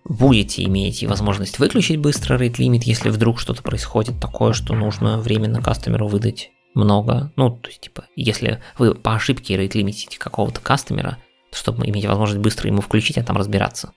[0.06, 5.62] будете иметь возможность выключить быстро rate limit, если вдруг что-то происходит такое, что нужно временно
[5.62, 7.32] кастомеру выдать много.
[7.36, 11.18] Ну, то есть, типа, если вы по ошибке rate лимитите какого-то кастомера,
[11.52, 13.94] чтобы иметь возможность быстро ему включить, а там разбираться.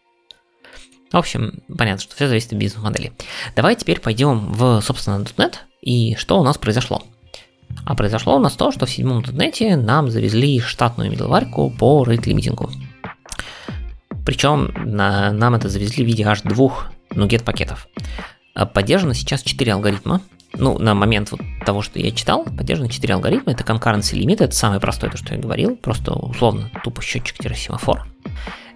[1.13, 3.13] В общем, понятно, что все зависит от бизнес-модели.
[3.55, 7.03] Давай теперь пойдем в, собственно, .NET и что у нас произошло.
[7.85, 12.71] А произошло у нас то, что в седьмом .NET нам завезли штатную миддлварку по рейт-лимитингу.
[14.25, 17.89] Причем на, нам это завезли в виде аж двух нугет пакетов.
[18.75, 20.21] Поддержано сейчас 4 алгоритма,
[20.59, 23.53] ну, на момент вот того, что я читал, поддержаны 4 алгоритма.
[23.53, 28.07] Это concurrency limit, это самое простое, то, что я говорил, просто условно тупо счетчик-семафор.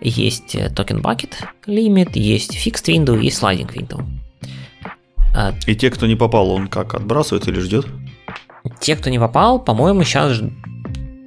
[0.01, 1.33] Есть э, token bucket
[1.67, 4.05] limit, есть fixed window, есть sliding window.
[5.35, 7.87] А, И те, кто не попал, он как, отбрасывает или ждет?
[8.81, 10.41] Те, кто не попал, по-моему, сейчас...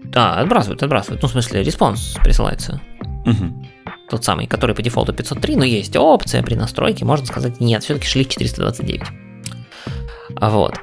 [0.06, 1.22] Да, отбрасывают, отбрасывают.
[1.22, 2.82] Ну, в смысле, response присылается.
[3.26, 3.68] Угу.
[4.10, 8.08] Тот самый, который по дефолту 503, но есть опция при настройке, можно сказать, нет, все-таки
[8.08, 9.02] шли 429.
[10.30, 10.76] Вот.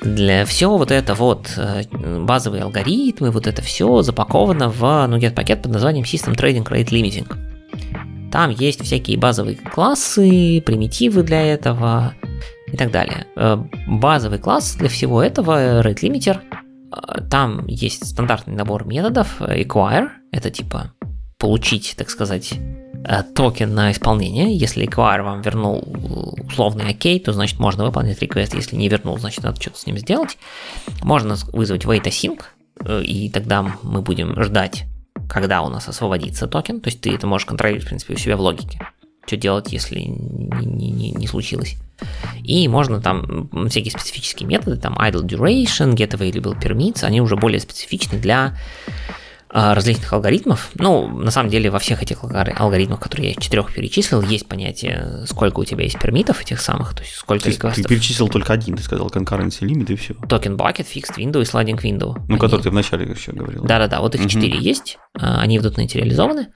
[0.00, 1.82] Для всего вот это вот э,
[2.20, 8.30] базовые алгоритмы, вот это все запаковано в NuGet пакет под названием System Threading Rate Limiting.
[8.30, 12.14] Там есть всякие базовые классы, примитивы для этого
[12.72, 13.26] и так далее.
[13.36, 13.58] Э,
[13.88, 16.38] базовый класс для всего этого Rate Limiter.
[16.92, 19.40] Э, там есть стандартный набор методов.
[19.40, 20.92] Acquire, это типа
[21.38, 22.58] получить, так сказать,
[23.04, 24.54] Э, токен на исполнение.
[24.54, 25.82] Если acquire вам вернул
[26.44, 28.56] условный окей, то значит можно выполнить request.
[28.56, 30.36] Если не вернул, значит надо что-то с ним сделать.
[31.02, 32.42] Можно вызвать wait async,
[32.84, 34.84] э, и тогда мы будем ждать,
[35.28, 36.80] когда у нас освободится токен.
[36.80, 38.80] То есть ты это можешь контролировать, в принципе, у себя в логике.
[39.26, 41.76] что делать, если не, не, не случилось.
[42.42, 47.60] И можно там всякие специфические методы, там idle duration, get available permits, они уже более
[47.60, 48.56] специфичны для
[49.50, 50.70] различных алгоритмов.
[50.74, 55.24] Ну, на самом деле, во всех этих алгоритмах, которые я из четырех перечислил, есть понятие,
[55.26, 57.74] сколько у тебя есть пермитов этих самых, то есть сколько реквестов.
[57.74, 60.14] Ты перечислил только один, ты сказал concurrency limit и все.
[60.28, 62.14] Токен bucket, fixed window и sliding window.
[62.14, 62.38] Ну, они...
[62.38, 63.64] который ты вначале еще говорил.
[63.64, 64.64] Да-да-да, вот их четыре угу.
[64.64, 66.48] есть, а, они в .NET реализованы.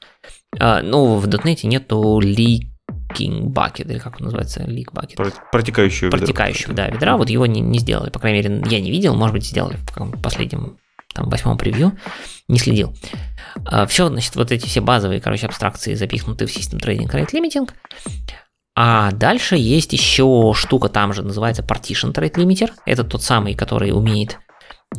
[0.59, 5.33] А, ну, в .NET нету leaking bucket, или как он называется, leak bucket.
[5.51, 6.19] Протекающего ведра.
[6.19, 9.33] Протекающего, да, ведра, вот его не, не сделали, по крайней мере, я не видел, может
[9.33, 10.77] быть, сделали в последнем
[11.15, 11.97] там, восьмом превью,
[12.49, 12.95] не следил.
[13.65, 17.71] А, все, значит, вот эти все базовые, короче, абстракции запихнуты в System Trading Rate Limiting.
[18.75, 22.71] А дальше есть еще штука там же, называется Partition Rate Limiter.
[22.87, 24.39] Это тот самый, который умеет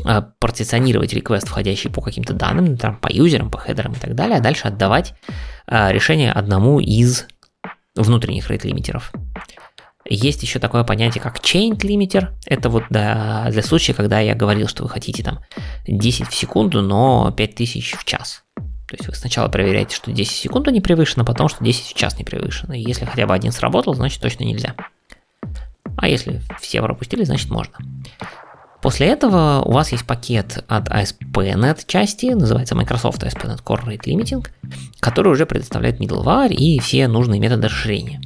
[0.06, 4.38] а, партиционировать реквест, входящий по каким-то данным, там, по юзерам, по хедерам и так далее,
[4.38, 5.16] а дальше отдавать
[5.66, 7.26] а, решение одному из
[7.96, 9.12] внутренних рейт-лимитеров.
[10.06, 12.34] Есть еще такое понятие, как chain limiter.
[12.46, 15.40] Это вот для, для случая, когда я говорил, что вы хотите там
[15.88, 18.44] 10 в секунду, но 5000 в час.
[18.56, 21.94] То есть вы сначала проверяете, что 10 в секунду не превышено, потом, что 10 в
[21.96, 22.74] час не превышено.
[22.74, 24.76] И если хотя бы один сработал, значит точно нельзя.
[25.98, 27.78] А если все пропустили, значит можно.
[28.82, 34.46] После этого у вас есть пакет от ASP.NET части, называется Microsoft ASP.NET Core Rate Limiting,
[35.00, 38.20] который уже предоставляет middleware и все нужные методы расширения.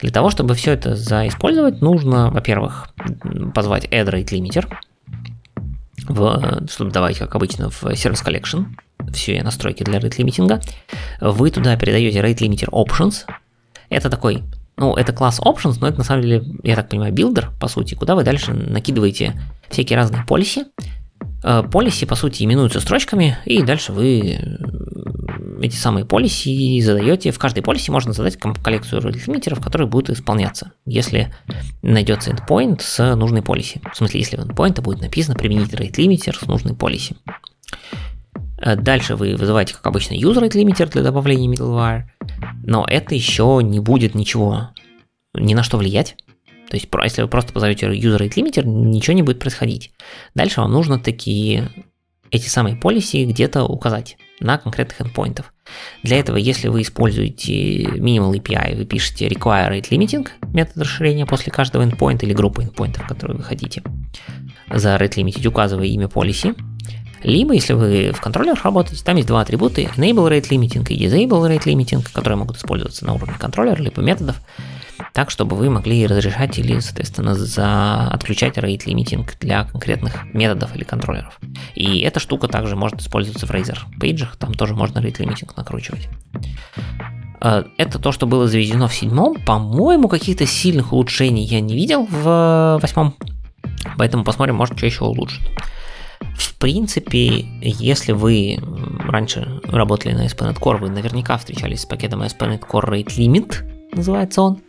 [0.00, 2.88] Для того, чтобы все это заиспользовать, нужно, во-первых,
[3.54, 4.66] позвать add rate limiter,
[6.08, 8.66] в, чтобы давать, как обычно, в Service Collection
[9.12, 10.60] все настройки для rate limiting а.
[11.20, 13.26] Вы туда передаете rate limiter options.
[13.88, 14.44] Это такой,
[14.76, 17.94] ну, это класс options, но это на самом деле, я так понимаю, builder, по сути,
[17.94, 20.64] куда вы дальше накидываете всякие разные policy.
[21.70, 24.38] Полиси, по сути, именуются строчками, и дальше вы
[25.60, 27.30] эти самые полиси задаете.
[27.30, 31.34] В каждой полиси можно задать коллекцию лимитеров, которые будут исполняться, если
[31.82, 33.80] найдется endpoint с нужной полиси.
[33.92, 37.16] В смысле, если в endpoint будет написано применить rate limiter с нужной полиси.
[38.58, 42.04] Э, дальше вы вызываете, как обычно, user rate limiter для добавления middleware,
[42.62, 44.70] но это еще не будет ничего,
[45.34, 46.16] ни на что влиять.
[46.68, 49.92] То есть, если вы просто позовете user rate limiter, ничего не будет происходить.
[50.34, 51.68] Дальше вам нужно такие
[52.30, 55.52] эти самые полиси где-то указать на конкретных endpointов.
[56.02, 61.52] Для этого, если вы используете Minimal API, вы пишете require rate limiting, метод расширения после
[61.52, 63.82] каждого endpoint или группы endpointов, которые вы хотите,
[64.70, 66.56] за rate limiting указывая имя policy.
[67.22, 71.48] Либо, если вы в контроллерах работаете, там есть два атрибута, enable rate limiting и disable
[71.48, 74.36] rate limiting, которые могут использоваться на уровне контроллера, либо методов
[75.12, 78.08] так, чтобы вы могли разрешать или, соответственно, за...
[78.08, 81.38] отключать rate limiting для конкретных методов или контроллеров.
[81.74, 86.08] И эта штука также может использоваться в Razer Page, там тоже можно rate limiting накручивать.
[87.40, 89.36] Э, это то, что было заведено в седьмом.
[89.44, 93.14] По-моему, каких-то сильных улучшений я не видел в восьмом.
[93.96, 95.40] Поэтому посмотрим, может, что еще улучшит.
[96.20, 98.58] В принципе, если вы
[99.00, 103.54] раньше работали на ASP.NET Core, вы наверняка встречались с пакетом ASP.NET Core Rate Limit,
[103.92, 104.60] называется он.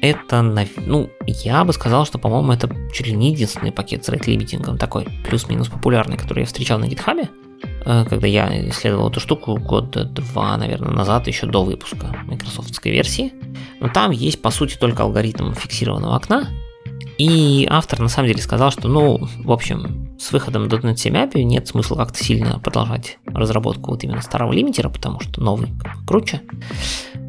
[0.00, 4.78] Это, ну, я бы сказал, что, по-моему, это чуть ли не единственный пакет с рейт-лимитингом,
[4.78, 7.28] такой плюс-минус популярный, который я встречал на гитхабе,
[7.84, 13.32] э, когда я исследовал эту штуку года два, наверное, назад, еще до выпуска майкрософтской версии.
[13.80, 16.48] Но там есть, по сути, только алгоритм фиксированного окна,
[17.18, 21.42] и автор на самом деле сказал, что, ну, в общем, с выходом .NET 7 API
[21.42, 25.68] нет смысла как-то сильно продолжать разработку вот именно старого лимитера, потому что новый
[26.06, 26.42] круче,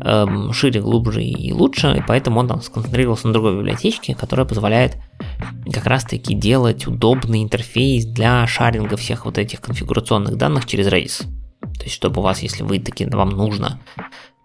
[0.01, 4.97] эм, шире, глубже и лучше, и поэтому он там сконцентрировался на другой библиотечке, которая позволяет
[5.71, 11.25] как раз-таки делать удобный интерфейс для шаринга всех вот этих конфигурационных данных через Redis.
[11.61, 13.79] То есть, чтобы у вас, если вы таки вам нужно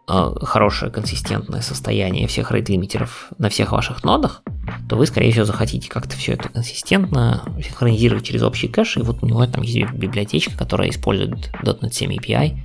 [0.07, 4.43] хорошее консистентное состояние всех рейд-лимитеров на всех ваших нодах,
[4.89, 9.23] то вы, скорее всего, захотите как-то все это консистентно синхронизировать через общий кэш, и вот
[9.23, 12.59] у него там есть библиотечка, которая использует .NET 7 API,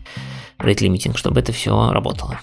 [0.59, 2.39] rate limiting, чтобы это все работало.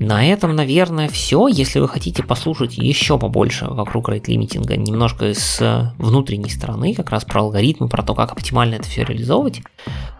[0.00, 1.46] На этом, наверное, все.
[1.46, 7.42] Если вы хотите послушать еще побольше вокруг рейт-лимитинга, немножко с внутренней стороны, как раз про
[7.42, 9.60] алгоритмы, про то, как оптимально это все реализовывать,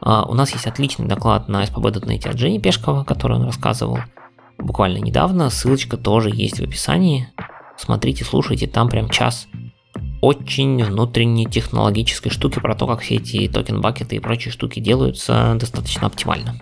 [0.03, 4.01] а, у нас есть отличный доклад на spb.net от Жени Пешкова, который он рассказывал
[4.59, 5.49] буквально недавно.
[5.49, 7.31] Ссылочка тоже есть в описании.
[7.79, 9.49] Смотрите, слушайте, там прям час
[10.21, 16.07] очень внутренней технологической штуки про то, как все эти токен-бакеты и прочие штуки делаются достаточно
[16.07, 16.61] оптимально.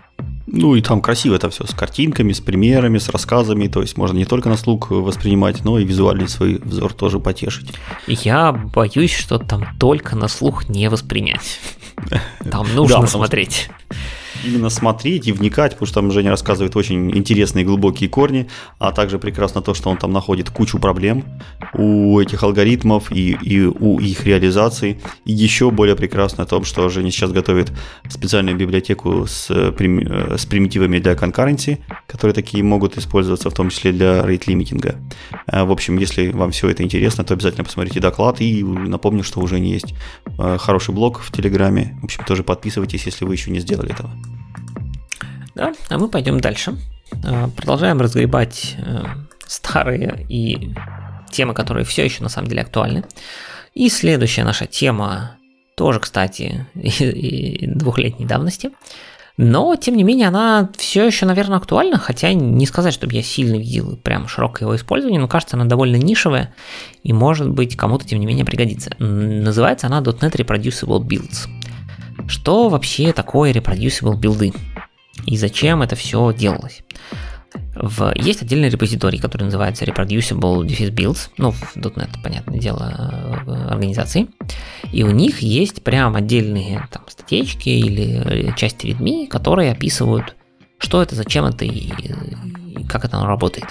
[0.51, 3.69] Ну и там красиво это все с картинками, с примерами, с рассказами.
[3.69, 7.73] То есть можно не только на слух воспринимать, но и визуальный свой взор тоже потешить.
[8.07, 11.61] Я боюсь, что там только на слух не воспринять.
[12.51, 13.71] Там нужно смотреть.
[14.45, 18.49] Именно смотреть и вникать, потому что там Женя рассказывает очень интересные глубокие корни,
[18.79, 21.25] а также прекрасно то, что он там находит кучу проблем
[21.75, 25.01] у этих алгоритмов и, и у их реализации.
[25.25, 27.73] И еще более прекрасно о том, что Женя сейчас готовит
[28.09, 34.23] специальную библиотеку с, с примитивами для конкуренции, которые такие могут использоваться в том числе для
[34.23, 34.97] рейт-лимитинга.
[35.47, 39.41] А, в общем, если вам все это интересно, то обязательно посмотрите доклад и напомню, что
[39.41, 39.95] уже есть
[40.37, 41.99] хороший блог в Телеграме.
[42.01, 44.11] В общем, тоже подписывайтесь, если вы еще не сделали этого.
[45.59, 46.77] Да, а мы пойдем дальше.
[47.25, 49.03] А, продолжаем разгребать э,
[49.45, 50.73] старые и
[51.33, 53.05] темы, которые все еще на самом деле актуальны.
[53.75, 55.37] И следующая наша тема
[55.77, 56.65] тоже, кстати,
[57.67, 58.71] двухлетней давности.
[59.37, 63.57] Но, тем не менее, она все еще, наверное, актуальна, хотя не сказать, чтобы я сильно
[63.57, 66.55] видел прям широкое его использование, но кажется, она довольно нишевая
[67.03, 68.91] и, может быть, кому-то, тем не менее, пригодится.
[69.01, 71.49] Называется она .NET Reproducible Builds.
[72.29, 74.53] Что вообще такое reproducible билды?
[75.27, 76.83] И зачем это все делалось?
[77.75, 83.41] В, есть отдельный репозиторий, который называется Reproducible Defis Builds, ну, в .NET, понятное дело,
[83.71, 84.29] организации.
[84.93, 90.37] И у них есть прям отдельные там статейки или части readme, которые описывают,
[90.79, 91.91] что это, зачем это и,
[92.79, 93.67] и как это работает.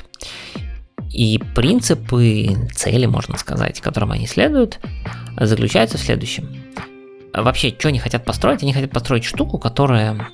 [1.13, 4.79] И принципы, цели, можно сказать, которым они следуют,
[5.39, 6.49] заключаются в следующем.
[7.33, 8.63] Вообще, что они хотят построить?
[8.63, 10.27] Они хотят построить штуку, которая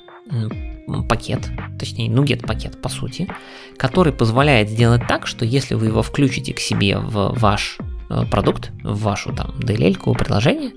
[1.08, 1.48] пакет,
[1.78, 3.28] точнее, нугет пакет по сути,
[3.76, 7.78] который позволяет сделать так, что если вы его включите к себе в ваш
[8.10, 10.72] э, продукт, в вашу там DLL приложение,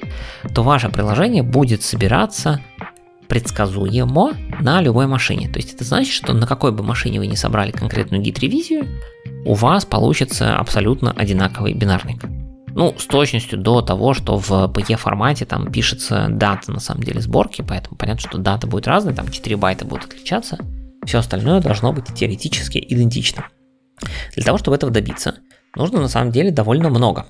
[0.54, 2.62] то ваше приложение будет собираться
[3.28, 5.50] предсказуемо на любой машине.
[5.50, 8.88] То есть это значит, что на какой бы машине вы не собрали конкретную гид-ревизию,
[9.46, 12.24] у вас получится абсолютно одинаковый бинарник.
[12.78, 17.20] Ну, с точностью до того, что в PE формате там пишется дата на самом деле
[17.22, 20.60] сборки, поэтому понятно, что дата будет разная, там 4 байта будут отличаться,
[21.04, 23.48] все остальное должно быть теоретически идентично.
[24.36, 25.38] Для того, чтобы этого добиться,
[25.76, 27.26] нужно на самом деле довольно много.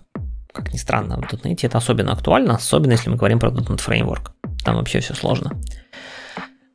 [0.52, 4.32] Как ни странно, в .NET это особенно актуально, особенно если мы говорим про .NET Framework.
[4.66, 5.54] Там вообще все сложно.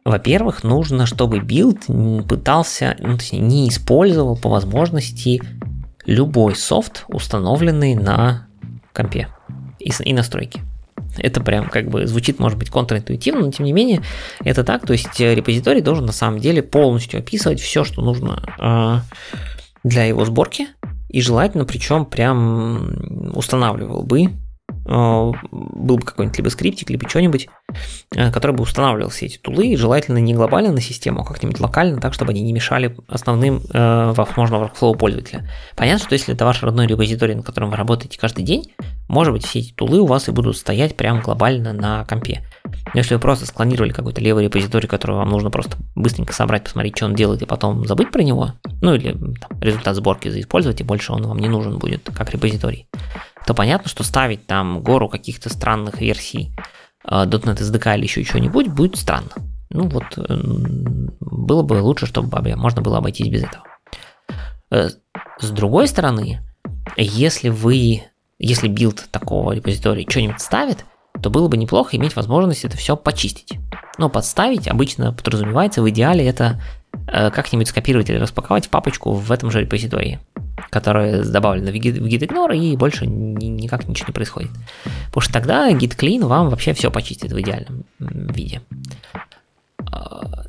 [0.06, 1.88] Во-первых, нужно, чтобы build
[2.26, 5.42] пытался, ну, точнее, не использовал по возможности
[6.06, 8.48] любой софт, установленный на
[8.92, 9.28] компе
[9.78, 10.60] и, и настройки.
[11.18, 14.02] Это прям как бы звучит, может быть, контринтуитивно, но тем не менее
[14.44, 14.86] это так.
[14.86, 18.98] То есть э, репозиторий должен на самом деле полностью описывать все, что нужно э,
[19.84, 20.68] для его сборки.
[21.08, 24.30] И желательно, причем прям устанавливал бы
[24.84, 27.48] был бы какой-нибудь либо скриптик, либо что-нибудь,
[28.14, 31.60] э, который бы устанавливал все эти тулы, и желательно не глобально на систему, а как-нибудь
[31.60, 35.48] локально, так, чтобы они не мешали основным, э, возможно, workflow пользователя.
[35.76, 38.72] Понятно, что если это ваш родной репозиторий, на котором вы работаете каждый день,
[39.08, 42.42] может быть, все эти тулы у вас и будут стоять прям глобально на компе.
[42.64, 46.96] Но если вы просто склонировали какой-то левый репозиторий, который вам нужно просто быстренько собрать, посмотреть,
[46.96, 50.84] что он делает, и потом забыть про него, ну или там, результат сборки заиспользовать, и
[50.84, 52.86] больше он вам не нужен будет как репозиторий,
[53.46, 56.52] то понятно, что ставить там гору каких-то странных версий
[57.04, 59.30] uh, .NET SDK или еще чего-нибудь будет странно.
[59.70, 60.04] Ну вот,
[61.20, 63.64] было бы лучше, чтобы можно было обойтись без этого.
[64.70, 64.88] Э,
[65.38, 66.40] с другой стороны,
[66.96, 68.02] если вы,
[68.38, 70.84] если build такого репозитория что-нибудь ставит,
[71.22, 73.58] то было бы неплохо иметь возможность это все почистить.
[73.98, 79.30] Но подставить обычно подразумевается в идеале это э, как-нибудь скопировать или распаковать в папочку в
[79.32, 80.20] этом же репозитории
[80.70, 84.50] которая добавлена в git, в gitignore, и больше ни, никак ничего не происходит.
[85.06, 88.62] Потому что тогда git clean вам вообще все почистит в идеальном виде.
[89.90, 90.44] А,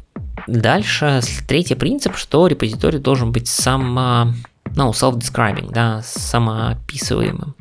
[0.48, 4.34] дальше третий принцип, что репозиторий должен быть само,
[4.76, 7.56] ну, self-describing, да, самоописываемым.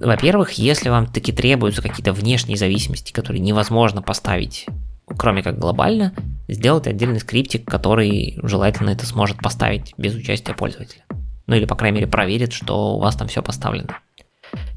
[0.00, 4.66] Во-первых, если вам таки требуются какие-то внешние зависимости, которые невозможно поставить,
[5.06, 6.12] кроме как глобально,
[6.48, 11.04] сделать отдельный скриптик, который желательно это сможет поставить без участия пользователя.
[11.46, 13.98] Ну или, по крайней мере, проверит, что у вас там все поставлено.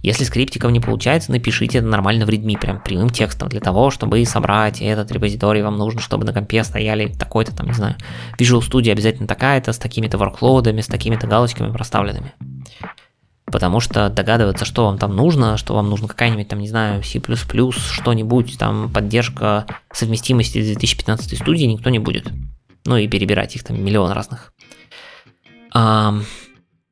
[0.02, 3.50] Если скриптиков не получается, напишите это нормально в readme, прям прямым текстом.
[3.50, 7.74] Для того, чтобы собрать этот репозиторий, вам нужно, чтобы на компе стояли такой-то там, не
[7.74, 7.96] знаю,
[8.40, 12.34] Visual Studio обязательно такая-то, с такими-то ворклоудами, с такими-то галочками проставленными.
[13.52, 17.20] Потому что догадываться, что вам там нужно, что вам нужно какая-нибудь там, не знаю, C++,
[17.20, 22.32] что-нибудь, там поддержка совместимости 2015 студии никто не будет.
[22.86, 24.54] Ну и перебирать их там миллион разных.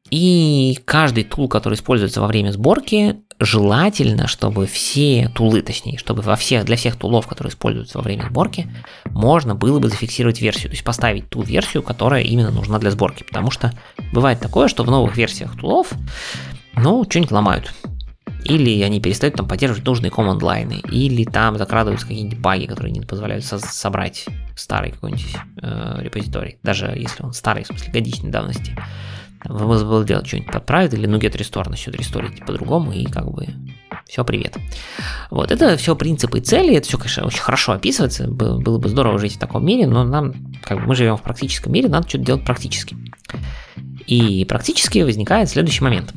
[0.09, 6.35] И каждый тул, который используется во время сборки, желательно, чтобы все тулы, точнее, чтобы во
[6.35, 8.67] всех, для всех тулов, которые используются во время сборки,
[9.05, 13.23] можно было бы зафиксировать версию, то есть поставить ту версию, которая именно нужна для сборки.
[13.23, 13.73] Потому что
[14.11, 15.91] бывает такое, что в новых версиях тулов,
[16.75, 17.73] ну, что-нибудь ломают.
[18.43, 23.01] Или они перестают там поддерживать нужные команд лайны, или там закрадываются какие-нибудь баги, которые не
[23.01, 24.25] позволяют со- собрать
[24.55, 28.75] старый какой-нибудь э, репозиторий, даже если он старый, в смысле годичной давности,
[29.45, 33.47] можно было делать что-нибудь подправить, или NuGet Restore начнет ресторить по-другому, и как бы
[34.05, 34.57] все, привет.
[35.29, 39.19] Вот, это все принципы и цели, это все, конечно, очень хорошо описывается, было бы здорово
[39.19, 40.33] жить в таком мире, но нам,
[40.63, 42.95] как бы мы живем в практическом мире, надо что-то делать практически.
[44.05, 46.13] И практически возникает следующий момент.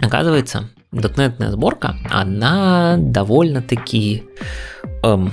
[0.00, 4.24] Оказывается, дотнетная сборка, она довольно-таки
[5.02, 5.32] эм,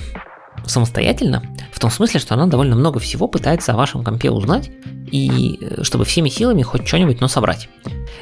[0.70, 4.72] самостоятельна, в том смысле, что она довольно много всего пытается о вашем компе узнать,
[5.12, 7.70] и э, чтобы всеми силами хоть что-нибудь, но собрать.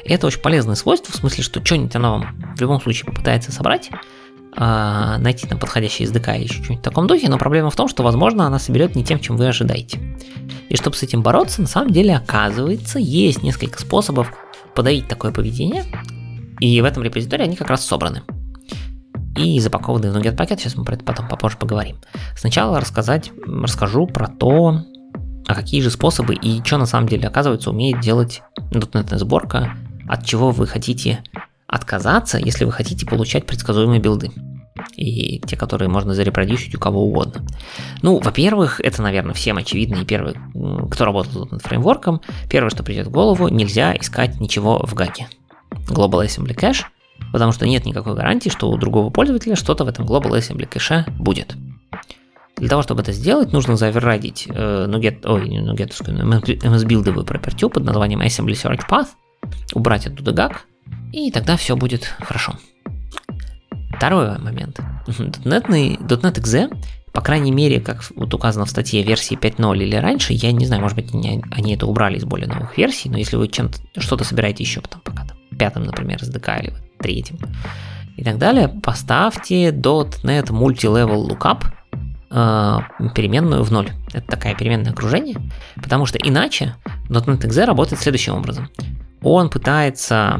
[0.05, 3.89] Это очень полезное свойство, в смысле, что что-нибудь она вам в любом случае попытается собрать,
[4.55, 7.87] а, найти там подходящий SDK или еще что-нибудь в таком духе, но проблема в том,
[7.87, 9.99] что, возможно, она соберет не тем, чем вы ожидаете.
[10.69, 14.31] И чтобы с этим бороться, на самом деле, оказывается, есть несколько способов
[14.75, 15.85] подавить такое поведение,
[16.59, 18.23] и в этом репозитории они как раз собраны.
[19.35, 21.97] И запакованы в NuGet пакет, сейчас мы про это потом попозже поговорим.
[22.35, 24.81] Сначала рассказать, расскажу про то,
[25.47, 29.75] а какие же способы и что на самом деле оказывается умеет делать .NET сборка,
[30.07, 31.23] от чего вы хотите
[31.67, 34.31] отказаться, если вы хотите получать предсказуемые билды.
[34.95, 37.41] И те, которые можно зарепродюсить у кого угодно.
[38.01, 40.35] Ну, во-первых, это, наверное, всем очевидно, и первый,
[40.91, 45.27] кто работал над фреймворком, первое, что придет в голову, нельзя искать ничего в гаке.
[45.87, 46.85] Global Assembly Cache,
[47.33, 51.11] потому что нет никакой гарантии, что у другого пользователя что-то в этом Global Assembly Cache
[51.17, 51.57] будет.
[52.55, 57.83] Для того, чтобы это сделать, нужно заверрадить э, NuGet, ой, не NuGet, MS-билдовую property под
[57.83, 59.07] названием Assembly Search Path,
[59.73, 60.53] убрать оттуда GAG,
[61.11, 62.53] и тогда все будет хорошо.
[63.97, 64.79] Второй момент.
[65.07, 66.69] .NET, .NET .exe,
[67.13, 70.83] по крайней мере, как вот указано в статье версии 5.0 или раньше, я не знаю,
[70.83, 74.23] может быть, они, они это убрали из более новых версий, но если вы чем-то что-то
[74.23, 76.73] собираете еще потом пока там, пятым, например, SDK или
[77.03, 77.37] третьим
[78.17, 81.65] и так далее, поставьте .NET Multilevel Lookup
[82.31, 83.89] э, переменную в ноль.
[84.13, 85.37] Это такая переменное окружение,
[85.75, 86.75] потому что иначе
[87.09, 88.69] .NET .exe работает следующим образом.
[89.21, 90.39] Он пытается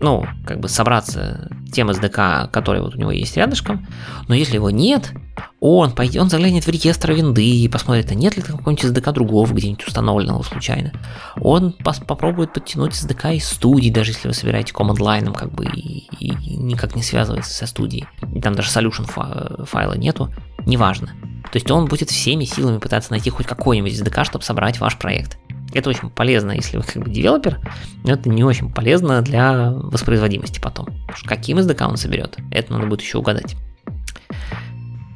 [0.00, 3.86] ну, как бы собраться тем SDK, который вот у него есть рядышком,
[4.28, 5.12] но если его нет,
[5.60, 9.52] он пойдет, он заглянет в реестр винды и посмотрит, а нет ли какого-нибудь SDK другого
[9.52, 10.92] где-нибудь установленного случайно.
[11.40, 15.66] Он пос- попробует подтянуть SDK из студии, даже если вы собираете command line, как бы
[15.66, 18.06] и, и никак не связывается со студией.
[18.42, 20.32] Там даже solution фа- файла нету,
[20.64, 21.08] неважно.
[21.52, 25.38] То есть он будет всеми силами пытаться найти хоть какой-нибудь SDK, чтобы собрать ваш проект.
[25.74, 27.60] Это очень полезно, если вы как бы девелопер,
[28.02, 30.86] но это не очень полезно для воспроизводимости потом.
[30.86, 33.56] Потому что каким SDK он соберет, это надо будет еще угадать.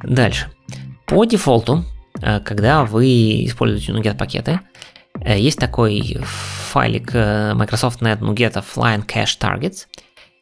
[0.03, 0.51] Дальше.
[1.05, 1.83] По дефолту,
[2.21, 4.59] э, когда вы используете NuGet пакеты,
[5.21, 9.87] э, есть такой файлик э, Microsoft Net NuGet Offline Cache Targets,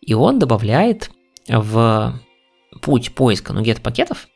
[0.02, 1.12] и он добавляет
[1.48, 2.20] в
[2.82, 4.28] путь поиска NuGet пакетов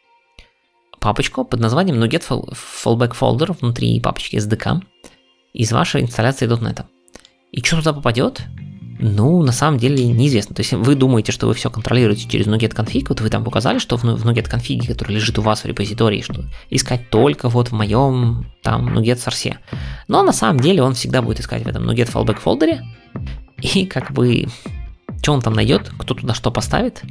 [1.00, 2.24] папочку под названием NuGet
[2.84, 4.82] Fallback Folder внутри папочки SDK,
[5.54, 6.86] из вашей инсталляции .NET.
[7.52, 8.42] И что туда попадет?
[9.00, 10.56] Ну, на самом деле неизвестно.
[10.56, 13.78] То есть вы думаете, что вы все контролируете через NuGet config, вот вы там указали,
[13.78, 17.74] что в NuGet config, который лежит у вас в репозитории, что искать только вот в
[17.74, 19.56] моем там NuGet source.
[20.08, 22.84] Но на самом деле он всегда будет искать в этом NuGet fallback фолдере,
[23.62, 24.48] и как бы
[25.22, 27.02] что он там найдет, кто туда что поставит,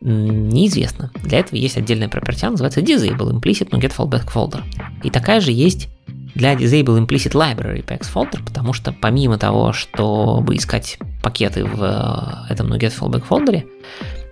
[0.00, 1.10] неизвестно.
[1.22, 4.62] Для этого есть отдельная property, называется disable implicit NuGet fallback folder.
[5.02, 5.88] И такая же есть
[6.34, 12.52] для Disable Implicit Library Packs Folder, потому что помимо того, чтобы искать пакеты в э,
[12.52, 13.66] этом NuGet Fallback folder е,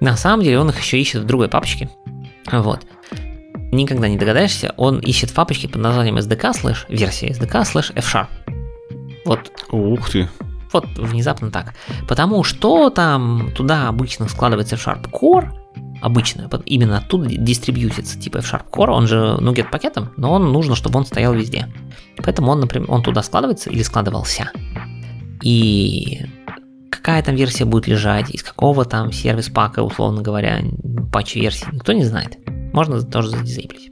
[0.00, 1.90] на самом деле он их еще ищет в другой папочке.
[2.50, 2.86] Вот.
[3.72, 8.28] Никогда не догадаешься, он ищет в папочке под названием SDK слэш, версия SDK слэш F-Sharp.
[9.24, 9.50] Вот.
[9.70, 10.28] Ух ты.
[10.72, 11.74] Вот внезапно так.
[12.08, 15.50] Потому что там туда обычно складывается F-Sharp Core,
[16.02, 20.98] обычно, именно оттуда дистрибьютится типа F-Sharp Core, он же NuGet пакетом, но он нужно, чтобы
[20.98, 21.68] он стоял везде.
[22.22, 24.50] Поэтому он, например, он туда складывается или складывался.
[25.42, 26.26] И
[26.90, 30.62] какая там версия будет лежать, из какого там сервис пака, условно говоря,
[31.12, 32.38] патч версии, никто не знает.
[32.72, 33.90] Можно тоже задизейблить.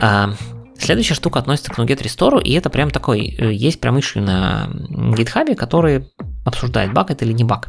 [0.00, 0.32] А,
[0.78, 4.70] следующая штука относится к NuGet Restore, и это прям такой, э, есть прям иши на
[4.88, 6.08] GitHub, который
[6.44, 7.68] обсуждает, баг это или не баг.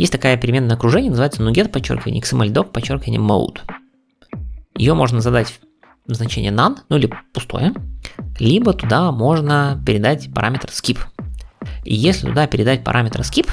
[0.00, 3.58] Есть такая переменная окружение, называется NuGet, подчеркивание, XMLDoc, подчеркивание mode.
[4.74, 5.60] Ее можно задать
[6.06, 7.74] значение none, ну или пустое,
[8.38, 11.00] либо туда можно передать параметр skip.
[11.84, 13.50] И если туда передать параметр skip,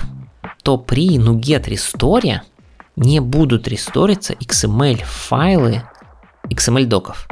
[0.63, 2.39] то при NuGet Restore
[2.95, 5.83] не будут ресториться XML файлы
[6.45, 7.27] XML доков.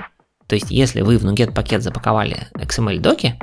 [0.48, 3.40] То есть, если вы в NuGet пакет запаковали XML доки,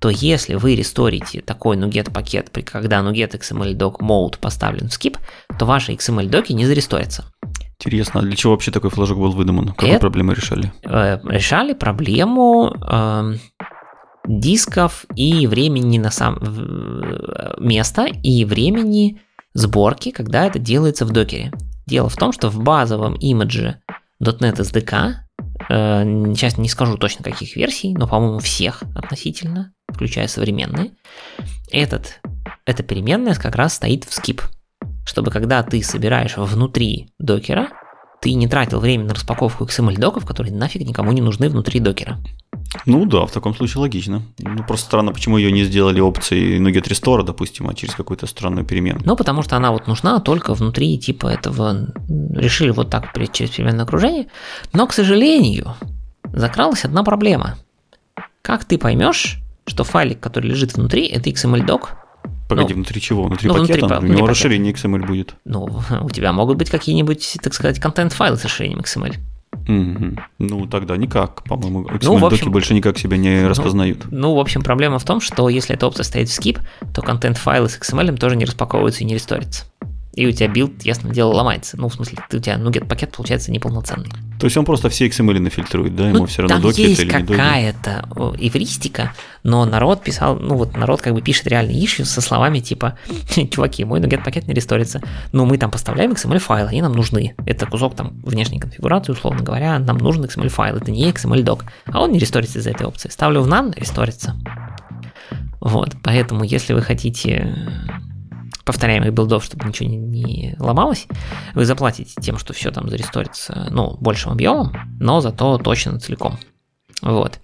[0.00, 4.92] то если вы ресторите такой NuGet пакет, при когда NuGet XML doc mode поставлен в
[4.92, 5.16] skip,
[5.58, 7.24] то ваши XML доки не заресторятся.
[7.84, 9.68] Интересно, а для чего вообще такой флажок был выдуман?
[9.68, 10.72] Какую Это- проблему решали?
[10.84, 13.34] Э, решали проблему э,
[14.26, 19.20] дисков и времени на сам в- места и времени
[19.52, 21.52] сборки, когда это делается в докере.
[21.86, 23.80] Дело в том, что в базовом имидже
[24.22, 25.14] .NET SDK,
[25.68, 26.04] э,
[26.34, 30.92] сейчас не скажу точно каких версий, но, по-моему, всех относительно, включая современные,
[31.70, 32.20] этот,
[32.66, 34.42] эта переменная как раз стоит в skip,
[35.06, 37.68] чтобы когда ты собираешь внутри докера,
[38.20, 42.18] ты не тратил время на распаковку XML-доков, которые нафиг никому не нужны внутри докера.
[42.86, 44.22] Ну да, в таком случае логично.
[44.38, 48.64] Ну просто странно, почему ее не сделали опцией NuGet Restore, допустим, а через какую-то странную
[48.64, 49.04] переменную.
[49.04, 51.88] Ну, потому что она вот нужна только внутри типа этого...
[52.34, 54.28] Решили вот так через переменное окружение.
[54.72, 55.74] Но, к сожалению,
[56.32, 57.56] закралась одна проблема.
[58.42, 61.92] Как ты поймешь, что файлик, который лежит внутри, это XML-док?
[62.48, 63.24] Погоди, ну, внутри чего?
[63.24, 63.88] Внутри ну, внутри пакета?
[63.88, 64.30] па- У внутри него пакета.
[64.44, 65.34] расширение XML будет.
[65.44, 69.14] Ну, у тебя могут быть какие-нибудь, так сказать, контент-файлы с расширением XML.
[69.68, 70.18] Мгм.
[70.40, 74.04] Ну тогда никак, по-моему, Ну, XML-доки общем- больше никак себя не распознают.
[74.10, 76.60] Ну, в общем, проблема в том, что если эта опция стоит в skip,
[76.94, 79.64] то контент-файлы с XML тоже не распаковываются и не ресторятся.
[80.16, 81.76] И у тебя build, ясно дело, ломается.
[81.76, 84.08] Ну, в смысле, ты, у тебя NuGet пакет получается неполноценный.
[84.38, 86.08] То есть он просто все XML нафильтрует, да?
[86.08, 87.38] Ему Ну, все равно там доки есть это или не доки.
[87.38, 88.08] какая-то
[88.38, 89.12] эвристика,
[89.42, 92.98] но народ писал, ну вот народ как бы пишет реальный issue со словами типа,
[93.50, 97.34] чуваки, мой NuGet пакет не ресторится, но мы там поставляем XML файлы, они нам нужны.
[97.46, 101.64] Это кусок там внешней конфигурации, условно говоря, нам нужен XML файл, это не XML док,
[101.86, 103.08] а он не ресторится из-за этой опции.
[103.08, 104.36] Ставлю в none, ресторится.
[105.60, 107.56] Вот, поэтому если вы хотите
[108.64, 111.06] повторяемых билдов, чтобы ничего не, не ломалось,
[111.54, 116.38] вы заплатите тем, что все там заресторится, ну, большим объемом, но зато точно целиком.
[117.02, 117.40] Вот.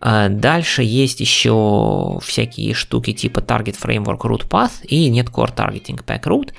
[0.00, 6.04] А Дальше есть еще всякие штуки типа Target Framework Root Path и нет Core Targeting
[6.04, 6.52] Pack Root.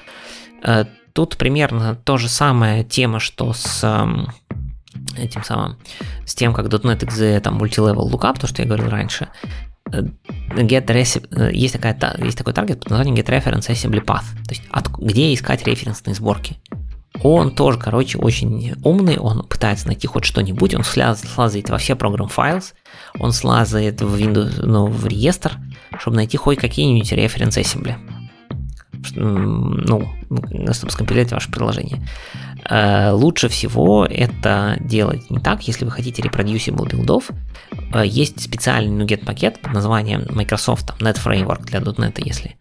[0.64, 4.30] Э, Тут примерно то же самое тема, что с эм,
[5.16, 5.78] этим самым,
[6.26, 9.30] с тем, как .NET .exe там multilevel lookup, то, что я говорил раньше.
[9.94, 10.02] Э,
[10.56, 14.26] Get reci- э, есть, такая, та- есть такой таргет под названием Get Reference Assembly Path,
[14.46, 16.58] то есть от, где искать референсные сборки.
[17.22, 21.96] Он тоже, короче, очень умный, он пытается найти хоть что-нибудь, он сля- слазает во все
[21.96, 22.74] программ files,
[23.20, 25.54] он слазает в Windows, ну, в реестр,
[26.00, 27.98] чтобы найти хоть какие-нибудь референс ассембли.
[29.16, 30.10] Ну,
[30.72, 32.06] скомпилировать ваше приложение.
[32.70, 37.30] Э, Лучше всего это делать не так, если вы хотите reproducible билдов.
[37.94, 42.56] э, Есть специальный NuGet пакет под названием Microsoft там, Net Framework для .NET, если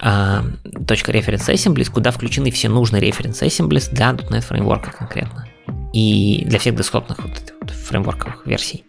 [0.00, 0.44] а,
[0.86, 5.46] точка reference assemblies, куда включены все нужные reference assemblies для .NET фреймворка конкретно.
[5.92, 8.84] И для всех десктопных вот вот фреймворковых версий.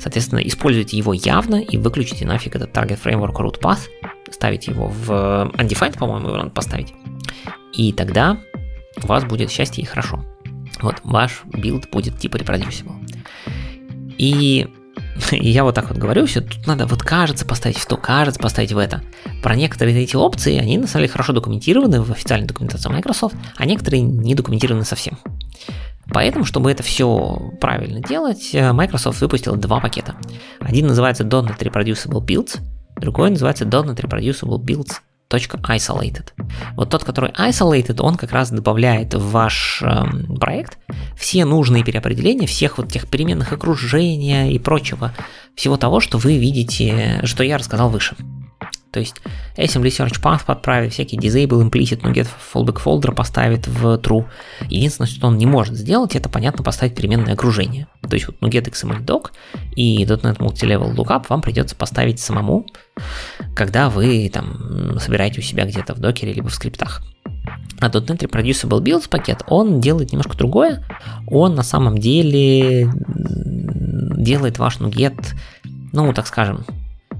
[0.00, 3.80] Соответственно, используйте его явно и выключите нафиг этот target framework root path,
[4.32, 5.10] ставите его в
[5.54, 6.94] undefined, по-моему, его надо поставить.
[7.72, 8.38] И тогда
[9.02, 10.24] у вас будет счастье и хорошо.
[10.80, 12.94] Вот, ваш build будет типа reproducible.
[14.16, 14.66] И
[15.30, 18.40] и я вот так вот говорю, все, тут надо вот кажется поставить в то, кажется
[18.40, 19.02] поставить в это.
[19.42, 23.66] Про некоторые эти опции, они на самом деле хорошо документированы в официальной документации Microsoft, а
[23.66, 25.18] некоторые не документированы совсем.
[26.10, 30.16] Поэтому, чтобы это все правильно делать, э, Microsoft выпустила два пакета.
[30.58, 32.60] Один называется .NET Reproducible Builds,
[33.00, 34.96] другой называется .NET Reproducible Builds
[35.30, 36.28] .isolated.
[36.74, 40.78] Вот тот, который isolated, он как раз добавляет в ваш эм, проект
[41.16, 45.14] все нужные переопределения всех вот тех переменных окружения и прочего,
[45.54, 48.16] всего того, что вы видите, что я рассказал выше.
[48.90, 49.16] То есть
[49.56, 54.24] assembly search path подправит, всякий disable implicit NuGet fallback folder поставит в true.
[54.68, 57.86] Единственное, что он не может сделать, это, понятно, поставить переменное окружение.
[58.08, 59.30] То есть вот NuGet XML doc
[59.76, 62.66] и .NET Multilevel Lookup вам придется поставить самому,
[63.54, 67.02] когда вы там собираете у себя где-то в докере либо в скриптах.
[67.80, 70.84] А .NET Reproducible Builds пакет, он делает немножко другое.
[71.26, 72.90] Он на самом деле
[74.16, 75.34] делает ваш NuGet,
[75.92, 76.64] ну, так скажем,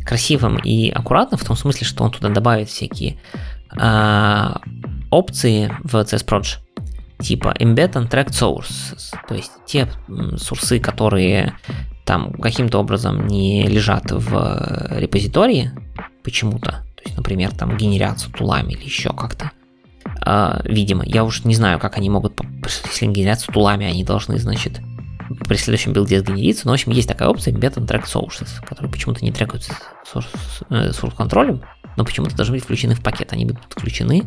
[0.08, 3.18] красивым и аккуратным, в том смысле, что он туда добавит всякие
[3.78, 4.62] а,
[5.10, 6.56] опции в CSProj,
[7.20, 9.86] типа embed and track sources, то есть те
[10.38, 11.54] source ы, которые
[12.06, 15.72] там каким-то образом не лежат в э, репозитории
[16.24, 19.50] почему-то, то есть, например, там генерятся tool ами или еще как-то,
[20.22, 22.40] А, видимо, я уж не знаю, как они могут,
[22.86, 24.80] если генерятся tool ами, они должны, значит,
[25.46, 28.90] при следующем build е сгенериться, но, в общем, есть такая опция embed untracked sources, которые
[28.90, 29.72] почему-то не трекаются
[30.14, 31.62] э, source control ем,
[31.96, 34.24] но почему-то должны быть включены в пакет, они будут включены,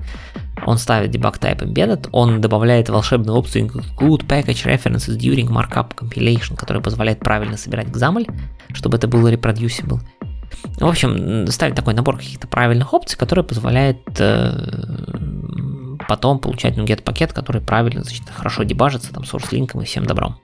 [0.66, 6.56] он ставит debug type embedded, он добавляет волшебную опцию include package references during markup compilation,
[6.56, 8.30] которая позволяет правильно собирать XAML,
[8.74, 10.00] чтобы это было reproducible.
[10.80, 14.52] В общем, ставит такой набор каких-то правильных опций, который позволяет э,
[16.08, 20.38] потом получать NuGet пакет, который правильно, значит, хорошо дебажится, там, source линком и всем добром.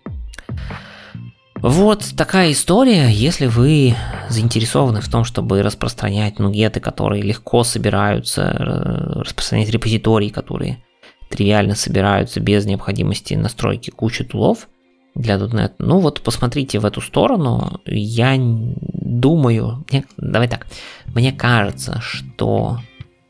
[1.61, 3.09] Вот такая история.
[3.09, 3.95] Если вы
[4.29, 10.83] заинтересованы в том, чтобы распространять нугеты, которые легко собираются, распространять репозитории, которые
[11.29, 14.69] тривиально собираются без необходимости настройки кучи тулов
[15.15, 17.81] для .NET, ну вот посмотрите в эту сторону.
[17.85, 19.83] Я думаю,
[20.17, 20.67] давай так,
[21.07, 22.79] мне кажется, что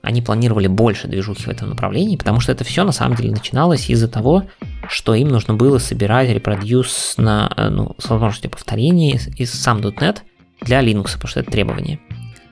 [0.08, 3.90] они планировали больше движухи в этом направлении, потому что это все на самом деле начиналось
[3.90, 4.44] из-за того,
[4.88, 10.20] что им нужно было собирать репродюс на, э, ну, с возможностью повторения из сам .NET
[10.62, 12.00] для Linux, потому что это требование.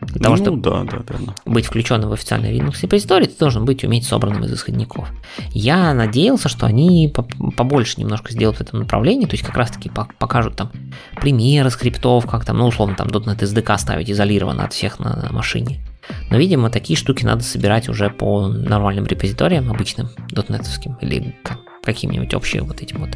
[0.02, 1.34] Для того, ну, чтобы да, да, верно.
[1.45, 5.07] быть включенным в официальный Linux репозиторий, ты должен быть уметь собранным из исходников.
[5.52, 7.11] Я надеялся, что они
[7.56, 10.72] побольше немножко сделают в этом направлении, то есть как раз-таки покажут там
[11.22, 15.80] примеры скриптов, как там, ну, условно, там .NET SDK ставить изолированно от всех на машине.
[16.30, 21.36] Но, видимо, такие штуки надо собирать уже по нормальным репозиториям, обычным, дотнетовским, или
[21.84, 23.11] каким-нибудь общим вот этим вот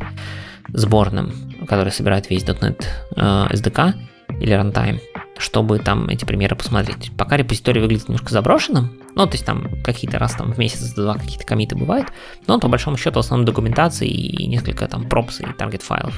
[0.69, 1.33] сборным,
[1.67, 2.83] который собирает весь .NET
[3.15, 3.93] э, SDK
[4.39, 4.99] или runtime,
[5.37, 7.11] чтобы там эти примеры посмотреть.
[7.17, 11.15] Пока репозиторий выглядит немножко заброшенным, ну, то есть там какие-то раз там в месяц, два
[11.15, 12.07] какие-то комиты бывают,
[12.47, 16.13] но по большому счету в основном документации и несколько там пропс и таргет файлов.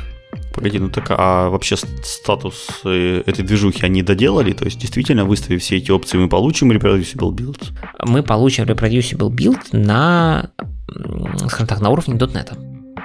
[0.53, 4.51] Погоди, ну так, а вообще статус э, этой движухи они доделали?
[4.53, 7.71] То есть действительно, выставив все эти опции, мы получим reproducible build?
[8.05, 10.51] Мы получим reproducible build на,
[11.47, 12.49] скажем так, на уровне .NET.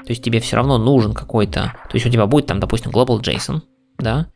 [0.06, 3.20] То есть тебе все равно нужен какой-то, то есть у тебя будет там, допустим, global
[3.20, 3.60] JSON,
[3.98, 4.28] да,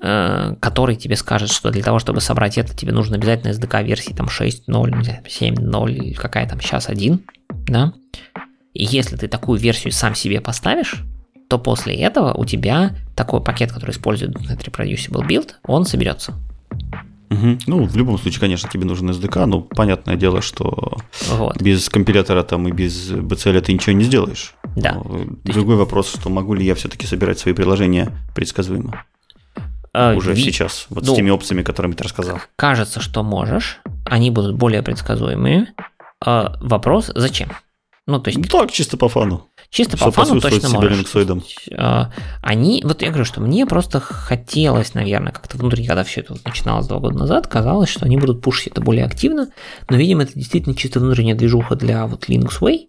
[0.00, 4.12] э, который тебе скажет, что для того, чтобы собрать это, тебе нужно обязательно SDK версии
[4.12, 7.20] там 6.0, 7.0, какая там сейчас 1,
[7.66, 7.92] да.
[8.74, 11.04] И если ты такую версию сам себе поставишь,
[11.48, 16.34] то после этого у тебя такой пакет, который использует .NET Reproducible Build, он соберется.
[17.30, 17.58] Угу.
[17.66, 20.96] Ну, в любом случае, конечно, тебе нужен SDK, но понятное дело, что
[21.28, 21.60] вот.
[21.60, 24.54] без компилятора там и без BCL ты ничего не сделаешь.
[24.76, 24.94] Да.
[25.44, 25.78] Другой есть...
[25.78, 29.04] вопрос, что могу ли я все-таки собирать свои приложения предсказуемо?
[29.92, 30.42] А, Уже ви...
[30.42, 32.40] сейчас, вот ну, с теми опциями, которыми ты рассказал.
[32.56, 33.80] Кажется, что можешь.
[34.04, 35.68] Они будут более предсказуемыми.
[36.24, 37.50] А, вопрос, зачем?
[38.06, 38.38] Ну, то есть...
[38.38, 39.48] Ну, так, чисто по фану.
[39.70, 40.90] Чисто по фану точно можешь.
[41.76, 42.10] А,
[42.42, 46.86] они, вот я говорю, что мне просто хотелось, наверное, как-то внутри, когда все это начиналось
[46.86, 49.48] два года назад, казалось, что они будут пушить это более активно,
[49.90, 52.86] но, видимо, это действительно чисто внутренняя движуха для вот Linux Way,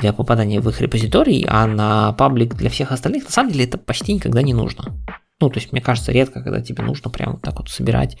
[0.00, 3.78] для попадания в их репозиторий, а на паблик для всех остальных, на самом деле, это
[3.78, 4.96] почти никогда не нужно.
[5.40, 8.18] Ну, то есть, мне кажется, редко, когда тебе нужно прямо вот так вот собирать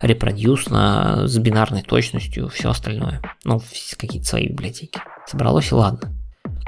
[0.00, 3.20] репродюс на, с бинарной точностью, все остальное.
[3.44, 3.60] Ну,
[3.98, 5.00] какие-то свои библиотеки.
[5.26, 6.19] Собралось и ладно.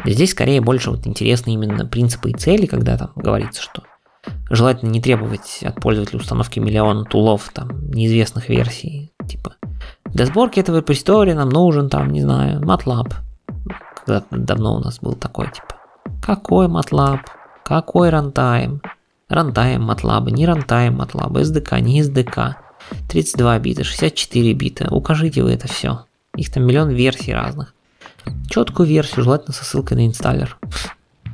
[0.04, 3.82] Здесь скорее больше вот интересны именно принципы и цели, когда там говорится, что
[4.50, 9.56] желательно не требовать от пользователя установки миллиона тулов там неизвестных версий, типа
[10.12, 13.14] для сборки этого репозитория нам нужен там, не знаю, MATLAB.
[13.96, 15.76] Когда давно у нас был такой, типа,
[16.20, 17.20] какой MATLAB,
[17.64, 18.80] какой runtime,
[19.30, 22.56] runtime MATLAB, не runtime MATLAB, SDK, не SDK,
[23.08, 26.04] 32 бита, 64 бита, укажите вы это все.
[26.36, 27.74] Их там миллион версий разных.
[28.48, 30.58] Четкую версию, желательно со ссылкой на инсталлер.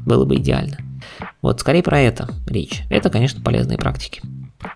[0.06, 0.78] Было бы идеально.
[1.42, 2.82] Вот, скорее про это речь.
[2.90, 4.22] Это, конечно, полезные практики.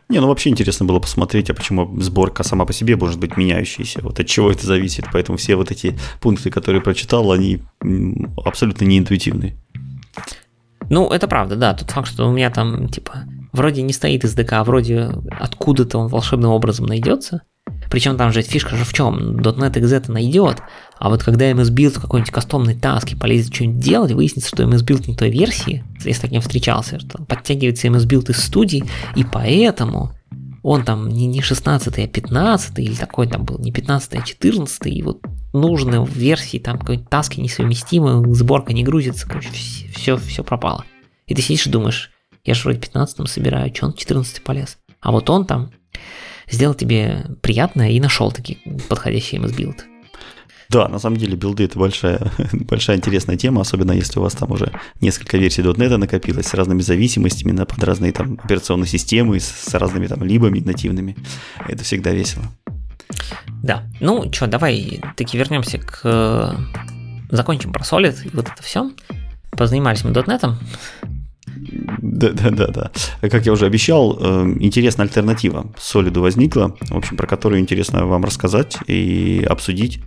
[0.08, 4.00] Не, ну вообще интересно было посмотреть, а почему сборка сама по себе может быть меняющейся,
[4.02, 5.06] вот от чего это зависит.
[5.12, 7.62] Поэтому все вот эти пункты, которые прочитал, они
[8.44, 9.56] абсолютно неинтуитивны.
[10.88, 11.74] Ну, это правда, да.
[11.74, 15.10] Тот факт, что у меня там, типа, вроде не стоит SDK, а вроде
[15.40, 17.42] откуда-то он волшебным образом найдется.
[17.90, 19.38] Причем там же фишка же в чем?
[19.38, 20.62] .NET .exe найдет,
[21.02, 24.86] а вот когда MS Build какой-нибудь кастомный таск и полезет что-нибудь делать, выяснится, что MS
[24.86, 28.84] Build не той версии, если так не встречался, что подтягивается MS Build из студии,
[29.16, 30.12] и поэтому
[30.62, 34.86] он там не, не 16, а 15, или такой там был, не 15, а 14,
[34.86, 35.18] и вот
[35.52, 39.50] нужные в версии там какой-нибудь таски несовместимы, сборка не грузится, короче,
[39.96, 40.84] все, все, пропало.
[41.26, 42.12] И ты сидишь и думаешь,
[42.44, 44.78] я же вроде 15 собираю, что он 14 полез.
[45.00, 45.72] А вот он там
[46.48, 48.58] сделал тебе приятное и нашел таки
[48.88, 49.84] подходящий MSBuild.
[50.72, 52.18] Да, на самом деле build ы это большая,
[52.52, 54.72] большая интересная тема, особенно если у вас там уже
[55.02, 59.74] несколько версий .NET накопилось с разными зависимостями на под разные там операционные системы, с, с
[59.74, 61.14] разными там либами нативными.
[61.68, 62.44] Это всегда весело.
[63.62, 66.56] Да, ну что, давай таки вернемся к...
[67.30, 68.90] Закончим про Solid и вот это все.
[69.50, 70.54] Позанимались мы .NET,
[72.00, 72.90] да, да.
[73.20, 78.24] Как я уже обещал, э, интересная альтернатива Солиду возникла, в общем, про которую интересно вам
[78.24, 80.00] рассказать и обсудить,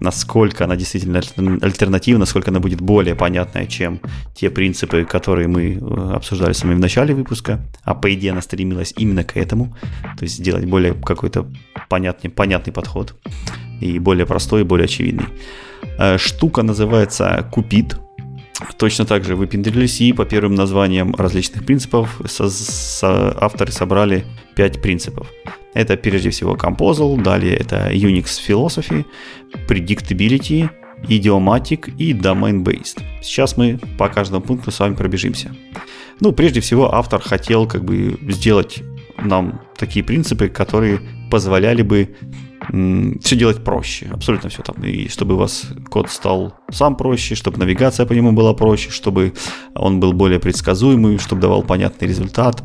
[0.00, 1.20] насколько она действительно
[1.62, 4.00] альтернативна, насколько она будет более понятная, чем
[4.34, 7.60] те принципы, которые мы э, обсуждали с вами в начале выпуска.
[7.84, 9.76] А по идее она стремилась именно к этому,
[10.18, 11.46] то есть сделать более какой-то
[11.88, 13.14] понятный, понятный подход
[13.80, 15.26] и более простой, и более очевидный.
[15.98, 17.96] Э, штука называется Купит.
[18.76, 24.24] Точно так же выпендрились и по первым названиям различных принципов со, со, авторы собрали
[24.56, 25.28] 5 принципов.
[25.74, 29.04] Это прежде всего Composal, далее это Unix Philosophy,
[29.68, 30.68] Predictability,
[31.08, 33.02] Idiomatic и Domain-Based.
[33.22, 35.54] Сейчас мы по каждому пункту с вами пробежимся.
[36.20, 38.82] Ну, прежде всего, автор хотел как бы сделать
[39.18, 42.14] нам такие принципы, которые позволяли бы
[42.68, 44.82] все делать проще, абсолютно все там.
[44.84, 49.34] И чтобы у вас код стал сам проще, чтобы навигация по нему была проще, чтобы
[49.74, 52.62] он был более предсказуемый, чтобы давал понятный результат,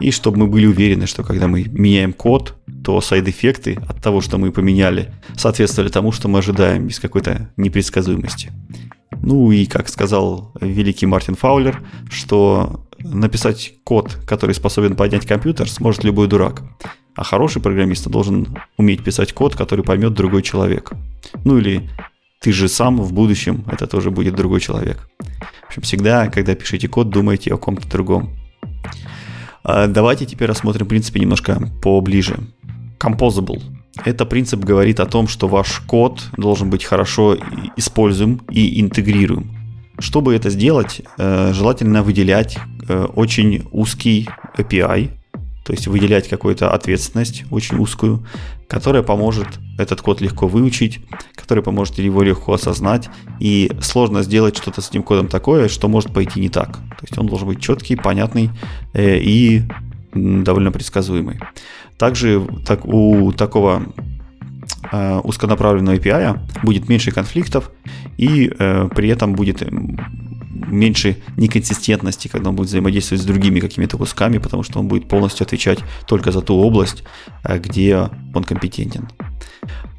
[0.00, 4.38] и чтобы мы были уверены, что когда мы меняем код, то сайд-эффекты от того, что
[4.38, 8.50] мы поменяли, соответствовали тому, что мы ожидаем без какой-то непредсказуемости.
[9.22, 16.02] Ну и, как сказал великий Мартин Фаулер, что написать код, который способен поднять компьютер, сможет
[16.02, 16.62] любой дурак.
[17.14, 20.92] А хороший программист должен уметь писать код, который поймет другой человек.
[21.44, 21.88] Ну или
[22.40, 25.08] ты же сам в будущем, это тоже будет другой человек.
[25.64, 28.30] В общем, всегда, когда пишете код, думайте о ком-то другом.
[29.64, 32.38] А давайте теперь рассмотрим принципы немножко поближе.
[32.98, 33.62] Composable.
[34.04, 37.36] Это принцип говорит о том, что ваш код должен быть хорошо
[37.76, 39.50] используем и интегрируем.
[39.98, 42.58] Чтобы это сделать, э, желательно выделять
[42.88, 45.10] э, очень узкий API,
[45.64, 48.26] то есть выделять какую-то ответственность очень узкую,
[48.66, 49.46] которая поможет
[49.78, 51.00] этот код легко выучить,
[51.34, 53.08] которая поможет его легко осознать,
[53.38, 56.76] и сложно сделать что-то с этим кодом такое, что может пойти не так.
[56.76, 58.50] То есть он должен быть четкий, понятный
[58.92, 59.62] э, и
[60.14, 61.38] довольно предсказуемый.
[61.96, 63.84] Также так, у такого
[64.90, 67.70] э, узконаправленного API будет меньше конфликтов,
[68.16, 69.62] и э, при этом будет
[70.66, 75.44] меньше неконсистентности, когда он будет взаимодействовать с другими какими-то кусками, потому что он будет полностью
[75.44, 77.04] отвечать только за ту область,
[77.44, 79.08] э, где он компетентен.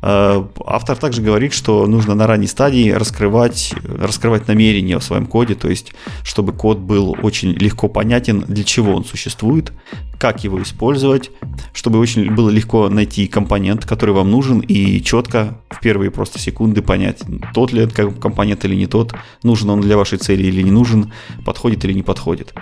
[0.02, 5.56] Э, автор также говорит, что нужно на ранней стадии раскрывать, раскрывать намерения в своем коде,
[5.56, 9.72] то есть чтобы код был очень легко понятен, для чего он существует,
[10.19, 11.31] как его использовать,
[11.73, 16.81] чтобы очень было легко найти компонент, который вам нужен, и четко в первые просто секунды
[16.81, 17.22] понять,
[17.53, 21.11] тот ли это компонент или не тот, нужен он для вашей цели или не нужен,
[21.45, 22.53] подходит или не подходит.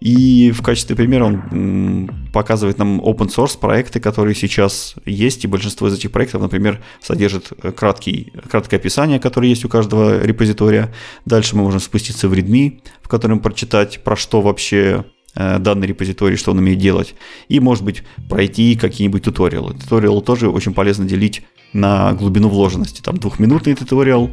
[0.00, 5.88] И в качестве примера он показывает нам open source проекты, которые сейчас есть, и большинство
[5.88, 10.94] из этих проектов, например, содержит краткий, краткое описание, которое есть у каждого репозитория.
[11.24, 16.36] Дальше мы можем спуститься в README, в котором прочитать, про что вообще э, данный репозиторий,
[16.36, 17.14] что он умеет делать.
[17.48, 19.74] И, может быть, пройти какие-нибудь туториалы.
[19.74, 21.42] Туториал тоже очень полезно делить
[21.72, 23.02] на глубину вложенности.
[23.02, 24.30] Там двухминутный туториал,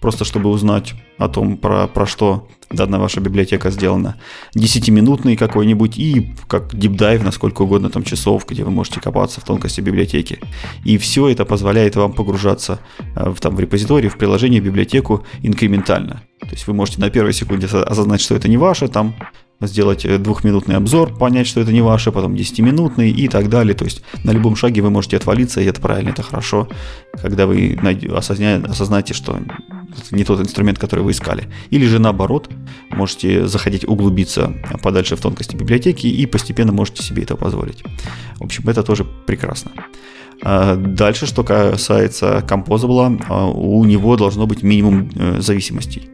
[0.00, 4.16] просто чтобы узнать о том, про, про что данная ваша библиотека сделана.
[4.54, 9.44] Десятиминутный какой-нибудь и как дипдайв на сколько угодно там часов, где вы можете копаться в
[9.44, 10.38] тонкости библиотеки.
[10.84, 12.80] И все это позволяет вам погружаться
[13.14, 16.22] э, в, там, в репозиторий, в приложение, в библиотеку инкрементально.
[16.40, 19.14] То есть вы можете на первой секунде осознать, что это не ваше, там
[19.60, 23.74] сделать э, двухминутный обзор, понять, что это не ваше, потом 10-минутный и так далее.
[23.74, 26.68] То есть на любом шаге вы можете отвалиться, и это правильно, это хорошо,
[27.20, 27.78] когда вы
[28.14, 31.48] осознаете, что это не тот инструмент, который вы искали.
[31.70, 32.48] Или же наоборот,
[32.90, 37.82] можете заходить, углубиться подальше в тонкости библиотеки и постепенно можете себе это позволить.
[38.38, 39.72] В общем, это тоже прекрасно.
[40.42, 46.08] А дальше, что касается Composable, а, у него должно быть минимум э, зависимостей.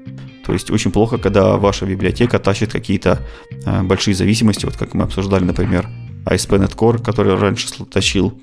[0.46, 3.18] То есть очень плохо, когда ваша библиотека тащит какие-то
[3.64, 5.88] э, большие зависимости, вот как мы обсуждали, например,
[6.24, 8.38] ASP.NET Core, который раньше тащил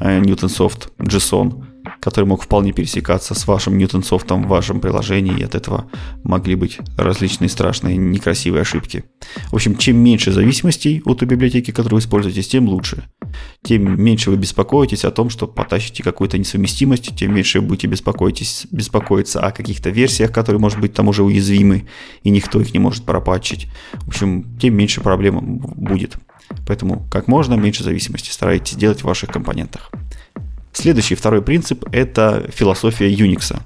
[0.00, 1.64] э, Newtonsoft JSON,
[2.00, 5.90] который мог вполне пересекаться с вашим Newtonsoft в вашем приложении, и от этого
[6.22, 9.04] могли быть различные страшные некрасивые ошибки.
[9.50, 13.04] В общем, чем меньше зависимостей от той библиотеки, которую вы используете, тем лучше.
[13.62, 18.66] Тем меньше вы беспокоитесь о том, что потащите какую-то несовместимость, тем меньше вы будете беспокоитесь,
[18.70, 21.88] беспокоиться о каких-то версиях, которые, может быть, там уже уязвимы,
[22.22, 23.68] и никто их не может пропатчить.
[24.02, 26.16] В общем, тем меньше проблем будет.
[26.66, 29.90] Поэтому как можно меньше зависимости старайтесь делать в ваших компонентах.
[30.74, 33.56] Следующий, второй принцип– это философия Unix.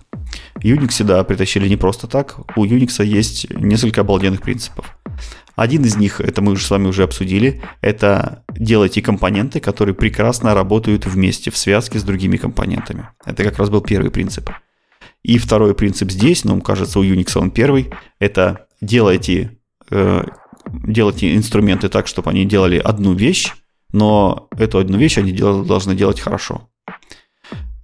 [0.61, 2.39] Unix, да, притащили не просто так.
[2.55, 4.97] У Unix есть несколько обалденных принципов.
[5.57, 10.55] Один из них, это мы уже с вами уже обсудили, это делайте компоненты, которые прекрасно
[10.55, 13.09] работают вместе, в связке с другими компонентами.
[13.25, 14.51] Это как раз был первый принцип.
[15.25, 17.91] И второй принцип здесь, но, кажется, у Unix он первый,
[18.21, 19.59] это делайте,
[19.91, 20.25] э,
[20.71, 23.53] делайте инструменты так, чтобы они делали одну вещь,
[23.93, 26.69] но эту одну вещь они дел, должны делать хорошо.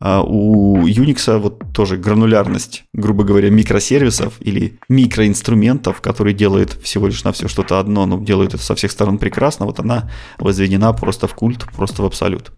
[0.06, 7.24] А у Unix вот тоже гранулярность, грубо говоря, микросервисов или микроинструментов, которые делают всего лишь
[7.24, 11.26] на все что-то одно, но делают это со всех сторон прекрасно, вот она возведена просто
[11.26, 12.52] в культ, просто в абсолют.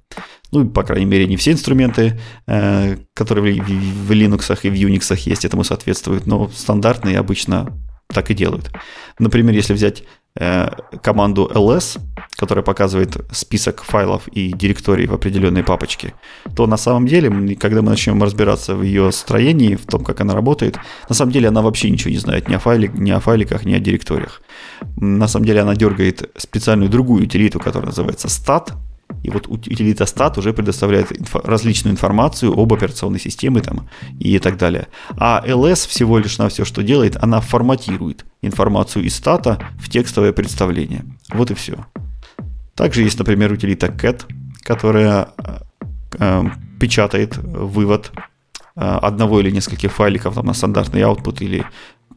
[0.50, 2.18] Ну, по крайней мере, не все инструменты,
[2.48, 7.72] э, которые в Linux и в Unix есть, этому соответствуют, но стандартные обычно
[8.08, 8.70] так и делают.
[9.18, 10.04] Например, если взять
[10.38, 10.68] Э,
[11.02, 11.98] команду ls,
[12.38, 16.12] которая показывает список файлов и директорий в определенной папочке,
[16.54, 20.34] то на самом деле, когда мы начнем разбираться в ее строении, в том, как она
[20.34, 20.76] работает,
[21.08, 23.72] на самом деле она вообще ничего не знает ни о, файле, ни о файликах, ни
[23.72, 24.42] о директориях.
[24.96, 28.72] На самом деле она дергает специальную другую утилиту, которая называется stat,
[29.26, 33.88] и вот утилита stat уже предоставляет инфо- различную информацию об операционной системе там,
[34.20, 34.86] и так далее.
[35.18, 40.32] А ls всего лишь на все, что делает, она форматирует информацию из стата в текстовое
[40.32, 41.04] представление.
[41.34, 41.74] Вот и все.
[42.76, 44.26] Также есть, например, утилита cat,
[44.62, 45.58] которая э,
[46.20, 46.44] э,
[46.78, 48.12] печатает вывод
[48.76, 51.64] э, одного или нескольких файликов там, на стандартный output или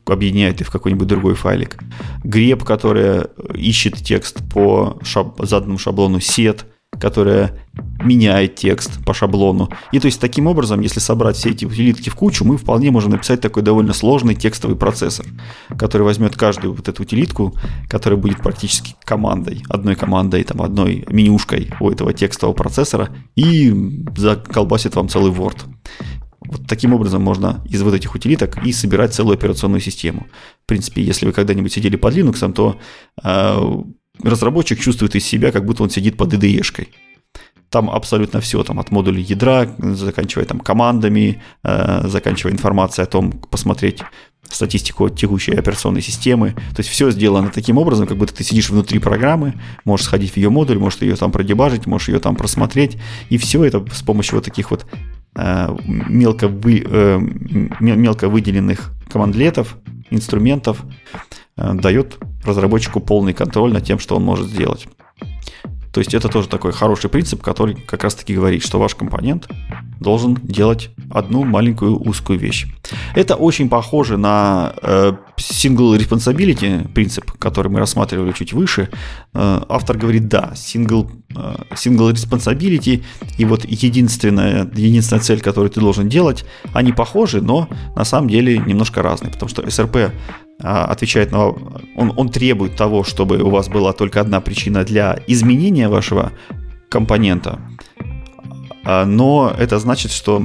[0.05, 1.79] объединяет их в какой-нибудь другой файлик.
[2.23, 6.65] Grep, которая ищет текст по шаб- заданному шаблону set,
[6.97, 7.65] которая
[8.03, 9.69] меняет текст по шаблону.
[9.91, 13.11] И то есть таким образом, если собрать все эти утилитки в кучу, мы вполне можем
[13.11, 15.25] написать такой довольно сложный текстовый процессор,
[15.77, 17.53] который возьмет каждую вот эту утилитку,
[17.87, 24.95] которая будет практически командой, одной командой, там, одной менюшкой у этого текстового процессора и заколбасит
[24.95, 25.57] вам целый Word.
[26.41, 30.27] Вот таким образом можно из вот этих утилиток и собирать целую операционную систему.
[30.63, 32.79] В принципе, если вы когда-нибудь сидели под Linux, то
[33.23, 33.83] э,
[34.23, 36.89] разработчик чувствует из себя, как будто он сидит под IDE-шкой.
[37.69, 43.31] Там абсолютно все, там от модулей ядра, заканчивая там командами, э, заканчивая информацией о том,
[43.31, 44.01] посмотреть
[44.49, 46.53] статистику текущей операционной системы.
[46.75, 49.53] То есть все сделано таким образом, как будто ты сидишь внутри программы,
[49.85, 52.97] можешь сходить в ее модуль, можешь ее там продебажить, можешь ее там просмотреть.
[53.29, 54.85] И все это с помощью вот таких вот
[55.35, 57.19] мелко, вы, э,
[57.79, 59.77] мелко выделенных командлетов,
[60.09, 60.83] инструментов
[61.57, 64.87] э, дает разработчику полный контроль над тем, что он может сделать.
[65.91, 69.47] То есть это тоже такой хороший принцип, который как раз таки говорит, что ваш компонент
[69.99, 72.67] должен делать одну маленькую узкую вещь.
[73.15, 78.89] Это очень похоже на э, single responsibility принцип, который мы рассматривали чуть выше.
[79.33, 83.03] Э, автор говорит, да, single, э, single responsibility
[83.37, 88.57] и вот единственная, единственная цель, которую ты должен делать, они похожи, но на самом деле
[88.59, 90.11] немножко разные, потому что SRP
[90.61, 91.47] отвечает на...
[91.95, 96.31] Он, он требует того, чтобы у вас была только одна причина для изменения вашего
[96.89, 97.59] компонента,
[98.83, 100.43] а, но это значит, что,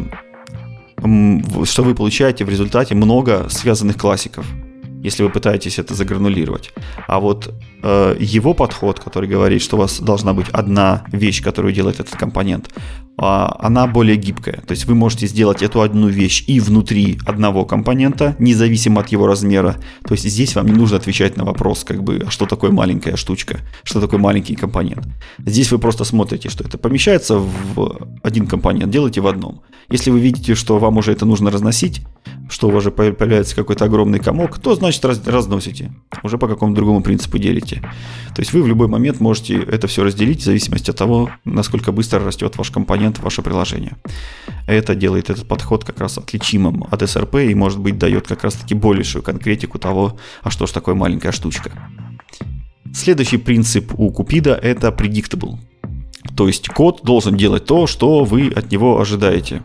[1.65, 4.47] что вы получаете в результате много связанных классиков–
[5.05, 6.73] если вы пытаетесь это загранулировать.
[7.07, 11.75] А вот э, его подход, который говорит, что у вас должна быть одна вещь, которую
[11.75, 12.81] делает этот компонент, э,
[13.19, 14.63] она более гибкая.
[14.67, 19.27] То есть вы можете сделать эту одну вещь и внутри одного компонента, независимо от его
[19.27, 19.77] размера.
[20.09, 23.17] То есть здесь вам не нужно отвечать на вопрос, как бы, а что такое маленькая
[23.17, 25.07] штучка, что такое маленький компонент.
[25.39, 29.61] Здесь вы просто смотрите, что это помещается в один компонент, делайте в одном.
[29.91, 32.01] Если вы видите, что вам уже это нужно разносить,
[32.49, 35.93] что у вас же появляется какой-то огромный комок, то значит раз, разносите.
[36.23, 37.81] Уже по какому-то другому принципу делите.
[38.35, 41.93] То есть вы в любой момент можете это все разделить в зависимости от того, насколько
[41.93, 43.97] быстро растет ваш компонент, ваше приложение.
[44.67, 48.75] Это делает этот подход как раз отличимым от SRP и, может быть, дает как раз-таки
[48.75, 51.73] большую конкретику того, а что ж такое маленькая штучка.
[52.93, 55.59] Следующий принцип у Купида– это predictable.
[56.37, 59.63] То есть код должен делать то, что вы от него ожидаете.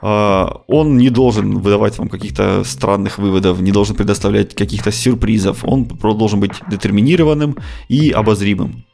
[0.00, 5.64] А, он не должен выдавать вам каких-то странных выводов, не должен предоставлять каких-то сюрпризов.
[5.64, 7.56] Он должен быть детерминированным
[7.88, 8.84] и обозримым.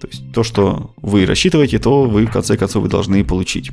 [0.00, 3.70] То есть то, что вы рассчитываете, то вы в конце концов вы должны получить.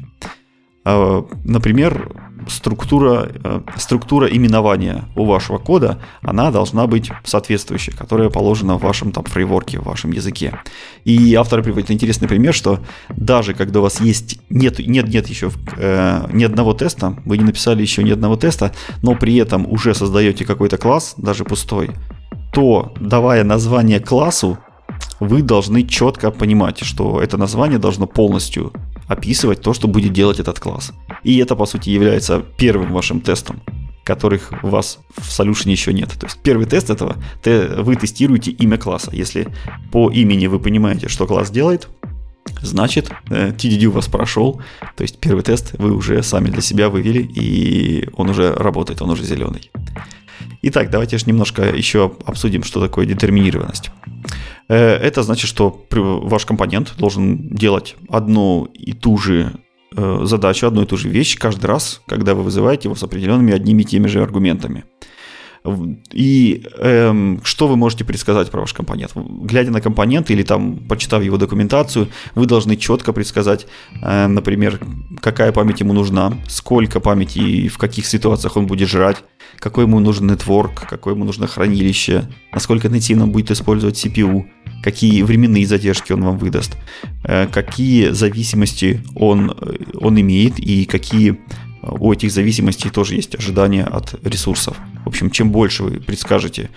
[0.86, 2.12] А, например,
[2.48, 9.12] структура, э, структура именования у вашего кода, она должна быть соответствующей, которая положена в вашем
[9.12, 10.60] там фрейворке, в вашем языке.
[11.03, 12.80] И автор приводит интересный пример, что
[13.10, 17.45] даже когда у вас есть нет, нет, нет еще э, ни одного теста, вы не
[17.45, 18.72] написали еще ни одного теста,
[19.02, 21.91] но при этом уже создаете какой-то класс, даже пустой,
[22.53, 24.57] то давая название классу,
[25.20, 28.72] вы должны четко понимать, что это название должно полностью
[29.07, 30.94] описывать то, что будет делать этот класс.
[31.23, 33.61] И это, по сути, является первым вашим тестом,
[34.03, 36.10] которых у вас в solution еще нет.
[36.19, 39.11] То есть первый тест этого, вы тестируете имя класса.
[39.14, 39.48] Если
[39.91, 41.88] по имени вы понимаете, что класс делает,
[42.61, 44.61] значит, э, TDD у вас прошел,
[44.95, 49.10] то есть первый тест вы уже сами для себя вывели, и он уже работает, он
[49.10, 49.72] уже зеленый.
[50.62, 53.91] Итак, давайте же немножко еще обсудим, что такое детерминированность.
[54.68, 59.53] Э, это значит, что ваш компонент должен делать одну и ту же
[59.95, 63.53] э, задачу, одну и ту же вещь каждый раз, когда вы вызываете его с определенными
[63.53, 64.86] одними и теми же аргументами.
[66.12, 69.12] И эм, что вы можете предсказать про ваш компонент?
[69.16, 73.68] Глядя на компонент или там почитав его документацию, вы должны четко предсказать,
[74.02, 74.80] э, например,
[75.22, 79.24] какая память ему нужна, сколько памяти и в каких ситуациях он будет жрать,
[79.60, 84.46] какой ему нужен нетворк, какое ему нужно хранилище, насколько нативно будет использовать CPU,
[84.84, 86.78] какие временные задержки он вам выдаст,
[87.24, 91.40] э, какие зависимости он, э, он имеет и какие
[91.86, 94.78] у этих зависимостей тоже есть ожидания от ресурсов.
[95.03, 96.70] В общем, чем больше вы предскажете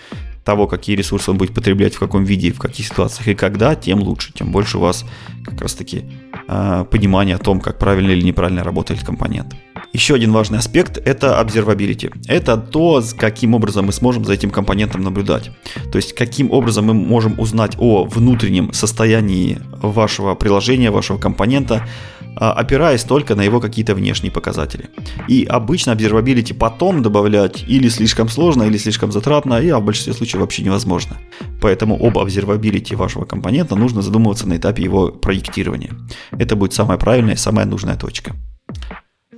[0.45, 4.01] того, какие ресурсы он будет потреблять, в каком виде, в каких ситуациях и когда, тем
[4.01, 5.05] лучше, тем больше у вас
[5.45, 6.05] как раз-таки
[6.49, 9.55] э, понимание о том, как правильно или неправильно работает компонент.
[9.93, 12.13] Еще один важный аспект– это observability.
[12.29, 15.51] Это то, каким образом мы сможем за этим компонентом наблюдать.
[15.93, 21.87] То есть, каким образом мы можем узнать о внутреннем состоянии вашего приложения, вашего компонента, а,
[22.39, 24.89] опираясь только на его какие-то внешние показатели.
[25.29, 30.15] И обычно observability потом добавлять или слишком сложно, или слишком затратно, и а в большинстве
[30.15, 31.17] случаев вообще невозможно.
[31.61, 35.91] Поэтому об observability вашего компонента нужно задумываться на этапе его проектирования.
[36.39, 38.37] Это будет самая правильная и самая нужная точка.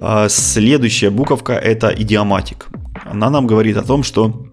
[0.00, 2.68] А, следующая буковка это идиоматик.
[3.04, 4.46] Она нам говорит о том, что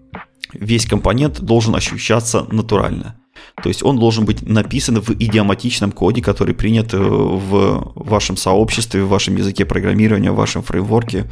[0.52, 3.16] весь компонент должен ощущаться натурально.
[3.62, 9.02] То есть он должен быть написан в идиоматичном коде, который принят э, в вашем сообществе,
[9.02, 11.30] в вашем языке программирования, в вашем фреймворке.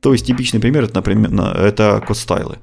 [0.00, 2.58] То есть типичный пример это, например, это код-стайлы.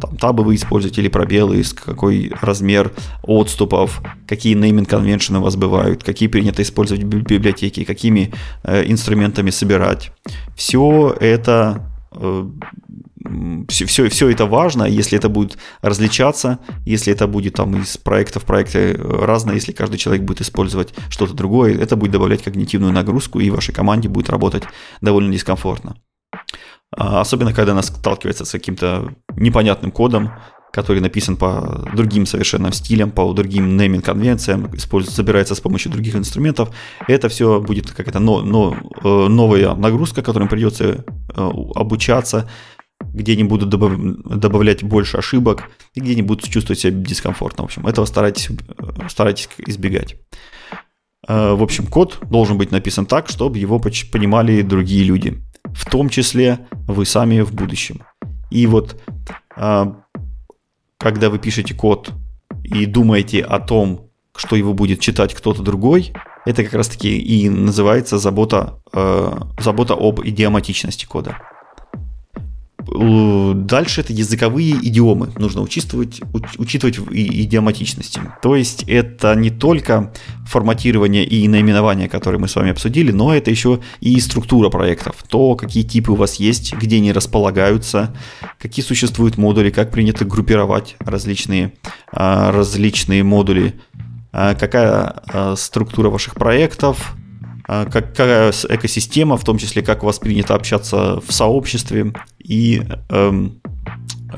[0.00, 2.92] Там табы вы используете или пробелы, какой размер
[3.22, 8.32] отступов, какие naming convention у вас бывают, какие принято использовать в библиотеке, какими
[8.64, 10.12] э, инструментами собирать.
[10.56, 12.48] Все это э,
[13.68, 18.40] все, все, все это важно, если это будет различаться, если это будет там из проекта
[18.40, 22.92] в проекте э, разное, если каждый человек будет использовать что-то другое, это будет добавлять когнитивную
[22.92, 24.64] нагрузку, и вашей команде будет работать
[25.00, 25.96] довольно дискомфортно.
[26.94, 30.32] А, особенно, когда она сталкивается с каким-то непонятным кодом,
[30.72, 36.16] который написан по другим совершенно стилям, по другим нейминг конвенциям, используется, собирается с помощью других
[36.16, 36.70] инструментов.
[37.06, 38.74] Это все будет какая-то но, но,
[39.04, 42.48] э, новая нагрузка, которым придется э, обучаться,
[43.12, 47.64] где они будут добавлять больше ошибок и где они будут чувствовать себя дискомфортно.
[47.64, 48.48] В общем, этого старайтесь,
[49.08, 50.16] старайтесь избегать.
[51.28, 56.08] Э, в общем, код должен быть написан так, чтобы его понимали другие люди, в том
[56.08, 58.02] числе вы сами в будущем.
[58.50, 59.00] И вот
[59.56, 59.86] э,
[60.98, 62.12] когда вы пишете код
[62.64, 66.12] и думаете о том, что его будет читать кто-то другой,
[66.46, 71.38] это как раз таки и называется забота, э, забота об идиоматичности кода.
[72.92, 75.30] Дальше это языковые идиомы.
[75.38, 76.20] Нужно учитывать,
[76.58, 78.20] учитывать идиоматичности.
[78.42, 80.12] То есть это не только
[80.46, 85.16] форматирование и наименование, которые мы с вами обсудили, но это еще и структура проектов.
[85.28, 88.14] То, какие типы у вас есть, где они располагаются,
[88.58, 91.72] какие существуют модули, как принято группировать различные,
[92.12, 93.74] а, различные модули,
[94.32, 97.14] а, какая а, структура ваших проектов,
[97.66, 103.60] какая экосистема, в том числе как у вас принято общаться в сообществе и эм,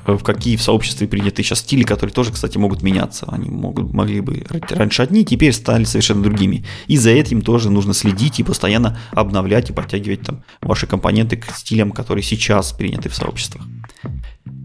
[0.07, 3.27] в какие в сообществе приняты сейчас стили, которые тоже, кстати, могут меняться.
[3.31, 6.65] Они могут, могли бы раньше одни, теперь стали совершенно другими.
[6.87, 11.51] И за этим тоже нужно следить и постоянно обновлять и подтягивать там ваши компоненты к
[11.53, 13.65] стилям, которые сейчас приняты в сообществах.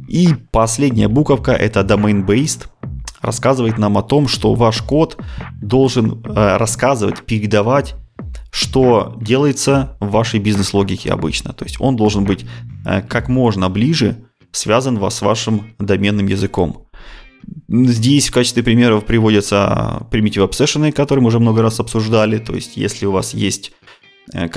[0.08, 2.68] И последняя буковка это domain-based.
[3.22, 5.18] Рассказывает нам о том, что ваш код
[5.62, 7.96] должен э, рассказывать, передавать
[8.52, 11.54] что делается в вашей бизнес-логике обычно.
[11.54, 12.46] То есть он должен быть
[12.86, 16.88] э, как можно ближе связан с вашим доменным языком.
[17.68, 22.38] Здесь в качестве примеров приводятся Primitive Obsession, которые мы уже много раз обсуждали.
[22.38, 23.72] То есть если у вас есть
[24.34, 24.48] э,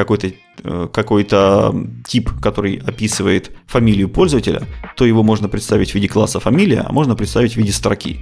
[0.62, 4.62] какой-то э, какой тип, который описывает фамилию пользователя,
[4.96, 8.20] то его можно представить в виде класса фамилия, а можно представить в виде строки.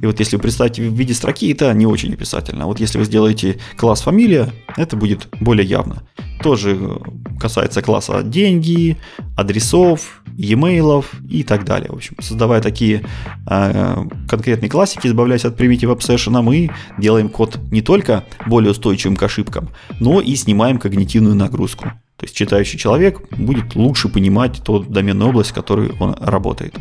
[0.00, 2.66] И вот если вы представите в виде строки, это не очень описательно.
[2.66, 6.02] Вот если вы сделаете класс фамилия, это будет более явно.
[6.42, 6.96] Тоже э,
[7.38, 8.96] касается класса деньги,
[9.36, 11.90] адресов, e-mail и так далее.
[11.90, 13.04] В общем, создавая такие
[13.46, 19.22] э, конкретные классики, избавляясь от Primitive Obsession, мы делаем код не только более устойчивым к
[19.22, 21.69] ошибкам, но и снимаем когнитивную нагрузку.
[21.78, 26.74] То есть читающий человек будет лучше понимать ту доменную область, в которой он работает.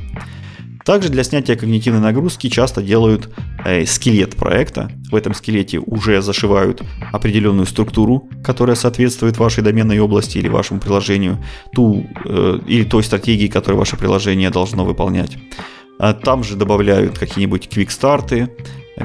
[0.86, 3.30] Также для снятия когнитивной нагрузки часто делают
[3.64, 4.92] э, скелет проекта.
[5.12, 11.38] В этом скелете уже зашивают определенную структуру, которая соответствует вашей доменной области или вашему приложению,
[11.74, 15.38] ту э, или той стратегии, которую ваше приложение должно выполнять.
[16.00, 18.50] А там же добавляют какие-нибудь квикстарты,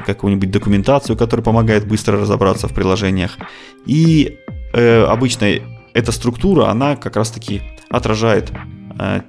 [0.05, 3.37] какую-нибудь документацию, которая помогает быстро разобраться в приложениях.
[3.85, 4.37] И
[4.73, 5.59] э, обычно
[5.95, 8.51] эта структура, она как раз-таки отражает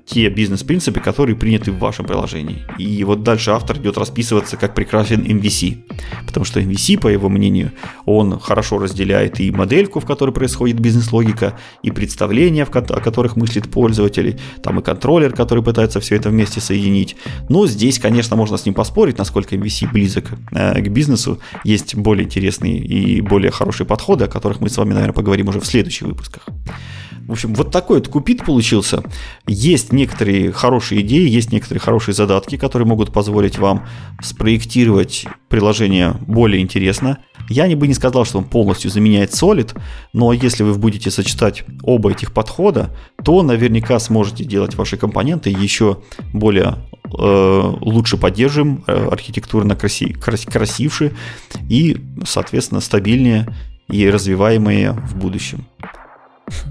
[0.05, 2.64] те бизнес-принципы, которые приняты в вашем приложении.
[2.78, 5.84] И вот дальше автор идет расписываться, как прекрасен MVC.
[6.26, 7.72] Потому что MVC, по его мнению,
[8.05, 14.38] он хорошо разделяет и модельку, в которой происходит бизнес-логика, и представления, о которых мыслит пользователь,
[14.62, 17.16] там и контроллер, который пытается все это вместе соединить.
[17.48, 21.40] Но здесь, конечно, можно с ним поспорить, насколько MVC близок э, к бизнесу.
[21.64, 25.60] Есть более интересные и более хорошие подходы, о которых мы с вами, наверное, поговорим уже
[25.60, 26.43] в следующих выпусках.
[27.27, 29.03] В общем, вот такой вот купит получился.
[29.48, 33.85] Есть некоторые хорошие идеи, есть некоторые хорошие задатки, которые могут позволить вам
[34.23, 37.19] спроектировать приложение более интересно.
[37.48, 39.77] Я не бы не сказал, что он полностью заменяет Solid,
[40.12, 42.94] но если вы будете сочетать оба этих подхода,
[43.24, 46.77] то наверняка сможете делать ваши компоненты еще более
[47.07, 51.12] э, лучше поддержим, э, архитектурно краси, крас, красивше
[51.69, 53.53] и, соответственно, стабильнее
[53.89, 55.66] и развиваемые в будущем.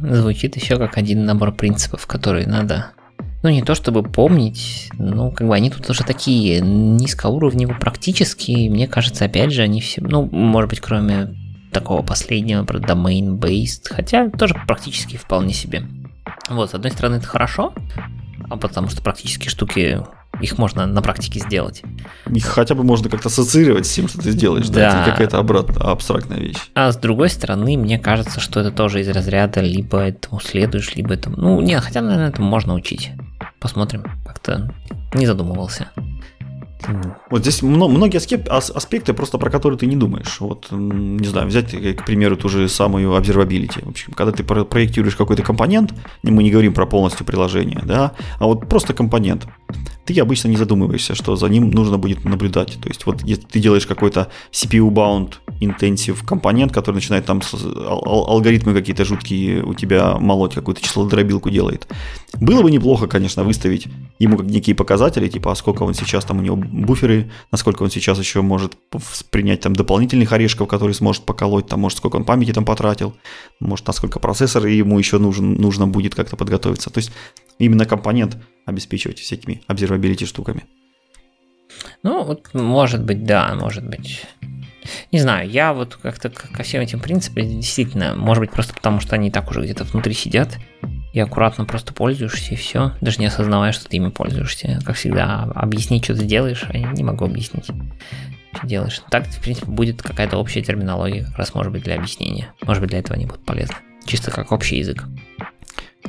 [0.02, 2.92] Звучит еще как один набор принципов, которые надо
[3.46, 8.88] ну, не то чтобы помнить, ну, как бы они тут уже такие низкоуровневые практически, мне
[8.88, 11.36] кажется, опять же, они все, ну, может быть, кроме
[11.72, 15.86] такого последнего про domain-based, хотя тоже практически вполне себе.
[16.50, 17.76] Вот, с одной стороны, это хорошо,
[18.50, 20.00] а потому что практически штуки
[20.42, 21.84] их можно на практике сделать.
[22.34, 25.38] Их хотя бы можно как-то ассоциировать с тем, что ты сделаешь, да, да это какая-то
[25.40, 26.58] обратная абстрактная вещь.
[26.74, 31.14] А с другой стороны, мне кажется, что это тоже из разряда либо этому следуешь, либо
[31.14, 31.38] этому...
[31.38, 33.12] Ну, нет, хотя, наверное, этому можно учить.
[33.60, 34.04] Посмотрим.
[34.26, 34.74] Как-то
[35.14, 35.90] не задумывался.
[37.30, 40.40] Вот здесь многие аспекты просто про которые ты не думаешь.
[40.40, 43.84] Вот, не знаю, взять, э, к примеру, ту же самую observability.
[43.84, 45.94] В общем, когда ты проектируешь какой-то компонент,
[46.24, 49.48] мы не говорим про полностью приложение, да, а вот просто компонент
[50.06, 52.78] ты обычно не задумываешься, что за ним нужно будет наблюдать.
[52.80, 57.42] То есть вот если ты делаешь какой-то CPU-bound intensive компонент, который начинает там
[57.86, 61.88] алгоритмы какие-то жуткие у тебя молоть, какую-то числодробилку делает.
[62.40, 63.88] Было бы неплохо, конечно, выставить
[64.20, 68.20] ему некие показатели, типа, а сколько он сейчас там у него буферы, насколько он сейчас
[68.20, 68.74] еще может
[69.30, 73.16] принять там дополнительных орешков, которые сможет поколоть, там, может, сколько он памяти там потратил,
[73.60, 76.90] может, насколько процессор ему еще нужен, нужно будет как-то подготовиться.
[76.90, 77.12] То есть
[77.60, 80.66] именно компонент обеспечивать всякими observability штуками.
[82.04, 84.26] Ну, вот, может быть, да, может быть.
[85.12, 89.16] Не знаю, я вот как-то ко всем этим принципам действительно, может быть, просто потому, что
[89.16, 90.58] они так уже где-то внутри сидят,
[91.16, 94.82] и аккуратно просто пользуешься, и все, даже не осознавая, что ты ими пользуешься.
[94.86, 99.02] Как всегда, объяснить, что ты делаешь, а я не могу объяснить, что делаешь.
[99.10, 102.54] Так, в принципе, будет какая-то общая терминология, как раз может быть для объяснения.
[102.64, 103.76] Может быть, для этого они будут полезны.
[104.06, 105.06] Чисто как общий язык.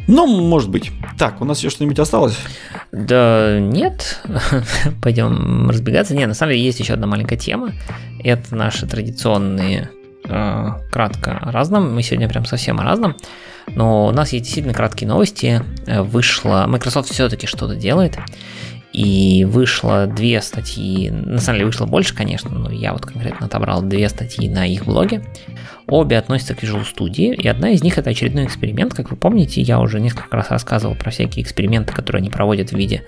[0.09, 0.91] Ну, может быть.
[1.17, 2.37] Так, у нас еще что-нибудь осталось?
[2.91, 4.21] Да нет.
[5.03, 6.17] Пойдем разбегаться.
[6.17, 7.73] Не, на самом деле есть еще одна маленькая тема.
[8.25, 9.89] Это наши традиционные
[10.29, 11.95] э, кратко о разном.
[11.95, 13.17] Мы сегодня прям совсем о разном.
[13.69, 15.63] Но у нас есть действительно краткие новости.
[15.87, 16.67] Вышла...
[16.69, 18.17] Microsoft все-таки что-то делает.
[18.97, 23.83] И вышло две статьи, на самом деле вышло больше, конечно, но я вот конкретно отобрал
[23.83, 25.23] две статьи на их блоге.
[25.87, 28.95] Обе относятся к Visual Studio, и одна из них это очередной эксперимент.
[28.95, 32.73] Как вы помните, я уже несколько раз рассказывал про всякие эксперименты, которые они проводят в
[32.73, 33.03] виде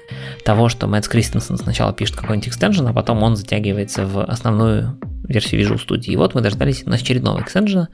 [0.44, 5.62] того, что Мэтт Кристенсен сначала пишет какой-нибудь экстенжен, а потом он затягивается в основную версию
[5.62, 6.12] Visual Studio.
[6.12, 7.88] И вот мы дождались очередного экстенжена.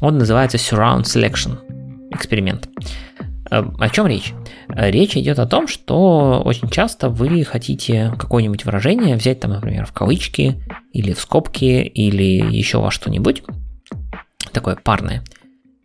[0.00, 1.58] Он называется Surround Selection
[2.12, 2.70] эксперимент.
[3.50, 4.32] Э, о чем речь?
[4.68, 9.86] Э, речь идет о том, что очень часто вы хотите какое-нибудь выражение взять, там, например,
[9.86, 10.62] в кавычки,
[10.92, 13.42] или в скобки, или еще во что-нибудь,
[14.52, 15.22] такое парное.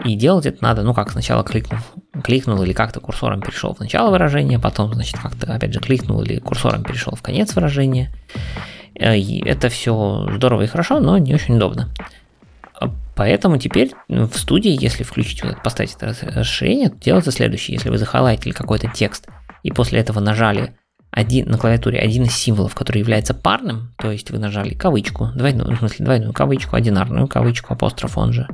[0.04, 1.80] И делать это надо, ну как, сначала кликнул,
[2.24, 6.40] кликнул или как-то курсором перешел в начало выражения, потом, значит, как-то опять же кликнул или
[6.40, 8.14] курсором перешел в конец выражения.
[8.94, 11.90] Э, и это все здорово и хорошо, но не очень удобно.
[13.16, 17.76] Поэтому теперь ну, в студии, если включить, вот, поставить это расширение, то делается следующее.
[17.76, 19.28] Если вы захайлайтили какой-то текст
[19.64, 20.76] и после этого нажали
[21.12, 25.74] один, на клавиатуре один из символов, который является парным, то есть вы нажали кавычку, двойную,
[25.74, 28.48] в смысле двойную кавычку, одинарную кавычку, апостроф он же,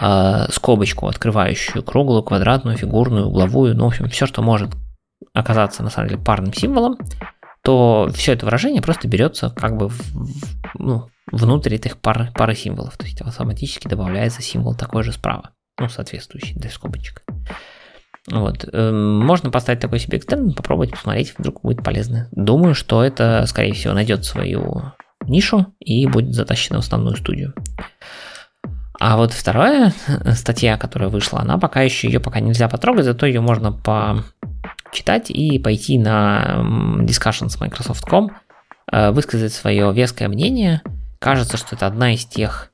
[0.00, 4.70] э, скобочку, открывающую круглую, квадратную, фигурную, угловую, ну, в общем, все, что может
[5.34, 6.98] оказаться на самом деле парным символом,
[7.62, 10.00] то все это выражение просто берется как бы в,
[10.78, 12.96] ну, внутрь этих пар, пары символов.
[12.96, 17.22] То есть автоматически добавляется символ такой же справа, ну, соответствующий для скобочек.
[18.30, 18.68] Вот.
[18.72, 22.28] Эм, можно поставить такой себе экстерн, попробовать посмотреть, вдруг будет полезно.
[22.32, 24.92] Думаю, что это, скорее всего, найдет свою
[25.26, 27.54] нишу и будет затащено в основную студию.
[29.00, 29.92] А вот вторая
[30.34, 33.72] статья, которая вышла, она пока еще, ее пока нельзя потрогать, зато ее можно
[34.90, 36.62] почитать и пойти на
[37.00, 38.30] discussion с Microsoft.com,
[38.90, 40.82] э, высказать свое веское мнение–
[41.18, 42.70] Кажется, что это одна из тех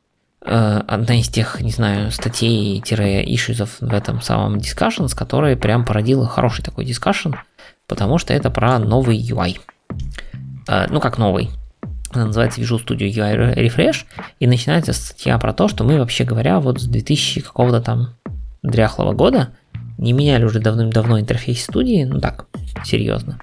[0.47, 6.85] одна из тех, не знаю, статей-ишизов в этом самом Discussions, которая прям породила хороший такой
[6.85, 7.31] дискашн,
[7.87, 9.59] потому что это про новый UI.
[10.91, 11.49] Ну, как новый,
[12.11, 14.05] она называется Visual Studio UI Refresh,
[14.39, 18.11] и начинается статья про то, что мы, вообще говоря, вот с 2000 какого-то там
[18.63, 19.55] дряхлого года
[20.05, 22.47] не меняли уже давным-давно интерфейс студии, ну так,
[22.85, 23.41] серьезно.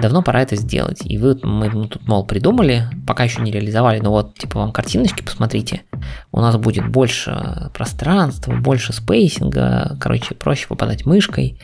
[0.00, 1.00] Давно пора это сделать.
[1.04, 4.72] И вы, мы, мы тут, мол, придумали, пока еще не реализовали, но вот, типа, вам
[4.72, 5.82] картиночки, посмотрите.
[6.30, 11.60] У нас будет больше пространства, больше спейсинга, короче, проще попадать мышкой.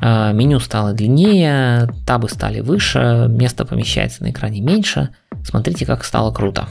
[0.00, 5.10] А, меню стало длиннее, табы стали выше, место помещается на экране меньше.
[5.44, 6.68] Смотрите, как стало круто.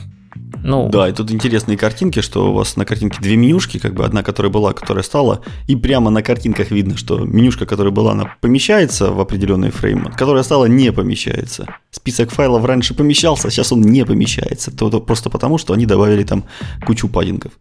[0.64, 4.06] Ну, да, и тут интересные картинки, что у вас на картинке две менюшки, как бы
[4.06, 8.36] одна, которая была, которая стала, и прямо на картинках видно, что менюшка, которая была, она
[8.42, 11.66] помещается в определенный фрейм, которая стала не помещается.
[11.92, 14.76] Список файлов раньше помещался, а сейчас он не помещается.
[14.76, 16.46] То, то просто потому, что они добавили там
[16.86, 17.52] кучу паддингов.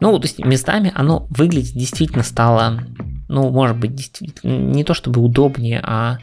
[0.00, 2.80] Ну, то есть местами оно выглядит действительно стало
[3.28, 6.18] ну, может быть, действительно, не то чтобы удобнее, а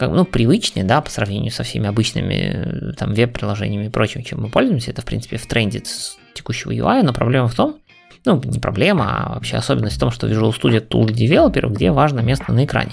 [0.00, 4.40] как, ну, привычнее, да, по сравнению со всеми обычными э, там веб-приложениями и прочим, чем
[4.40, 4.90] мы пользуемся.
[4.90, 7.76] Это, в принципе, в тренде с текущего UI, но проблема в том,
[8.24, 12.20] ну, не проблема, а вообще особенность в том, что Visual Studio Tool Developer, где важно
[12.20, 12.92] место на экране.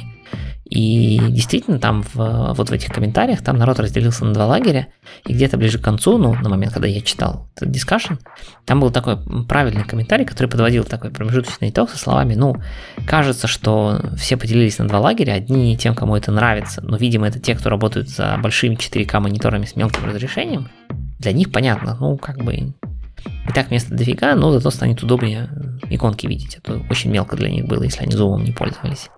[0.69, 4.87] И действительно, там в, вот в этих комментариях, там народ разделился на два лагеря,
[5.25, 8.15] и где-то ближе к концу, ну, на момент, когда я читал этот дискашн,
[8.65, 9.17] там был такой
[9.47, 12.57] правильный комментарий, который подводил такой промежуточный итог со словами, ну,
[13.05, 17.39] кажется, что все поделились на два лагеря, одни тем, кому это нравится, но, видимо, это
[17.39, 20.69] те, кто работают за большими 4К мониторами с мелким разрешением,
[21.19, 22.73] для них понятно, ну, как бы и
[23.53, 25.49] так место дофига, но зато станет удобнее
[25.89, 26.55] иконки видеть.
[26.55, 29.09] Это очень мелко для них было, если они зумом не пользовались.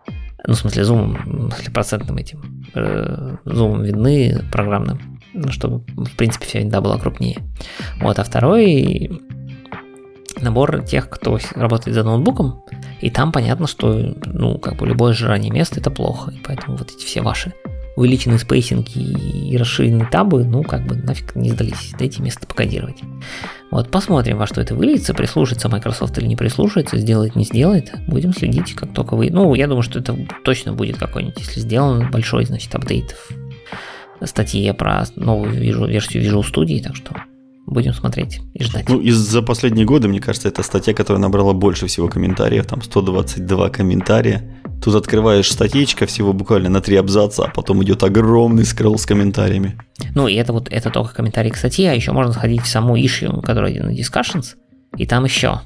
[0.47, 2.65] Ну, в смысле, зумом, в процентным этим.
[2.73, 7.39] Э, зумом видны программным, ну, чтобы, в принципе, вся винда была крупнее.
[8.01, 9.21] Вот, а второй
[10.41, 12.63] набор тех, кто работает за ноутбуком,
[13.01, 16.89] и там понятно, что, ну, как бы любое сжирание места это плохо, и поэтому вот
[16.91, 17.53] эти все ваши
[17.99, 22.99] увеличенные спейсинги и расширенные табы, ну, как бы нафиг не сдались, дайте место покодировать.
[23.71, 27.91] Вот, посмотрим, во что это выльется, прислушается Microsoft или не прислушается, сделает, не сделает.
[28.07, 29.29] Будем следить, как только вы...
[29.29, 30.15] Ну, я думаю, что это
[30.45, 33.17] точно будет какой-нибудь, если сделан большой, значит, апдейт
[34.21, 37.15] в статье про новую версию Visual Studio, так что
[37.69, 38.89] будем смотреть и ждать.
[38.89, 43.69] Ну, из-за последние годы, мне кажется, это статья, которая набрала больше всего комментариев, там 122
[43.69, 44.61] комментария.
[44.83, 49.77] Тут открываешь статейка всего буквально на три абзаца, а потом идет огромный скролл с комментариями.
[50.15, 52.97] Ну, и это вот это только комментарии к статье, а еще можно сходить в саму
[52.97, 54.55] issue, которая на Discussions,
[54.97, 55.61] и там еще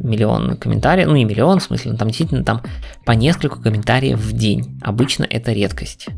[0.00, 2.62] миллион комментариев, ну не миллион, в смысле, но там действительно там
[3.04, 4.80] по несколько комментариев в день.
[4.82, 6.08] Обычно это редкость.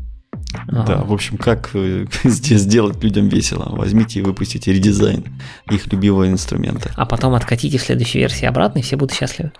[0.67, 3.67] Да, в общем, как э, сделать людям весело?
[3.69, 5.25] Возьмите и выпустите редизайн
[5.69, 6.91] их любимого инструмента.
[6.95, 9.51] А потом откатите в следующей версии обратно, и все будут счастливы.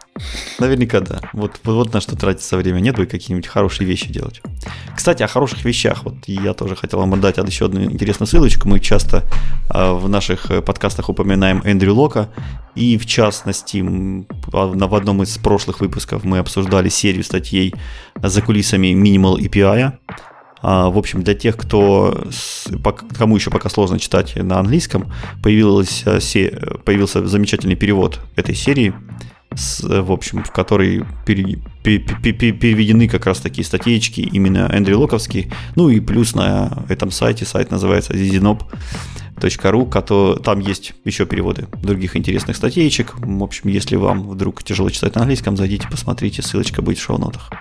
[0.59, 1.19] Наверняка да.
[1.33, 2.79] Вот, вот, вот на что тратится время.
[2.79, 4.41] Нет бы какие-нибудь хорошие вещи делать.
[4.95, 6.03] Кстати, о хороших вещах.
[6.03, 8.67] Вот я тоже хотел вам дать еще одну интересную ссылочку.
[8.67, 9.23] Мы часто
[9.69, 12.29] э, в наших э, подкастах упоминаем Эндрю Лока.
[12.75, 17.73] И в частности, в одном из прошлых выпусков мы обсуждали серию статей
[18.21, 19.93] за кулисами Minimal API.
[20.69, 22.25] А, в общем, для тех, кто,
[23.17, 25.09] кому еще пока сложно читать на английском,
[25.41, 26.19] появился,
[26.83, 28.93] появился замечательный перевод этой серии,
[29.49, 35.49] в общем, в которой переведены как раз такие статейки именно Эндрю Локовский.
[35.77, 42.57] Ну и плюс на этом сайте, сайт называется zizinob.ru, там есть еще переводы других интересных
[42.57, 43.13] статейчек.
[43.17, 47.51] В общем, если вам вдруг тяжело читать на английском, зайдите, посмотрите, ссылочка будет в шоу-нотах.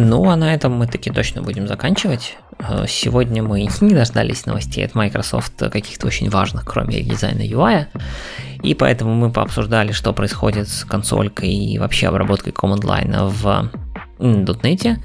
[0.00, 2.36] Ну, а на этом мы таки точно будем заканчивать.
[2.60, 7.86] Э, сегодня мы не дождались новостей от Microsoft каких-то очень важных, кроме дизайна UI.
[8.62, 13.70] И поэтому мы пообсуждали, что происходит с консолькой и вообще обработкой Command Line в
[14.20, 14.98] .NET,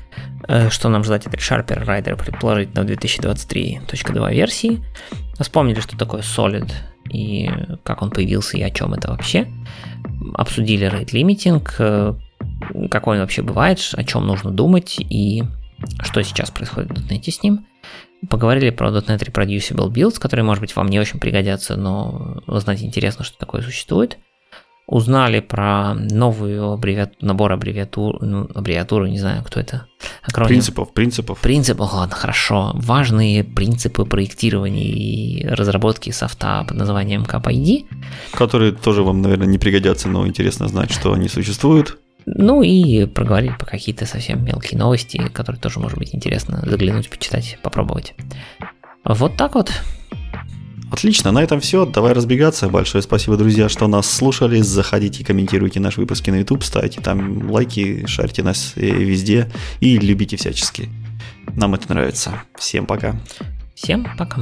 [0.47, 4.83] э, что нам ждать от Sharper Rider предположительно в 2023.2 версии.
[5.39, 6.71] Вспомнили, что такое Solid
[7.09, 7.49] и
[7.83, 9.47] как он появился и о чем это вообще.
[10.35, 12.13] Обсудили rate limiting, э,
[12.89, 15.43] какой он вообще бывает, о чем нужно думать и
[16.01, 17.65] что сейчас происходит в .NET с ним.
[18.29, 23.25] Поговорили про .NET Reproducible Builds, которые, может быть, вам не очень пригодятся, но узнать интересно,
[23.25, 24.17] что такое существует.
[24.85, 29.87] Узнали про новую аббревиатуру, набор аббревиатур, ну, аббревиатуру, не знаю, кто это.
[30.23, 30.49] Акроним.
[30.49, 31.39] Принципов, принципов.
[31.39, 32.71] Принципов, ладно, хорошо.
[32.75, 37.85] Важные принципы проектирования и разработки софта под названием KPID.
[38.33, 41.97] Которые тоже вам, наверное, не пригодятся, но интересно знать, что они существуют.
[42.25, 47.57] Ну и проговорили по какие-то совсем мелкие новости, которые тоже может быть интересно заглянуть, почитать,
[47.61, 48.15] попробовать.
[49.05, 49.71] Вот так вот.
[50.91, 51.85] Отлично, на этом все.
[51.85, 52.69] Давай разбегаться.
[52.69, 54.61] Большое спасибо, друзья, что нас слушали.
[54.61, 60.37] Заходите, комментируйте наши выпуски на YouTube, ставьте там лайки, шарьте нас э, везде и любите
[60.37, 60.89] всячески.
[61.55, 62.43] Нам это нравится.
[62.57, 63.15] Всем пока.
[63.73, 64.41] Всем пока.